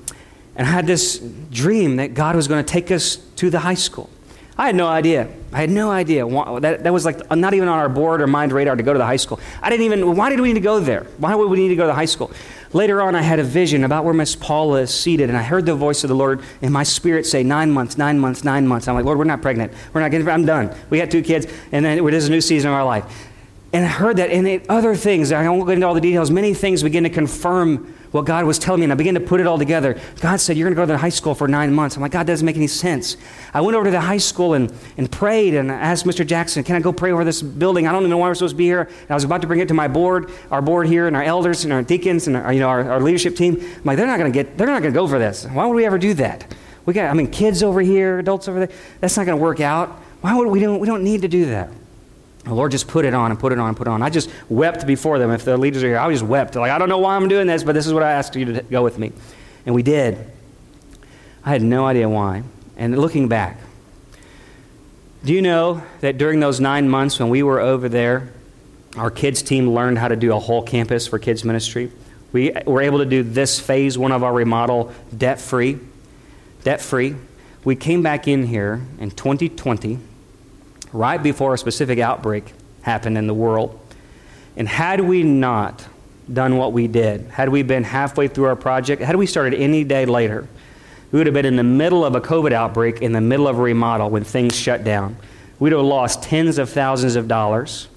And 0.55 0.67
I 0.67 0.71
had 0.71 0.87
this 0.87 1.19
dream 1.19 1.97
that 1.97 2.13
God 2.13 2.35
was 2.35 2.47
going 2.47 2.63
to 2.63 2.71
take 2.71 2.91
us 2.91 3.17
to 3.37 3.49
the 3.49 3.59
high 3.59 3.75
school. 3.75 4.09
I 4.57 4.65
had 4.65 4.75
no 4.75 4.87
idea. 4.87 5.29
I 5.53 5.57
had 5.57 5.69
no 5.69 5.91
idea. 5.91 6.27
That, 6.61 6.83
that 6.83 6.91
was 6.91 7.05
like 7.05 7.29
not 7.29 7.53
even 7.53 7.67
on 7.67 7.77
our 7.77 7.89
board 7.89 8.23
or 8.23 8.27
mind 8.27 8.51
radar 8.51 8.75
to 8.75 8.81
go 8.81 8.91
to 8.91 8.97
the 8.97 9.05
high 9.05 9.17
school. 9.17 9.39
I 9.61 9.69
didn't 9.69 9.85
even, 9.85 10.15
why 10.15 10.31
did 10.31 10.39
we 10.39 10.47
need 10.47 10.55
to 10.55 10.59
go 10.59 10.79
there? 10.79 11.05
Why 11.19 11.35
would 11.35 11.49
we 11.49 11.57
need 11.57 11.69
to 11.69 11.75
go 11.75 11.83
to 11.83 11.87
the 11.87 11.93
high 11.93 12.05
school? 12.05 12.31
Later 12.73 13.01
on, 13.01 13.15
I 13.15 13.21
had 13.21 13.39
a 13.39 13.43
vision 13.43 13.83
about 13.83 14.03
where 14.03 14.13
Miss 14.13 14.35
Paula 14.35 14.81
is 14.81 14.93
seated, 14.93 15.29
and 15.29 15.37
I 15.37 15.43
heard 15.43 15.65
the 15.65 15.75
voice 15.75 16.03
of 16.03 16.09
the 16.09 16.15
Lord 16.15 16.41
in 16.61 16.71
my 16.71 16.83
spirit 16.83 17.25
say, 17.25 17.43
Nine 17.43 17.71
months, 17.71 17.97
nine 17.97 18.19
months, 18.19 18.43
nine 18.43 18.67
months. 18.67 18.87
I'm 18.87 18.95
like, 18.95 19.05
Lord, 19.05 19.17
we're 19.17 19.23
not 19.23 19.41
pregnant. 19.41 19.73
We're 19.93 20.01
not 20.01 20.11
getting, 20.11 20.27
I'm 20.27 20.45
done. 20.45 20.75
We 20.89 20.99
had 20.99 21.09
two 21.09 21.21
kids, 21.21 21.47
and 21.71 21.85
then 21.85 21.97
it 21.97 22.13
is 22.13 22.27
a 22.27 22.31
new 22.31 22.41
season 22.41 22.69
of 22.69 22.75
our 22.75 22.85
life. 22.85 23.26
And 23.73 23.83
I 23.83 23.89
heard 23.89 24.17
that, 24.17 24.29
and 24.29 24.65
other 24.69 24.95
things, 24.95 25.31
I 25.31 25.47
won't 25.49 25.65
go 25.65 25.71
into 25.71 25.85
all 25.85 25.93
the 25.93 26.01
details, 26.01 26.31
many 26.31 26.53
things 26.53 26.83
begin 26.83 27.03
to 27.03 27.09
confirm 27.09 27.93
what 28.11 28.25
God 28.25 28.45
was 28.45 28.57
telling 28.57 28.79
me, 28.79 28.85
and 28.85 28.93
I 28.93 28.95
began 28.95 29.15
to 29.15 29.19
put 29.19 29.41
it 29.41 29.47
all 29.47 29.57
together. 29.57 29.99
God 30.21 30.39
said, 30.39 30.57
You're 30.57 30.65
going 30.65 30.75
to 30.75 30.81
go 30.81 30.85
to 30.85 30.93
the 30.93 30.97
high 30.97 31.09
school 31.09 31.35
for 31.35 31.47
nine 31.47 31.73
months. 31.73 31.97
I'm 31.97 32.01
like, 32.01 32.13
God, 32.13 32.25
doesn't 32.25 32.45
make 32.45 32.55
any 32.55 32.67
sense. 32.67 33.17
I 33.53 33.59
went 33.59 33.75
over 33.75 33.85
to 33.85 33.91
the 33.91 33.99
high 33.99 34.17
school 34.17 34.53
and, 34.53 34.73
and 34.95 35.11
prayed 35.11 35.53
and 35.53 35.71
I 35.71 35.75
asked 35.75 36.05
Mr. 36.05 36.25
Jackson, 36.25 36.63
Can 36.63 36.75
I 36.75 36.79
go 36.79 36.93
pray 36.93 37.11
over 37.11 37.25
this 37.25 37.41
building? 37.41 37.87
I 37.87 37.91
don't 37.91 38.01
even 38.01 38.09
know 38.09 38.17
why 38.17 38.29
we're 38.29 38.35
supposed 38.35 38.53
to 38.53 38.57
be 38.57 38.65
here. 38.65 38.81
And 38.83 39.11
I 39.11 39.13
was 39.13 39.25
about 39.25 39.41
to 39.41 39.47
bring 39.47 39.59
it 39.59 39.67
to 39.67 39.73
my 39.73 39.89
board, 39.89 40.31
our 40.49 40.61
board 40.61 40.87
here, 40.87 41.07
and 41.07 41.15
our 41.15 41.23
elders 41.23 41.65
and 41.65 41.73
our 41.73 41.83
deacons 41.83 42.27
and 42.27 42.37
our, 42.37 42.53
you 42.53 42.61
know, 42.61 42.69
our, 42.69 42.89
our 42.89 43.01
leadership 43.01 43.35
team. 43.35 43.57
I'm 43.59 43.83
like, 43.83 43.97
They're 43.97 44.07
not 44.07 44.17
going 44.17 44.31
to 44.31 44.35
get, 44.43 44.57
they're 44.57 44.67
not 44.67 44.81
going 44.81 44.93
to 44.93 44.97
go 44.97 45.07
for 45.07 45.19
this. 45.19 45.45
Why 45.45 45.65
would 45.65 45.75
we 45.75 45.85
ever 45.85 45.97
do 45.97 46.13
that? 46.15 46.55
We 46.85 46.93
got, 46.93 47.09
I 47.09 47.13
mean, 47.13 47.29
kids 47.29 47.63
over 47.63 47.81
here, 47.81 48.19
adults 48.19 48.47
over 48.47 48.65
there. 48.65 48.77
That's 49.01 49.17
not 49.17 49.25
going 49.25 49.37
to 49.37 49.43
work 49.43 49.59
out. 49.59 49.89
Why 50.21 50.33
would 50.33 50.47
we, 50.47 50.61
don't, 50.61 50.79
we 50.79 50.87
don't 50.87 51.03
need 51.03 51.21
to 51.23 51.27
do 51.27 51.47
that. 51.47 51.69
The 52.47 52.53
Lord 52.53 52.71
just 52.71 52.87
put 52.87 53.03
it 53.03 53.13
on 53.13 53.31
and 53.31 53.39
put 53.39 53.51
it 53.51 53.59
on 53.59 53.67
and 53.67 53.77
put 53.77 53.87
it 53.87 53.91
on. 53.91 54.01
I 54.01 54.09
just 54.09 54.29
wept 54.47 54.87
before 54.87 55.19
them. 55.19 55.31
If 55.31 55.43
the 55.43 55.57
leaders 55.57 55.83
are 55.83 55.87
here, 55.87 55.99
I 55.99 56.09
just 56.11 56.23
wept. 56.23 56.55
Like, 56.55 56.71
I 56.71 56.77
don't 56.77 56.87
know 56.87 56.99
why 56.99 57.15
I'm 57.15 57.27
doing 57.27 57.45
this, 57.45 57.63
but 57.63 57.73
this 57.73 57.85
is 57.85 57.93
what 57.93 58.03
I 58.03 58.13
asked 58.13 58.35
you 58.35 58.45
to 58.45 58.61
go 58.63 58.83
with 58.83 58.97
me. 58.97 59.11
And 59.65 59.75
we 59.75 59.83
did. 59.83 60.17
I 61.43 61.49
had 61.49 61.61
no 61.61 61.85
idea 61.85 62.07
why. 62.07 62.43
And 62.77 62.97
looking 62.97 63.27
back, 63.27 63.59
do 65.25 65.33
you 65.33 65.41
know 65.41 65.83
that 65.99 66.17
during 66.17 66.39
those 66.39 66.61
nine 66.61 66.87
months 66.87 67.19
when 67.19 67.29
we 67.29 67.43
were 67.43 67.59
over 67.59 67.89
there, 67.89 68.29
our 68.95 69.11
kids' 69.11 69.41
team 69.41 69.71
learned 69.71 69.97
how 69.97 70.07
to 70.07 70.15
do 70.15 70.33
a 70.33 70.39
whole 70.39 70.63
campus 70.63 71.05
for 71.05 71.19
kids' 71.19 71.43
ministry? 71.43 71.91
We 72.31 72.53
were 72.65 72.81
able 72.81 72.99
to 72.99 73.05
do 73.05 73.23
this 73.23 73.59
phase 73.59 73.97
one 73.97 74.13
of 74.13 74.23
our 74.23 74.33
remodel 74.33 74.93
debt 75.15 75.41
free. 75.41 75.79
Debt 76.63 76.81
free. 76.81 77.15
We 77.65 77.75
came 77.75 78.01
back 78.01 78.25
in 78.25 78.45
here 78.47 78.85
in 78.99 79.11
2020 79.11 79.99
right 80.97 81.21
before 81.21 81.53
a 81.53 81.57
specific 81.57 81.99
outbreak 81.99 82.53
happened 82.81 83.17
in 83.17 83.27
the 83.27 83.33
world. 83.33 83.79
And 84.55 84.67
had 84.67 85.01
we 85.01 85.23
not 85.23 85.85
done 86.31 86.57
what 86.57 86.73
we 86.73 86.87
did, 86.87 87.21
had 87.27 87.49
we 87.49 87.61
been 87.61 87.83
halfway 87.83 88.27
through 88.27 88.45
our 88.45 88.55
project, 88.55 89.01
had 89.01 89.15
we 89.15 89.27
started 89.27 89.53
any 89.59 89.83
day 89.83 90.05
later, 90.05 90.47
we 91.11 91.19
would 91.19 91.27
have 91.27 91.33
been 91.33 91.45
in 91.45 91.55
the 91.55 91.63
middle 91.63 92.03
of 92.03 92.15
a 92.15 92.21
COVID 92.21 92.51
outbreak, 92.51 93.01
in 93.01 93.13
the 93.13 93.21
middle 93.21 93.47
of 93.47 93.57
a 93.57 93.61
remodel 93.61 94.09
when 94.09 94.23
things 94.23 94.55
shut 94.55 94.83
down. 94.83 95.15
We'd 95.59 95.71
have 95.71 95.81
lost 95.81 96.23
tens 96.23 96.57
of 96.57 96.69
thousands 96.69 97.15
of 97.15 97.27
dollars. 97.27 97.87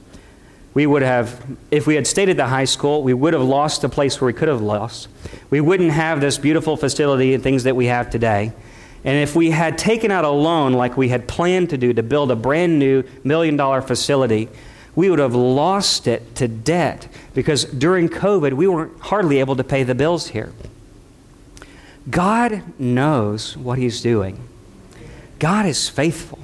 We 0.72 0.86
would 0.86 1.02
have, 1.02 1.44
if 1.70 1.86
we 1.86 1.96
had 1.96 2.06
stayed 2.06 2.28
at 2.28 2.36
the 2.36 2.46
high 2.46 2.64
school, 2.64 3.02
we 3.02 3.12
would 3.12 3.32
have 3.32 3.42
lost 3.42 3.82
the 3.82 3.88
place 3.88 4.20
where 4.20 4.26
we 4.26 4.32
could 4.32 4.48
have 4.48 4.62
lost. 4.62 5.08
We 5.50 5.60
wouldn't 5.60 5.90
have 5.90 6.20
this 6.20 6.38
beautiful 6.38 6.76
facility 6.76 7.34
and 7.34 7.42
things 7.42 7.64
that 7.64 7.74
we 7.74 7.86
have 7.86 8.10
today. 8.10 8.52
And 9.04 9.16
if 9.16 9.34
we 9.34 9.50
had 9.50 9.78
taken 9.78 10.10
out 10.10 10.24
a 10.24 10.30
loan 10.30 10.72
like 10.72 10.96
we 10.96 11.08
had 11.08 11.26
planned 11.26 11.70
to 11.70 11.78
do 11.78 11.92
to 11.92 12.02
build 12.02 12.30
a 12.30 12.36
brand 12.36 12.78
new 12.78 13.02
million 13.24 13.56
dollar 13.56 13.80
facility, 13.80 14.48
we 14.94 15.08
would 15.08 15.18
have 15.18 15.34
lost 15.34 16.06
it 16.06 16.34
to 16.36 16.48
debt 16.48 17.08
because 17.32 17.64
during 17.64 18.08
COVID, 18.08 18.52
we 18.52 18.66
weren't 18.66 19.00
hardly 19.00 19.38
able 19.38 19.56
to 19.56 19.64
pay 19.64 19.82
the 19.82 19.94
bills 19.94 20.28
here. 20.28 20.52
God 22.10 22.62
knows 22.78 23.56
what 23.56 23.78
He's 23.78 24.02
doing, 24.02 24.46
God 25.38 25.64
is 25.64 25.88
faithful. 25.88 26.39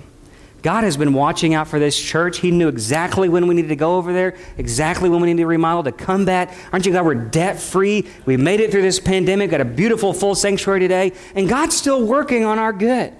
God 0.66 0.82
has 0.82 0.96
been 0.96 1.12
watching 1.12 1.54
out 1.54 1.68
for 1.68 1.78
this 1.78 1.96
church. 1.96 2.38
He 2.38 2.50
knew 2.50 2.66
exactly 2.66 3.28
when 3.28 3.46
we 3.46 3.54
needed 3.54 3.68
to 3.68 3.76
go 3.76 3.98
over 3.98 4.12
there, 4.12 4.34
exactly 4.58 5.08
when 5.08 5.20
we 5.20 5.28
needed 5.28 5.42
to 5.42 5.46
remodel, 5.46 5.84
to 5.84 5.92
come 5.92 6.24
back. 6.24 6.52
Aren't 6.72 6.84
you 6.86 6.90
glad 6.90 7.04
we're 7.04 7.14
debt 7.14 7.60
free? 7.60 8.04
We 8.24 8.36
made 8.36 8.58
it 8.58 8.72
through 8.72 8.82
this 8.82 8.98
pandemic, 8.98 9.52
got 9.52 9.60
a 9.60 9.64
beautiful 9.64 10.12
full 10.12 10.34
sanctuary 10.34 10.80
today, 10.80 11.12
and 11.36 11.48
God's 11.48 11.76
still 11.76 12.04
working 12.04 12.44
on 12.44 12.58
our 12.58 12.72
good. 12.72 13.12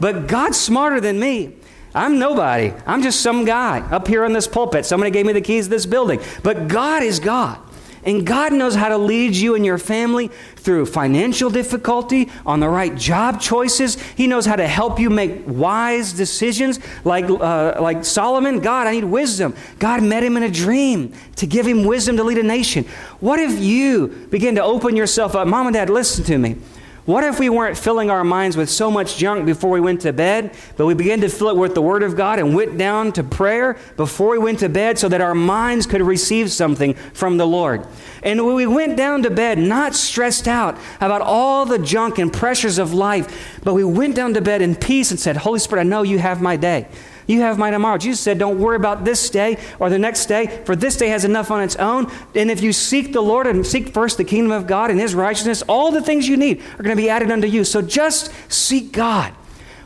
But 0.00 0.26
God's 0.26 0.58
smarter 0.58 1.00
than 1.00 1.20
me. 1.20 1.54
I'm 1.94 2.18
nobody. 2.18 2.72
I'm 2.84 3.00
just 3.00 3.20
some 3.20 3.44
guy 3.44 3.78
up 3.78 4.08
here 4.08 4.24
in 4.24 4.32
this 4.32 4.48
pulpit. 4.48 4.84
Somebody 4.84 5.12
gave 5.12 5.24
me 5.24 5.32
the 5.32 5.40
keys 5.40 5.66
to 5.66 5.70
this 5.70 5.86
building. 5.86 6.20
But 6.42 6.66
God 6.66 7.04
is 7.04 7.20
God. 7.20 7.60
And 8.04 8.26
God 8.26 8.52
knows 8.52 8.74
how 8.74 8.88
to 8.88 8.98
lead 8.98 9.36
you 9.36 9.54
and 9.54 9.64
your 9.64 9.78
family 9.78 10.28
through 10.56 10.86
financial 10.86 11.50
difficulty, 11.50 12.30
on 12.46 12.60
the 12.60 12.68
right 12.68 12.94
job 12.96 13.40
choices. 13.40 14.00
He 14.00 14.26
knows 14.26 14.46
how 14.46 14.56
to 14.56 14.66
help 14.66 14.98
you 14.98 15.10
make 15.10 15.42
wise 15.46 16.12
decisions. 16.12 16.78
Like, 17.04 17.24
uh, 17.26 17.80
like 17.80 18.04
Solomon, 18.04 18.60
God, 18.60 18.86
I 18.86 18.92
need 18.92 19.04
wisdom. 19.04 19.54
God 19.78 20.02
met 20.02 20.22
him 20.22 20.36
in 20.36 20.42
a 20.42 20.50
dream 20.50 21.12
to 21.36 21.46
give 21.46 21.66
him 21.66 21.84
wisdom 21.84 22.16
to 22.16 22.24
lead 22.24 22.38
a 22.38 22.42
nation. 22.42 22.84
What 23.20 23.38
if 23.38 23.58
you 23.58 24.08
begin 24.30 24.54
to 24.56 24.62
open 24.62 24.96
yourself 24.96 25.34
up? 25.34 25.46
Mom 25.46 25.66
and 25.66 25.74
dad, 25.74 25.90
listen 25.90 26.24
to 26.24 26.38
me. 26.38 26.56
What 27.04 27.24
if 27.24 27.40
we 27.40 27.48
weren't 27.48 27.76
filling 27.76 28.10
our 28.10 28.22
minds 28.22 28.56
with 28.56 28.70
so 28.70 28.88
much 28.88 29.16
junk 29.16 29.44
before 29.44 29.70
we 29.70 29.80
went 29.80 30.02
to 30.02 30.12
bed, 30.12 30.54
but 30.76 30.86
we 30.86 30.94
began 30.94 31.20
to 31.22 31.28
fill 31.28 31.48
it 31.48 31.56
with 31.56 31.74
the 31.74 31.82
Word 31.82 32.04
of 32.04 32.16
God 32.16 32.38
and 32.38 32.54
went 32.54 32.78
down 32.78 33.10
to 33.14 33.24
prayer 33.24 33.76
before 33.96 34.30
we 34.30 34.38
went 34.38 34.60
to 34.60 34.68
bed 34.68 35.00
so 35.00 35.08
that 35.08 35.20
our 35.20 35.34
minds 35.34 35.84
could 35.84 36.00
receive 36.00 36.52
something 36.52 36.94
from 37.12 37.38
the 37.38 37.46
Lord? 37.46 37.84
And 38.22 38.46
we 38.46 38.68
went 38.68 38.96
down 38.96 39.24
to 39.24 39.30
bed, 39.30 39.58
not 39.58 39.96
stressed 39.96 40.46
out 40.46 40.78
about 41.00 41.22
all 41.22 41.66
the 41.66 41.80
junk 41.80 42.18
and 42.18 42.32
pressures 42.32 42.78
of 42.78 42.94
life, 42.94 43.58
but 43.64 43.74
we 43.74 43.82
went 43.82 44.14
down 44.14 44.34
to 44.34 44.40
bed 44.40 44.62
in 44.62 44.76
peace 44.76 45.10
and 45.10 45.18
said, 45.18 45.38
Holy 45.38 45.58
Spirit, 45.58 45.80
I 45.80 45.84
know 45.84 46.02
you 46.02 46.20
have 46.20 46.40
my 46.40 46.54
day. 46.54 46.86
You 47.26 47.40
have 47.40 47.58
my 47.58 47.70
tomorrow. 47.70 47.98
Jesus 47.98 48.20
said, 48.20 48.38
Don't 48.38 48.58
worry 48.58 48.76
about 48.76 49.04
this 49.04 49.30
day 49.30 49.58
or 49.78 49.90
the 49.90 49.98
next 49.98 50.26
day, 50.26 50.62
for 50.64 50.74
this 50.74 50.96
day 50.96 51.08
has 51.08 51.24
enough 51.24 51.50
on 51.50 51.62
its 51.62 51.76
own. 51.76 52.10
And 52.34 52.50
if 52.50 52.60
you 52.60 52.72
seek 52.72 53.12
the 53.12 53.20
Lord 53.20 53.46
and 53.46 53.66
seek 53.66 53.88
first 53.88 54.16
the 54.18 54.24
kingdom 54.24 54.52
of 54.52 54.66
God 54.66 54.90
and 54.90 54.98
his 54.98 55.14
righteousness, 55.14 55.62
all 55.68 55.92
the 55.92 56.02
things 56.02 56.28
you 56.28 56.36
need 56.36 56.60
are 56.78 56.82
going 56.82 56.96
to 56.96 57.02
be 57.02 57.08
added 57.08 57.30
unto 57.30 57.46
you. 57.46 57.64
So 57.64 57.82
just 57.82 58.32
seek 58.50 58.92
God. 58.92 59.34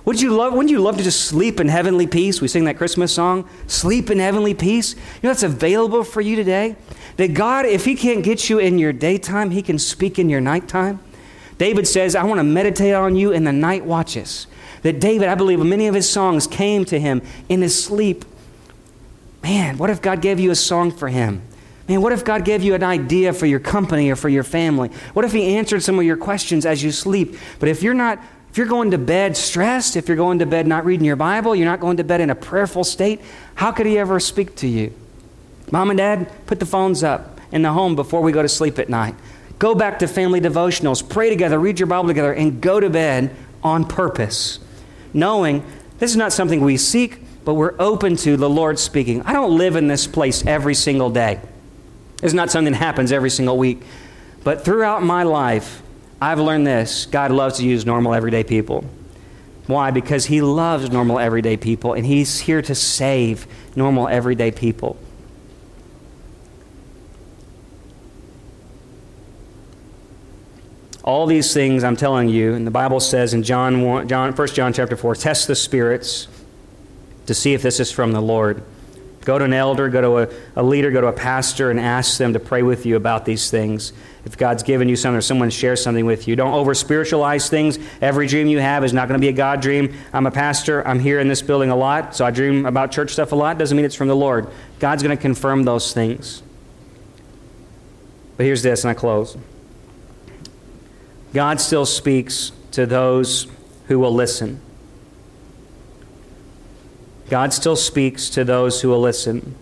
Would 0.07 0.20
you 0.20 0.30
love, 0.30 0.53
wouldn't 0.53 0.70
you 0.70 0.78
love 0.78 0.97
to 0.99 1.03
just 1.03 1.22
sleep 1.22 1.59
in 1.59 1.66
heavenly 1.66 2.07
peace? 2.07 2.41
We 2.41 2.47
sing 2.47 2.64
that 2.66 2.78
Christmas 2.78 3.12
song, 3.12 3.49
Sleep 3.66 4.09
in 4.09 4.20
Heavenly 4.20 4.55
Peace. 4.55 4.95
You 4.95 5.01
know 5.24 5.30
that's 5.30 5.43
available 5.43 6.05
for 6.05 6.20
you 6.20 6.37
today? 6.37 6.76
That 7.16 7.34
God, 7.34 7.66
if 7.66 7.84
He 7.84 7.97
can't 7.97 8.22
get 8.22 8.49
you 8.49 8.61
in 8.61 8.78
your 8.78 8.93
daytime, 8.93 9.51
He 9.51 9.62
can 9.62 9.80
speak 9.80 10.20
in 10.20 10.28
your 10.28 10.41
nighttime. 10.41 11.01
David 11.59 11.89
says, 11.89 12.14
I 12.14 12.22
want 12.22 12.39
to 12.39 12.45
meditate 12.45 12.95
on 12.95 13.16
you 13.16 13.32
in 13.32 13.43
the 13.43 13.53
night 13.53 13.84
watches. 13.84 14.47
That 14.87 15.01
David, 15.01 15.26
I 15.26 15.34
believe, 15.34 15.59
many 15.59 15.89
of 15.89 15.97
his 15.97 16.09
songs 16.09 16.47
came 16.47 16.84
to 16.84 17.01
him 17.01 17.20
in 17.49 17.61
his 17.61 17.82
sleep. 17.82 18.24
Man, 19.43 19.78
what 19.78 19.91
if 19.91 20.01
God 20.01 20.22
gave 20.22 20.39
you 20.39 20.53
a 20.53 20.55
song 20.55 20.93
for 20.93 21.09
him? 21.09 21.43
Man, 21.89 22.03
what 22.03 22.12
if 22.12 22.24
God 22.24 22.45
gave 22.45 22.62
you 22.62 22.72
an 22.72 22.84
idea 22.84 23.32
for 23.32 23.47
your 23.47 23.59
company 23.59 24.09
or 24.11 24.14
for 24.14 24.28
your 24.28 24.45
family? 24.45 24.91
What 25.12 25.24
if 25.24 25.32
He 25.32 25.57
answered 25.57 25.82
some 25.82 25.99
of 25.99 26.05
your 26.05 26.16
questions 26.16 26.64
as 26.64 26.84
you 26.84 26.93
sleep? 26.93 27.34
But 27.59 27.68
if 27.68 27.82
you're 27.82 27.95
not, 27.95 28.20
if 28.49 28.59
you're 28.59 28.68
going 28.68 28.93
to 28.93 28.99
bed 28.99 29.37
stressed, 29.37 29.97
if 29.97 30.07
you're 30.07 30.16
going 30.16 30.39
to 30.39 30.47
bed 30.47 30.68
not 30.68 30.84
reading 30.84 31.05
your 31.05 31.16
Bible, 31.16 31.57
you're 31.57 31.66
not 31.66 31.80
going 31.80 31.97
to 31.97 32.05
bed 32.05 32.20
in 32.20 32.30
a 32.30 32.37
prayerful 32.37 32.84
state, 32.84 33.20
how 33.57 33.72
could 33.72 33.87
He 33.87 33.99
ever 33.99 34.20
speak 34.20 34.55
to 34.55 34.68
you? 34.68 34.95
Mom 35.72 35.91
and 35.91 35.99
Dad, 35.99 36.30
put 36.47 36.61
the 36.61 36.66
phones 36.66 37.03
up 37.03 37.41
in 37.51 37.62
the 37.62 37.72
home 37.72 37.97
before 37.97 38.20
we 38.20 38.30
go 38.30 38.41
to 38.41 38.49
sleep 38.49 38.78
at 38.78 38.89
night. 38.89 39.16
Go 39.59 39.74
back 39.74 39.99
to 39.99 40.07
family 40.07 40.41
devotionals, 40.41 41.09
pray 41.09 41.28
together, 41.28 41.59
read 41.59 41.80
your 41.80 41.89
Bible 41.89 42.07
together, 42.07 42.32
and 42.32 42.61
go 42.61 42.78
to 42.78 42.89
bed 42.89 43.34
on 43.64 43.84
purpose 43.84 44.61
knowing 45.17 45.64
this 45.99 46.11
is 46.11 46.17
not 46.17 46.33
something 46.33 46.61
we 46.61 46.77
seek, 46.77 47.21
but 47.45 47.55
we're 47.55 47.75
open 47.79 48.17
to 48.17 48.37
the 48.37 48.51
Lord 48.51 48.79
speaking. 48.79 49.23
I 49.23 49.33
don't 49.33 49.57
live 49.57 49.77
in 49.77 49.89
this 49.89 50.07
place 50.07 50.45
every 50.47 50.75
single 50.75 51.11
day. 51.11 51.41
It's 52.23 52.35
not 52.35 52.51
something 52.51 52.73
that 52.73 52.79
happens 52.79 53.12
every 53.12 53.31
single 53.31 53.59
week. 53.59 53.83
But 54.45 54.64
throughout 54.64 55.03
my 55.03 55.23
life, 55.23 55.83
I've 56.21 56.39
learned 56.39 56.67
this 56.67 57.07
God 57.07 57.31
loves 57.31 57.59
to 57.59 57.64
use 57.64 57.85
normal, 57.85 58.14
everyday 58.14 58.45
people. 58.45 58.85
Why? 59.67 59.91
Because 59.91 60.27
He 60.27 60.41
loves 60.41 60.91
normal, 60.91 61.19
everyday 61.19 61.57
people, 61.57 61.95
and 61.95 62.07
He's 62.07 62.41
here 62.41 62.62
to 62.62 62.75
save 62.75 63.47
normal, 63.75 64.09
everyday 64.09 64.51
people. 64.51 64.97
All 71.07 71.26
these 71.26 71.54
things 71.54 71.84
I'm 71.84 71.96
telling 71.96 72.28
you, 72.28 72.54
and 72.54 72.66
the 72.66 72.72
Bible 72.72 72.98
says 72.98 73.32
in 73.32 73.44
John 73.44 73.82
1, 73.82 74.09
John, 74.09 74.32
1 74.34 74.48
John 74.48 74.72
chapter 74.72 74.96
4, 74.96 75.14
test 75.14 75.46
the 75.46 75.54
spirits 75.54 76.26
to 77.26 77.32
see 77.32 77.54
if 77.54 77.62
this 77.62 77.78
is 77.78 77.92
from 77.92 78.11
the 78.11 78.20
Lord. 78.20 78.62
Go 79.24 79.38
to 79.38 79.44
an 79.44 79.52
elder, 79.52 79.88
go 79.88 80.00
to 80.00 80.18
a, 80.18 80.61
a 80.61 80.62
leader, 80.62 80.90
go 80.90 81.00
to 81.00 81.07
a 81.07 81.12
pastor, 81.12 81.70
and 81.70 81.78
ask 81.78 82.18
them 82.18 82.32
to 82.32 82.40
pray 82.40 82.62
with 82.62 82.86
you 82.86 82.96
about 82.96 83.24
these 83.24 83.50
things. 83.50 83.92
If 84.24 84.36
God's 84.36 84.64
given 84.64 84.88
you 84.88 84.96
something 84.96 85.18
or 85.18 85.22
someone 85.22 85.50
shares 85.50 85.80
something 85.80 86.07
with 86.07 86.26
you, 86.26 86.34
don't 86.34 86.54
over 86.54 86.74
spiritualize 86.74 87.48
things. 87.48 87.78
Every 88.00 88.26
dream 88.26 88.48
you 88.48 88.59
have 88.59 88.84
is 88.84 88.92
not 88.92 89.07
going 89.07 89.20
to 89.20 89.24
be 89.24 89.28
a 89.28 89.32
God 89.32 89.61
dream. 89.61 89.96
I'm 90.12 90.26
a 90.26 90.32
pastor. 90.32 90.86
I'm 90.86 90.98
here 90.98 91.20
in 91.20 91.28
this 91.28 91.42
building 91.42 91.70
a 91.70 91.76
lot, 91.76 92.16
so 92.16 92.24
I 92.24 92.32
dream 92.32 92.66
about 92.66 92.90
church 92.90 93.12
stuff 93.12 93.30
a 93.30 93.36
lot. 93.36 93.59
Doesn't 93.59 93.76
mean 93.76 93.84
it's 93.84 93.94
from 93.94 94.09
the 94.09 94.16
Lord. 94.16 94.48
God's 94.80 95.04
going 95.04 95.16
to 95.16 95.20
confirm 95.20 95.62
those 95.62 95.92
things. 95.92 96.42
But 98.36 98.46
here's 98.46 98.62
this, 98.62 98.84
and 98.84 98.90
I 98.90 98.94
close. 98.94 99.36
God 101.33 101.61
still 101.61 101.87
speaks 101.87 102.53
to 102.72 102.87
those 102.87 103.47
who 103.89 103.99
will 103.99 104.14
listen. 104.14 104.61
God 107.29 107.53
still 107.53 107.77
speaks 107.77 108.31
to 108.31 108.45
those 108.45 108.81
who 108.81 108.89
will 108.89 109.01
listen. 109.01 109.55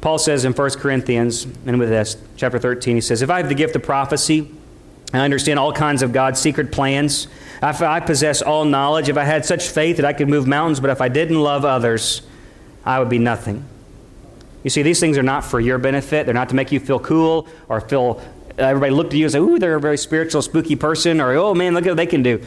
Paul 0.00 0.18
says 0.18 0.44
in 0.44 0.52
1 0.52 0.70
Corinthians, 0.72 1.46
and 1.66 1.78
with 1.78 1.88
this, 1.88 2.16
chapter 2.36 2.58
13, 2.58 2.96
he 2.96 3.00
says, 3.00 3.22
If 3.22 3.30
I 3.30 3.38
have 3.38 3.48
the 3.48 3.54
gift 3.54 3.76
of 3.76 3.82
prophecy, 3.82 4.50
I 5.14 5.20
understand 5.20 5.58
all 5.58 5.72
kinds 5.72 6.02
of 6.02 6.12
God's 6.12 6.40
secret 6.40 6.72
plans. 6.72 7.28
If 7.62 7.80
I 7.80 8.00
possess 8.00 8.42
all 8.42 8.64
knowledge, 8.64 9.08
if 9.08 9.16
I 9.16 9.24
had 9.24 9.46
such 9.46 9.68
faith 9.68 9.96
that 9.96 10.04
I 10.04 10.12
could 10.12 10.28
move 10.28 10.46
mountains, 10.46 10.80
but 10.80 10.90
if 10.90 11.00
I 11.00 11.08
didn't 11.08 11.40
love 11.40 11.64
others, 11.64 12.22
I 12.84 12.98
would 12.98 13.08
be 13.08 13.18
nothing. 13.18 13.64
You 14.64 14.70
see, 14.70 14.82
these 14.82 14.98
things 14.98 15.16
are 15.16 15.22
not 15.22 15.44
for 15.44 15.60
your 15.60 15.78
benefit. 15.78 16.26
They're 16.26 16.34
not 16.34 16.48
to 16.48 16.54
make 16.54 16.72
you 16.72 16.80
feel 16.80 16.98
cool 16.98 17.46
or 17.68 17.80
feel 17.80 18.20
everybody 18.58 18.92
looked 18.92 19.12
at 19.12 19.18
you 19.18 19.24
and 19.24 19.32
said, 19.32 19.40
Ooh, 19.40 19.58
they're 19.58 19.76
a 19.76 19.80
very 19.80 19.98
spiritual, 19.98 20.42
spooky 20.42 20.76
person, 20.76 21.20
or 21.20 21.32
Oh 21.34 21.54
man, 21.54 21.74
look 21.74 21.86
at 21.86 21.90
what 21.90 21.96
they 21.96 22.06
can 22.06 22.22
do. 22.22 22.40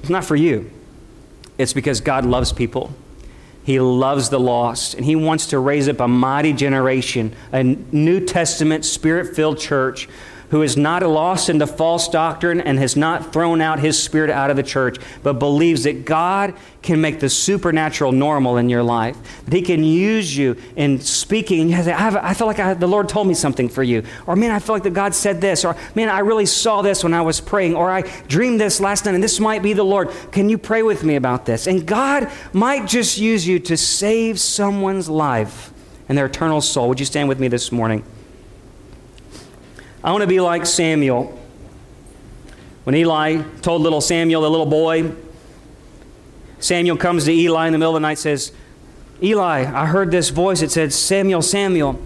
It's 0.00 0.10
not 0.10 0.24
for 0.24 0.36
you. 0.36 0.70
It's 1.58 1.72
because 1.72 2.00
God 2.00 2.24
loves 2.24 2.52
people. 2.52 2.92
He 3.64 3.78
loves 3.78 4.28
the 4.30 4.40
lost, 4.40 4.94
and 4.94 5.04
He 5.04 5.14
wants 5.14 5.46
to 5.48 5.58
raise 5.58 5.88
up 5.88 6.00
a 6.00 6.08
mighty 6.08 6.52
generation, 6.52 7.34
a 7.52 7.62
New 7.62 8.24
Testament, 8.26 8.84
spirit 8.84 9.36
filled 9.36 9.58
church 9.58 10.08
who 10.52 10.60
is 10.60 10.76
not 10.76 11.02
lost 11.02 11.48
into 11.48 11.66
false 11.66 12.08
doctrine 12.08 12.60
and 12.60 12.78
has 12.78 12.94
not 12.94 13.32
thrown 13.32 13.62
out 13.62 13.80
his 13.80 14.00
spirit 14.00 14.28
out 14.28 14.50
of 14.50 14.56
the 14.56 14.62
church, 14.62 14.98
but 15.22 15.38
believes 15.38 15.84
that 15.84 16.04
God 16.04 16.52
can 16.82 17.00
make 17.00 17.20
the 17.20 17.30
supernatural 17.30 18.12
normal 18.12 18.58
in 18.58 18.68
your 18.68 18.82
life. 18.82 19.16
That 19.46 19.54
he 19.54 19.62
can 19.62 19.82
use 19.82 20.36
you 20.36 20.58
in 20.76 21.00
speaking. 21.00 21.72
I, 21.72 22.28
I 22.28 22.34
feel 22.34 22.46
like 22.46 22.58
I, 22.58 22.74
the 22.74 22.86
Lord 22.86 23.08
told 23.08 23.28
me 23.28 23.32
something 23.32 23.70
for 23.70 23.82
you. 23.82 24.04
Or, 24.26 24.36
man, 24.36 24.50
I 24.50 24.58
feel 24.58 24.74
like 24.74 24.82
that 24.82 24.92
God 24.92 25.14
said 25.14 25.40
this. 25.40 25.64
Or, 25.64 25.74
man, 25.94 26.10
I 26.10 26.18
really 26.18 26.44
saw 26.44 26.82
this 26.82 27.02
when 27.02 27.14
I 27.14 27.22
was 27.22 27.40
praying. 27.40 27.74
Or, 27.74 27.90
I 27.90 28.02
dreamed 28.28 28.60
this 28.60 28.78
last 28.78 29.06
night 29.06 29.14
and 29.14 29.24
this 29.24 29.40
might 29.40 29.62
be 29.62 29.72
the 29.72 29.84
Lord. 29.84 30.10
Can 30.32 30.50
you 30.50 30.58
pray 30.58 30.82
with 30.82 31.02
me 31.02 31.16
about 31.16 31.46
this? 31.46 31.66
And 31.66 31.86
God 31.86 32.30
might 32.52 32.86
just 32.86 33.16
use 33.16 33.46
you 33.46 33.58
to 33.60 33.76
save 33.78 34.38
someone's 34.38 35.08
life 35.08 35.72
and 36.10 36.18
their 36.18 36.26
eternal 36.26 36.60
soul. 36.60 36.90
Would 36.90 37.00
you 37.00 37.06
stand 37.06 37.30
with 37.30 37.40
me 37.40 37.48
this 37.48 37.72
morning? 37.72 38.04
I 40.04 40.10
want 40.10 40.22
to 40.22 40.28
be 40.28 40.40
like 40.40 40.66
Samuel. 40.66 41.38
When 42.84 42.96
Eli 42.96 43.42
told 43.60 43.82
little 43.82 44.00
Samuel, 44.00 44.42
the 44.42 44.50
little 44.50 44.66
boy, 44.66 45.12
Samuel 46.58 46.96
comes 46.96 47.24
to 47.24 47.32
Eli 47.32 47.66
in 47.66 47.72
the 47.72 47.78
middle 47.78 47.94
of 47.94 48.02
the 48.02 48.06
night 48.06 48.18
says, 48.18 48.52
Eli, 49.22 49.60
I 49.60 49.86
heard 49.86 50.10
this 50.10 50.30
voice. 50.30 50.62
It 50.62 50.72
said, 50.72 50.92
Samuel, 50.92 51.42
Samuel. 51.42 52.00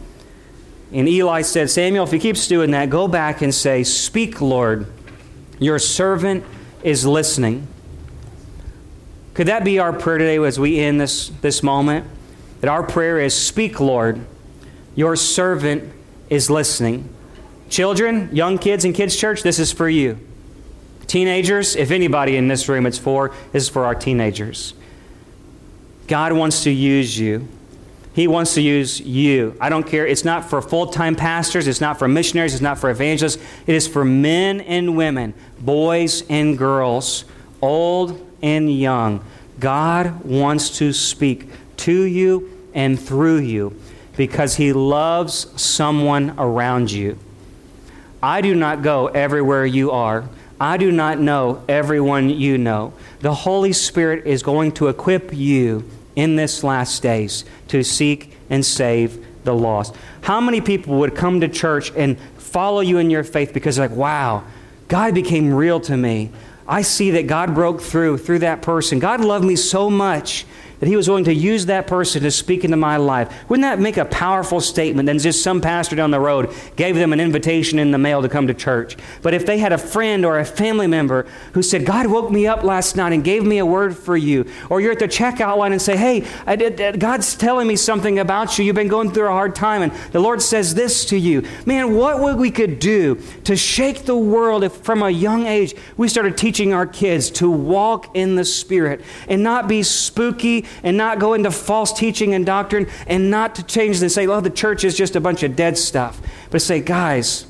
And 0.93 1.09
Eli 1.09 1.43
said, 1.43 1.71
Samuel, 1.71 2.05
if 2.05 2.13
he 2.13 2.19
keeps 2.19 2.47
doing 2.47 2.71
that, 2.73 2.91
go 2.91 3.09
back 3.09 3.41
and 3.41 3.55
say, 3.55 3.83
Speak, 3.83 4.41
Lord. 4.41 4.87
Your 5.59 5.79
servant 5.79 6.45
is 6.83 7.07
listening. 7.07 7.67
Could 9.33 9.49
that 9.49 9.65
be 9.65 9.79
our 9.79 9.93
prayer 9.93 10.19
today 10.19 10.39
as 10.39 10.61
we 10.61 10.79
end 10.79 11.01
this, 11.01 11.29
this 11.41 11.63
moment? 11.63 12.07
That 12.61 12.69
our 12.69 12.83
prayer 12.83 13.19
is, 13.19 13.35
Speak, 13.35 13.81
Lord. 13.81 14.25
Your 14.95 15.17
servant 15.17 15.91
is 16.29 16.51
listening. 16.51 17.09
Children, 17.69 18.35
young 18.35 18.59
kids 18.59 18.85
in 18.85 18.93
kids' 18.93 19.17
church, 19.17 19.43
this 19.43 19.59
is 19.59 19.73
for 19.73 19.89
you. 19.89 20.19
Teenagers, 21.07 21.77
if 21.77 21.91
anybody 21.91 22.37
in 22.37 22.49
this 22.49 22.69
room 22.69 22.87
it's 22.87 22.99
for, 22.99 23.33
this 23.53 23.64
is 23.64 23.69
for 23.69 23.85
our 23.85 23.95
teenagers. 23.95 24.75
God 26.07 26.33
wants 26.33 26.64
to 26.64 26.71
use 26.71 27.19
you. 27.19 27.49
He 28.14 28.27
wants 28.29 28.55
to 28.55 28.62
use 28.62 29.01
you. 29.01 29.57
I 29.61 29.69
don't 29.69 29.87
care. 29.87 30.07
It's 30.07 30.25
not 30.25 30.49
for 30.49 30.62
full 30.62 30.87
time 30.87 31.17
pastors, 31.17 31.67
it's 31.67 31.81
not 31.81 31.99
for 31.99 32.09
missionaries, 32.09 32.55
it's 32.55 32.62
not 32.62 32.79
for 32.79 32.91
evangelists. 32.91 33.43
It 33.67 33.75
is 33.75 33.87
for 33.87 34.05
men 34.05 34.61
and 34.62 34.97
women, 34.97 35.35
boys 35.61 36.25
and 36.31 36.57
girls, 36.57 37.25
old 37.61 38.27
and 38.43 38.73
young. 38.73 39.25
God 39.61 40.25
wants 40.25 40.79
to 40.79 40.93
speak 40.93 41.51
to 41.79 42.03
you 42.03 42.69
and 42.75 42.99
through 42.99 43.41
you 43.41 43.79
because 44.17 44.57
He 44.57 44.73
loves 44.73 45.61
someone 45.61 46.35
around 46.39 46.91
you. 46.91 47.19
I 48.27 48.41
do 48.41 48.57
not 48.57 48.83
go 48.83 49.07
everywhere 49.07 49.64
you 49.64 49.93
are. 49.93 50.29
I 50.61 50.79
do 50.79 50.91
not 50.91 51.20
know 51.20 51.62
everyone 51.68 52.29
you 52.29 52.59
know. 52.59 52.93
The 53.20 53.33
Holy 53.33 53.72
Spirit 53.72 54.27
is 54.27 54.43
going 54.43 54.72
to 54.72 54.89
equip 54.89 55.33
you 55.33 55.89
in 56.16 56.35
this 56.35 56.64
last 56.64 57.05
days 57.05 57.45
to 57.68 57.85
seek 57.85 58.37
and 58.51 58.66
save 58.66 59.24
the 59.45 59.55
lost. 59.55 59.95
How 60.22 60.41
many 60.41 60.61
people 60.61 60.99
would 60.99 61.14
come 61.14 61.41
to 61.43 61.47
church 61.47 61.93
and 61.95 62.18
follow 62.37 62.81
you 62.81 62.99
in 62.99 63.11
your 63.11 63.22
faith 63.22 63.55
because, 63.55 63.79
like, 63.79 63.93
wow, 63.93 64.43
God 64.89 65.14
became 65.14 65.55
real 65.55 65.79
to 65.83 65.97
me? 65.97 66.33
I 66.66 66.83
see 66.83 67.12
that 67.12 67.29
God 67.29 67.55
broke 67.55 67.81
through 67.81 68.18
through 68.18 68.41
that 68.41 68.61
person. 68.61 68.99
God 68.99 69.20
loved 69.20 69.45
me 69.45 69.55
so 69.55 69.89
much 69.89 70.47
that 70.81 70.89
he 70.89 70.97
was 70.97 71.09
willing 71.09 71.24
to 71.24 71.35
use 71.35 71.66
that 71.66 71.87
person 71.87 72.22
to 72.22 72.31
speak 72.31 72.64
into 72.64 72.77
my 72.77 72.97
life. 72.97 73.33
Wouldn't 73.49 73.62
that 73.62 73.81
make 73.81 73.97
a 73.97 74.05
powerful 74.05 74.61
statement 74.61 75.07
than 75.07 75.18
just 75.18 75.43
some 75.43 75.61
pastor 75.61 75.97
down 75.97 76.11
the 76.11 76.20
road 76.20 76.53
gave 76.77 76.97
them 76.97 77.12
an 77.12 77.20
invitation 77.20 77.79
in 77.79 77.91
the 77.91 77.99
mail 77.99 78.22
to 78.22 78.29
come 78.29 78.47
to 78.47 78.55
church? 78.55 78.97
But 79.22 79.35
if 79.35 79.47
they 79.47 79.59
had 79.59 79.72
a 79.72 79.79
friend 79.79 80.24
or 80.24 80.39
a 80.39 80.45
family 80.45 80.87
member 80.87 81.27
who 81.53 81.62
said, 81.62 81.87
God 81.87 82.07
woke 82.07 82.31
me 82.31 82.47
up 82.47 82.62
last 82.62 82.97
night 82.97 83.12
and 83.12 83.24
gave 83.24 83.45
me 83.45 83.59
a 83.59 83.66
word 83.66 83.97
for 83.97 84.16
you, 84.16 84.47
or 84.68 84.81
you're 84.81 84.93
at 84.93 84.99
the 84.99 85.09
checkout 85.09 85.57
line 85.57 85.72
and 85.72 85.81
say, 85.81 85.97
Hey, 85.97 86.27
I 86.47 86.57
did, 86.57 86.81
uh, 86.81 86.93
God's 86.93 87.35
telling 87.35 87.66
me 87.66 87.77
something 87.77 88.18
about 88.18 88.59
you. 88.59 88.64
You've 88.64 88.77
been 88.77 88.89
going 88.89 89.12
through 89.12 89.27
a 89.27 89.31
hard 89.31 89.55
time, 89.55 89.83
and 89.83 89.93
the 90.12 90.20
Lord 90.20 90.43
says 90.43 90.74
this 90.74 91.05
to 91.07 91.16
you. 91.16 91.43
Man, 91.64 91.95
what 91.95 92.20
would 92.20 92.37
we 92.37 92.51
could 92.51 92.79
do 92.79 93.20
to 93.45 93.57
shake 93.57 94.05
the 94.05 94.16
world 94.16 94.64
if 94.64 94.72
from 94.72 95.03
a 95.03 95.11
young 95.11 95.47
age 95.47 95.74
we 95.97 96.09
started 96.09 96.37
teaching 96.37 96.72
our 96.72 96.87
kids 96.87 97.31
to 97.31 97.51
walk 97.51 98.14
in 98.14 98.35
the 98.37 98.45
Spirit 98.45 99.01
and 99.29 99.43
not 99.43 99.68
be 99.68 99.83
spooky 99.83 100.66
and 100.83 100.97
not 100.97 101.19
go 101.19 101.35
into 101.35 101.51
false 101.51 101.93
teaching 101.93 102.35
and 102.35 102.47
doctrine 102.47 102.89
and 103.07 103.31
not 103.31 103.55
to 103.57 103.62
change 103.62 104.01
and 104.03 104.11
say, 104.11 104.27
well, 104.27 104.41
the 104.41 104.51
church 104.51 104.85
is 104.85 104.97
just 104.97 105.17
a 105.17 105.21
bunch 105.21 105.43
of 105.43 105.57
dead 105.57 105.79
stuff. 105.79 106.21
But 106.51 106.62
say, 106.62 106.81
guys, 106.81 107.47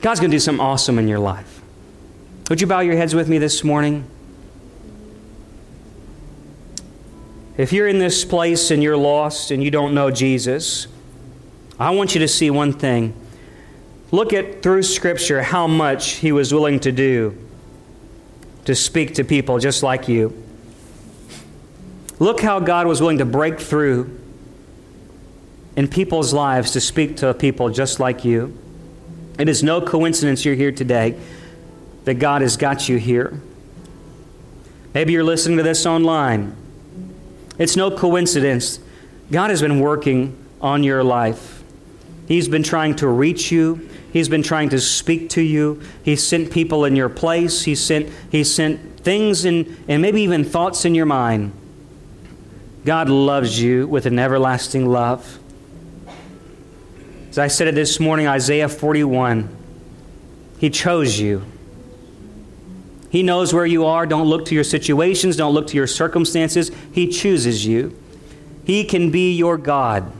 God's 0.00 0.20
going 0.20 0.30
to 0.30 0.34
do 0.34 0.40
something 0.40 0.64
awesome 0.64 0.98
in 0.98 1.08
your 1.08 1.18
life. 1.18 1.60
Would 2.50 2.60
you 2.60 2.66
bow 2.66 2.80
your 2.80 2.96
heads 2.96 3.14
with 3.14 3.28
me 3.28 3.38
this 3.38 3.64
morning? 3.64 4.06
If 7.56 7.72
you're 7.72 7.88
in 7.88 7.98
this 7.98 8.24
place 8.24 8.70
and 8.70 8.82
you're 8.82 8.96
lost 8.96 9.50
and 9.50 9.64
you 9.64 9.70
don't 9.70 9.94
know 9.94 10.10
Jesus, 10.10 10.86
I 11.78 11.90
want 11.90 12.14
you 12.14 12.20
to 12.20 12.28
see 12.28 12.50
one 12.50 12.72
thing. 12.72 13.14
Look 14.10 14.32
at 14.32 14.62
through 14.62 14.82
Scripture 14.82 15.42
how 15.42 15.66
much 15.66 16.12
He 16.12 16.32
was 16.32 16.52
willing 16.52 16.80
to 16.80 16.92
do 16.92 17.36
to 18.66 18.74
speak 18.74 19.14
to 19.14 19.24
people 19.24 19.58
just 19.58 19.82
like 19.82 20.06
you. 20.08 20.42
Look 22.18 22.40
how 22.40 22.60
God 22.60 22.86
was 22.86 23.00
willing 23.00 23.18
to 23.18 23.26
break 23.26 23.60
through 23.60 24.18
in 25.76 25.88
people's 25.88 26.32
lives 26.32 26.70
to 26.72 26.80
speak 26.80 27.18
to 27.18 27.34
people 27.34 27.68
just 27.68 28.00
like 28.00 28.24
you. 28.24 28.56
It 29.38 29.48
is 29.48 29.62
no 29.62 29.82
coincidence 29.82 30.44
you're 30.44 30.54
here 30.54 30.72
today 30.72 31.20
that 32.04 32.14
God 32.14 32.40
has 32.40 32.56
got 32.56 32.88
you 32.88 32.96
here. 32.96 33.38
Maybe 34.94 35.12
you're 35.12 35.24
listening 35.24 35.58
to 35.58 35.62
this 35.62 35.84
online. 35.84 36.56
It's 37.58 37.76
no 37.76 37.90
coincidence. 37.90 38.78
God 39.30 39.50
has 39.50 39.60
been 39.60 39.80
working 39.80 40.42
on 40.62 40.82
your 40.82 41.04
life. 41.04 41.62
He's 42.26 42.48
been 42.48 42.62
trying 42.62 42.96
to 42.96 43.08
reach 43.08 43.52
you. 43.52 43.90
He's 44.10 44.30
been 44.30 44.42
trying 44.42 44.70
to 44.70 44.80
speak 44.80 45.28
to 45.30 45.42
you. 45.42 45.82
He 46.02 46.16
sent 46.16 46.50
people 46.50 46.86
in 46.86 46.96
your 46.96 47.10
place. 47.10 47.64
He 47.64 47.74
sent, 47.74 48.08
he 48.30 48.42
sent 48.42 49.00
things 49.00 49.44
in, 49.44 49.76
and 49.86 50.00
maybe 50.00 50.22
even 50.22 50.44
thoughts 50.44 50.86
in 50.86 50.94
your 50.94 51.04
mind 51.04 51.52
God 52.86 53.08
loves 53.08 53.60
you 53.60 53.88
with 53.88 54.06
an 54.06 54.16
everlasting 54.16 54.86
love. 54.86 55.40
As 57.30 57.36
I 57.36 57.48
said 57.48 57.66
it 57.66 57.74
this 57.74 57.98
morning, 57.98 58.28
Isaiah 58.28 58.68
41, 58.68 59.48
He 60.60 60.70
chose 60.70 61.18
you. 61.18 61.42
He 63.10 63.24
knows 63.24 63.52
where 63.52 63.66
you 63.66 63.86
are. 63.86 64.06
Don't 64.06 64.28
look 64.28 64.44
to 64.46 64.54
your 64.54 64.62
situations, 64.62 65.36
don't 65.36 65.52
look 65.52 65.66
to 65.66 65.76
your 65.76 65.88
circumstances. 65.88 66.70
He 66.92 67.08
chooses 67.08 67.66
you. 67.66 68.00
He 68.64 68.84
can 68.84 69.10
be 69.10 69.34
your 69.34 69.58
God. 69.58 70.12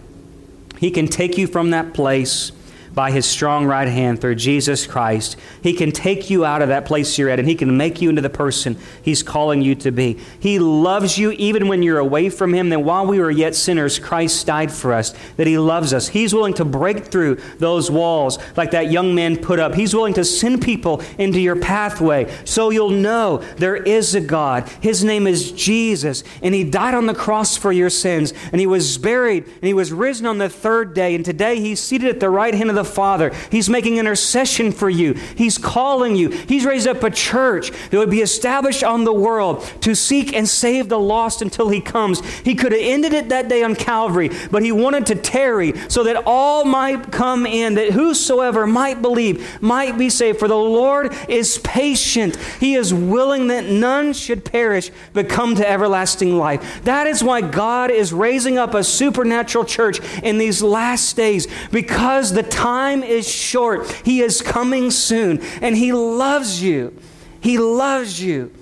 He 0.78 0.90
can 0.90 1.06
take 1.06 1.38
you 1.38 1.46
from 1.46 1.70
that 1.70 1.94
place 1.94 2.50
by 2.96 3.10
his 3.10 3.26
strong 3.26 3.66
right 3.66 3.88
hand 3.88 4.22
through 4.22 4.34
Jesus 4.34 4.86
Christ. 4.86 5.36
He 5.62 5.74
can 5.74 5.92
take 5.92 6.30
you 6.30 6.46
out 6.46 6.62
of 6.62 6.68
that 6.68 6.86
place 6.86 7.18
you're 7.18 7.28
at 7.28 7.38
and 7.38 7.46
he 7.46 7.54
can 7.54 7.76
make 7.76 8.00
you 8.00 8.08
into 8.08 8.22
the 8.22 8.30
person 8.30 8.78
he's 9.02 9.22
calling 9.22 9.60
you 9.60 9.74
to 9.74 9.90
be. 9.92 10.18
He 10.40 10.58
loves 10.58 11.18
you 11.18 11.32
even 11.32 11.68
when 11.68 11.82
you're 11.82 11.98
away 11.98 12.30
from 12.30 12.54
him. 12.54 12.70
Then 12.70 12.84
while 12.84 13.06
we 13.06 13.20
were 13.20 13.30
yet 13.30 13.54
sinners, 13.54 13.98
Christ 13.98 14.46
died 14.46 14.72
for 14.72 14.94
us, 14.94 15.12
that 15.36 15.46
he 15.46 15.58
loves 15.58 15.92
us. 15.92 16.08
He's 16.08 16.32
willing 16.32 16.54
to 16.54 16.64
break 16.64 17.04
through 17.04 17.34
those 17.58 17.90
walls 17.90 18.38
like 18.56 18.70
that 18.70 18.90
young 18.90 19.14
man 19.14 19.36
put 19.36 19.58
up. 19.58 19.74
He's 19.74 19.94
willing 19.94 20.14
to 20.14 20.24
send 20.24 20.62
people 20.62 21.02
into 21.18 21.38
your 21.38 21.56
pathway 21.56 22.34
so 22.46 22.70
you'll 22.70 22.88
know 22.88 23.44
there 23.58 23.76
is 23.76 24.14
a 24.14 24.22
God. 24.22 24.66
His 24.80 25.04
name 25.04 25.26
is 25.26 25.52
Jesus, 25.52 26.24
and 26.40 26.54
he 26.54 26.64
died 26.64 26.94
on 26.94 27.04
the 27.04 27.14
cross 27.14 27.58
for 27.58 27.72
your 27.72 27.90
sins, 27.90 28.32
and 28.52 28.58
he 28.58 28.66
was 28.66 28.96
buried, 28.96 29.44
and 29.44 29.64
he 29.64 29.74
was 29.74 29.92
risen 29.92 30.24
on 30.24 30.38
the 30.38 30.48
third 30.48 30.94
day, 30.94 31.14
and 31.14 31.26
today 31.26 31.60
he's 31.60 31.78
seated 31.78 32.08
at 32.08 32.20
the 32.20 32.30
right 32.30 32.54
hand 32.54 32.70
of 32.70 32.76
the 32.76 32.85
Father. 32.86 33.32
He's 33.50 33.68
making 33.68 33.98
intercession 33.98 34.72
for 34.72 34.88
you. 34.88 35.12
He's 35.12 35.58
calling 35.58 36.16
you. 36.16 36.30
He's 36.30 36.64
raised 36.64 36.88
up 36.88 37.02
a 37.02 37.10
church 37.10 37.70
that 37.90 37.98
would 37.98 38.10
be 38.10 38.22
established 38.22 38.82
on 38.82 39.04
the 39.04 39.12
world 39.12 39.62
to 39.80 39.94
seek 39.94 40.32
and 40.32 40.48
save 40.48 40.88
the 40.88 40.98
lost 40.98 41.42
until 41.42 41.68
He 41.68 41.80
comes. 41.80 42.24
He 42.40 42.54
could 42.54 42.72
have 42.72 42.80
ended 42.80 43.12
it 43.12 43.28
that 43.30 43.48
day 43.48 43.62
on 43.62 43.74
Calvary, 43.74 44.30
but 44.50 44.62
He 44.62 44.72
wanted 44.72 45.06
to 45.06 45.14
tarry 45.14 45.74
so 45.88 46.04
that 46.04 46.22
all 46.26 46.64
might 46.64 47.10
come 47.10 47.46
in, 47.46 47.74
that 47.74 47.92
whosoever 47.92 48.66
might 48.66 49.02
believe 49.02 49.60
might 49.60 49.98
be 49.98 50.08
saved. 50.08 50.38
For 50.38 50.48
the 50.48 50.56
Lord 50.56 51.14
is 51.28 51.58
patient. 51.58 52.36
He 52.60 52.74
is 52.74 52.94
willing 52.94 53.48
that 53.48 53.66
none 53.66 54.12
should 54.12 54.44
perish, 54.44 54.90
but 55.12 55.28
come 55.28 55.56
to 55.56 55.68
everlasting 55.68 56.36
life. 56.36 56.84
That 56.84 57.06
is 57.06 57.24
why 57.24 57.40
God 57.40 57.90
is 57.90 58.12
raising 58.12 58.58
up 58.58 58.74
a 58.74 58.84
supernatural 58.84 59.64
church 59.64 60.00
in 60.22 60.38
these 60.38 60.62
last 60.62 61.16
days, 61.16 61.48
because 61.70 62.32
the 62.32 62.42
time 62.42 62.75
time 62.76 63.02
is 63.02 63.28
short. 63.28 63.90
He 64.04 64.20
is 64.20 64.42
coming 64.42 64.90
soon, 64.90 65.40
and 65.62 65.76
He 65.76 65.92
loves 65.92 66.62
you. 66.62 66.96
He 67.40 67.58
loves 67.58 68.20
you. 68.20 68.52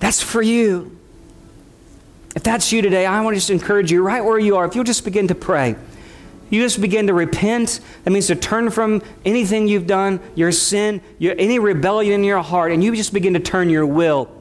That's 0.00 0.22
for 0.22 0.42
you. 0.42 0.96
If 2.34 2.42
that's 2.42 2.72
you 2.72 2.82
today, 2.82 3.06
I 3.06 3.20
want 3.22 3.34
to 3.34 3.38
just 3.38 3.50
encourage 3.50 3.90
you 3.90 4.02
right 4.02 4.24
where 4.24 4.38
you 4.38 4.56
are. 4.56 4.64
If 4.64 4.74
you'll 4.74 4.84
just 4.84 5.04
begin 5.04 5.28
to 5.28 5.34
pray, 5.34 5.76
you 6.50 6.62
just 6.62 6.80
begin 6.80 7.06
to 7.08 7.14
repent. 7.14 7.80
That 8.04 8.10
means 8.10 8.28
to 8.28 8.36
turn 8.36 8.70
from 8.70 9.02
anything 9.24 9.68
you've 9.68 9.86
done, 9.86 10.20
your 10.34 10.52
sin, 10.52 11.00
your, 11.18 11.34
any 11.38 11.58
rebellion 11.58 12.14
in 12.20 12.24
your 12.24 12.42
heart, 12.42 12.72
and 12.72 12.82
you 12.82 12.94
just 12.94 13.12
begin 13.12 13.34
to 13.34 13.40
turn 13.40 13.70
your 13.70 13.86
will 13.86 14.37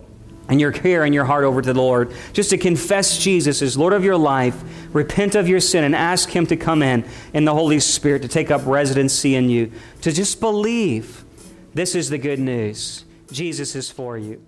and 0.49 0.59
your 0.59 0.71
care 0.71 1.03
and 1.03 1.13
your 1.13 1.25
heart 1.25 1.43
over 1.43 1.61
to 1.61 1.73
the 1.73 1.79
Lord, 1.79 2.13
just 2.33 2.49
to 2.51 2.57
confess 2.57 3.17
Jesus 3.17 3.61
as 3.61 3.77
Lord 3.77 3.93
of 3.93 4.03
your 4.03 4.17
life, 4.17 4.61
repent 4.93 5.35
of 5.35 5.47
your 5.47 5.59
sin, 5.59 5.83
and 5.83 5.95
ask 5.95 6.29
Him 6.29 6.45
to 6.47 6.55
come 6.55 6.81
in 6.81 7.05
in 7.33 7.45
the 7.45 7.53
Holy 7.53 7.79
Spirit 7.79 8.21
to 8.21 8.27
take 8.27 8.51
up 8.51 8.65
residency 8.65 9.35
in 9.35 9.49
you, 9.49 9.71
to 10.01 10.11
just 10.11 10.39
believe 10.39 11.23
this 11.73 11.95
is 11.95 12.09
the 12.09 12.17
good 12.17 12.39
news. 12.39 13.05
Jesus 13.31 13.75
is 13.75 13.91
for 13.91 14.17
you. 14.17 14.41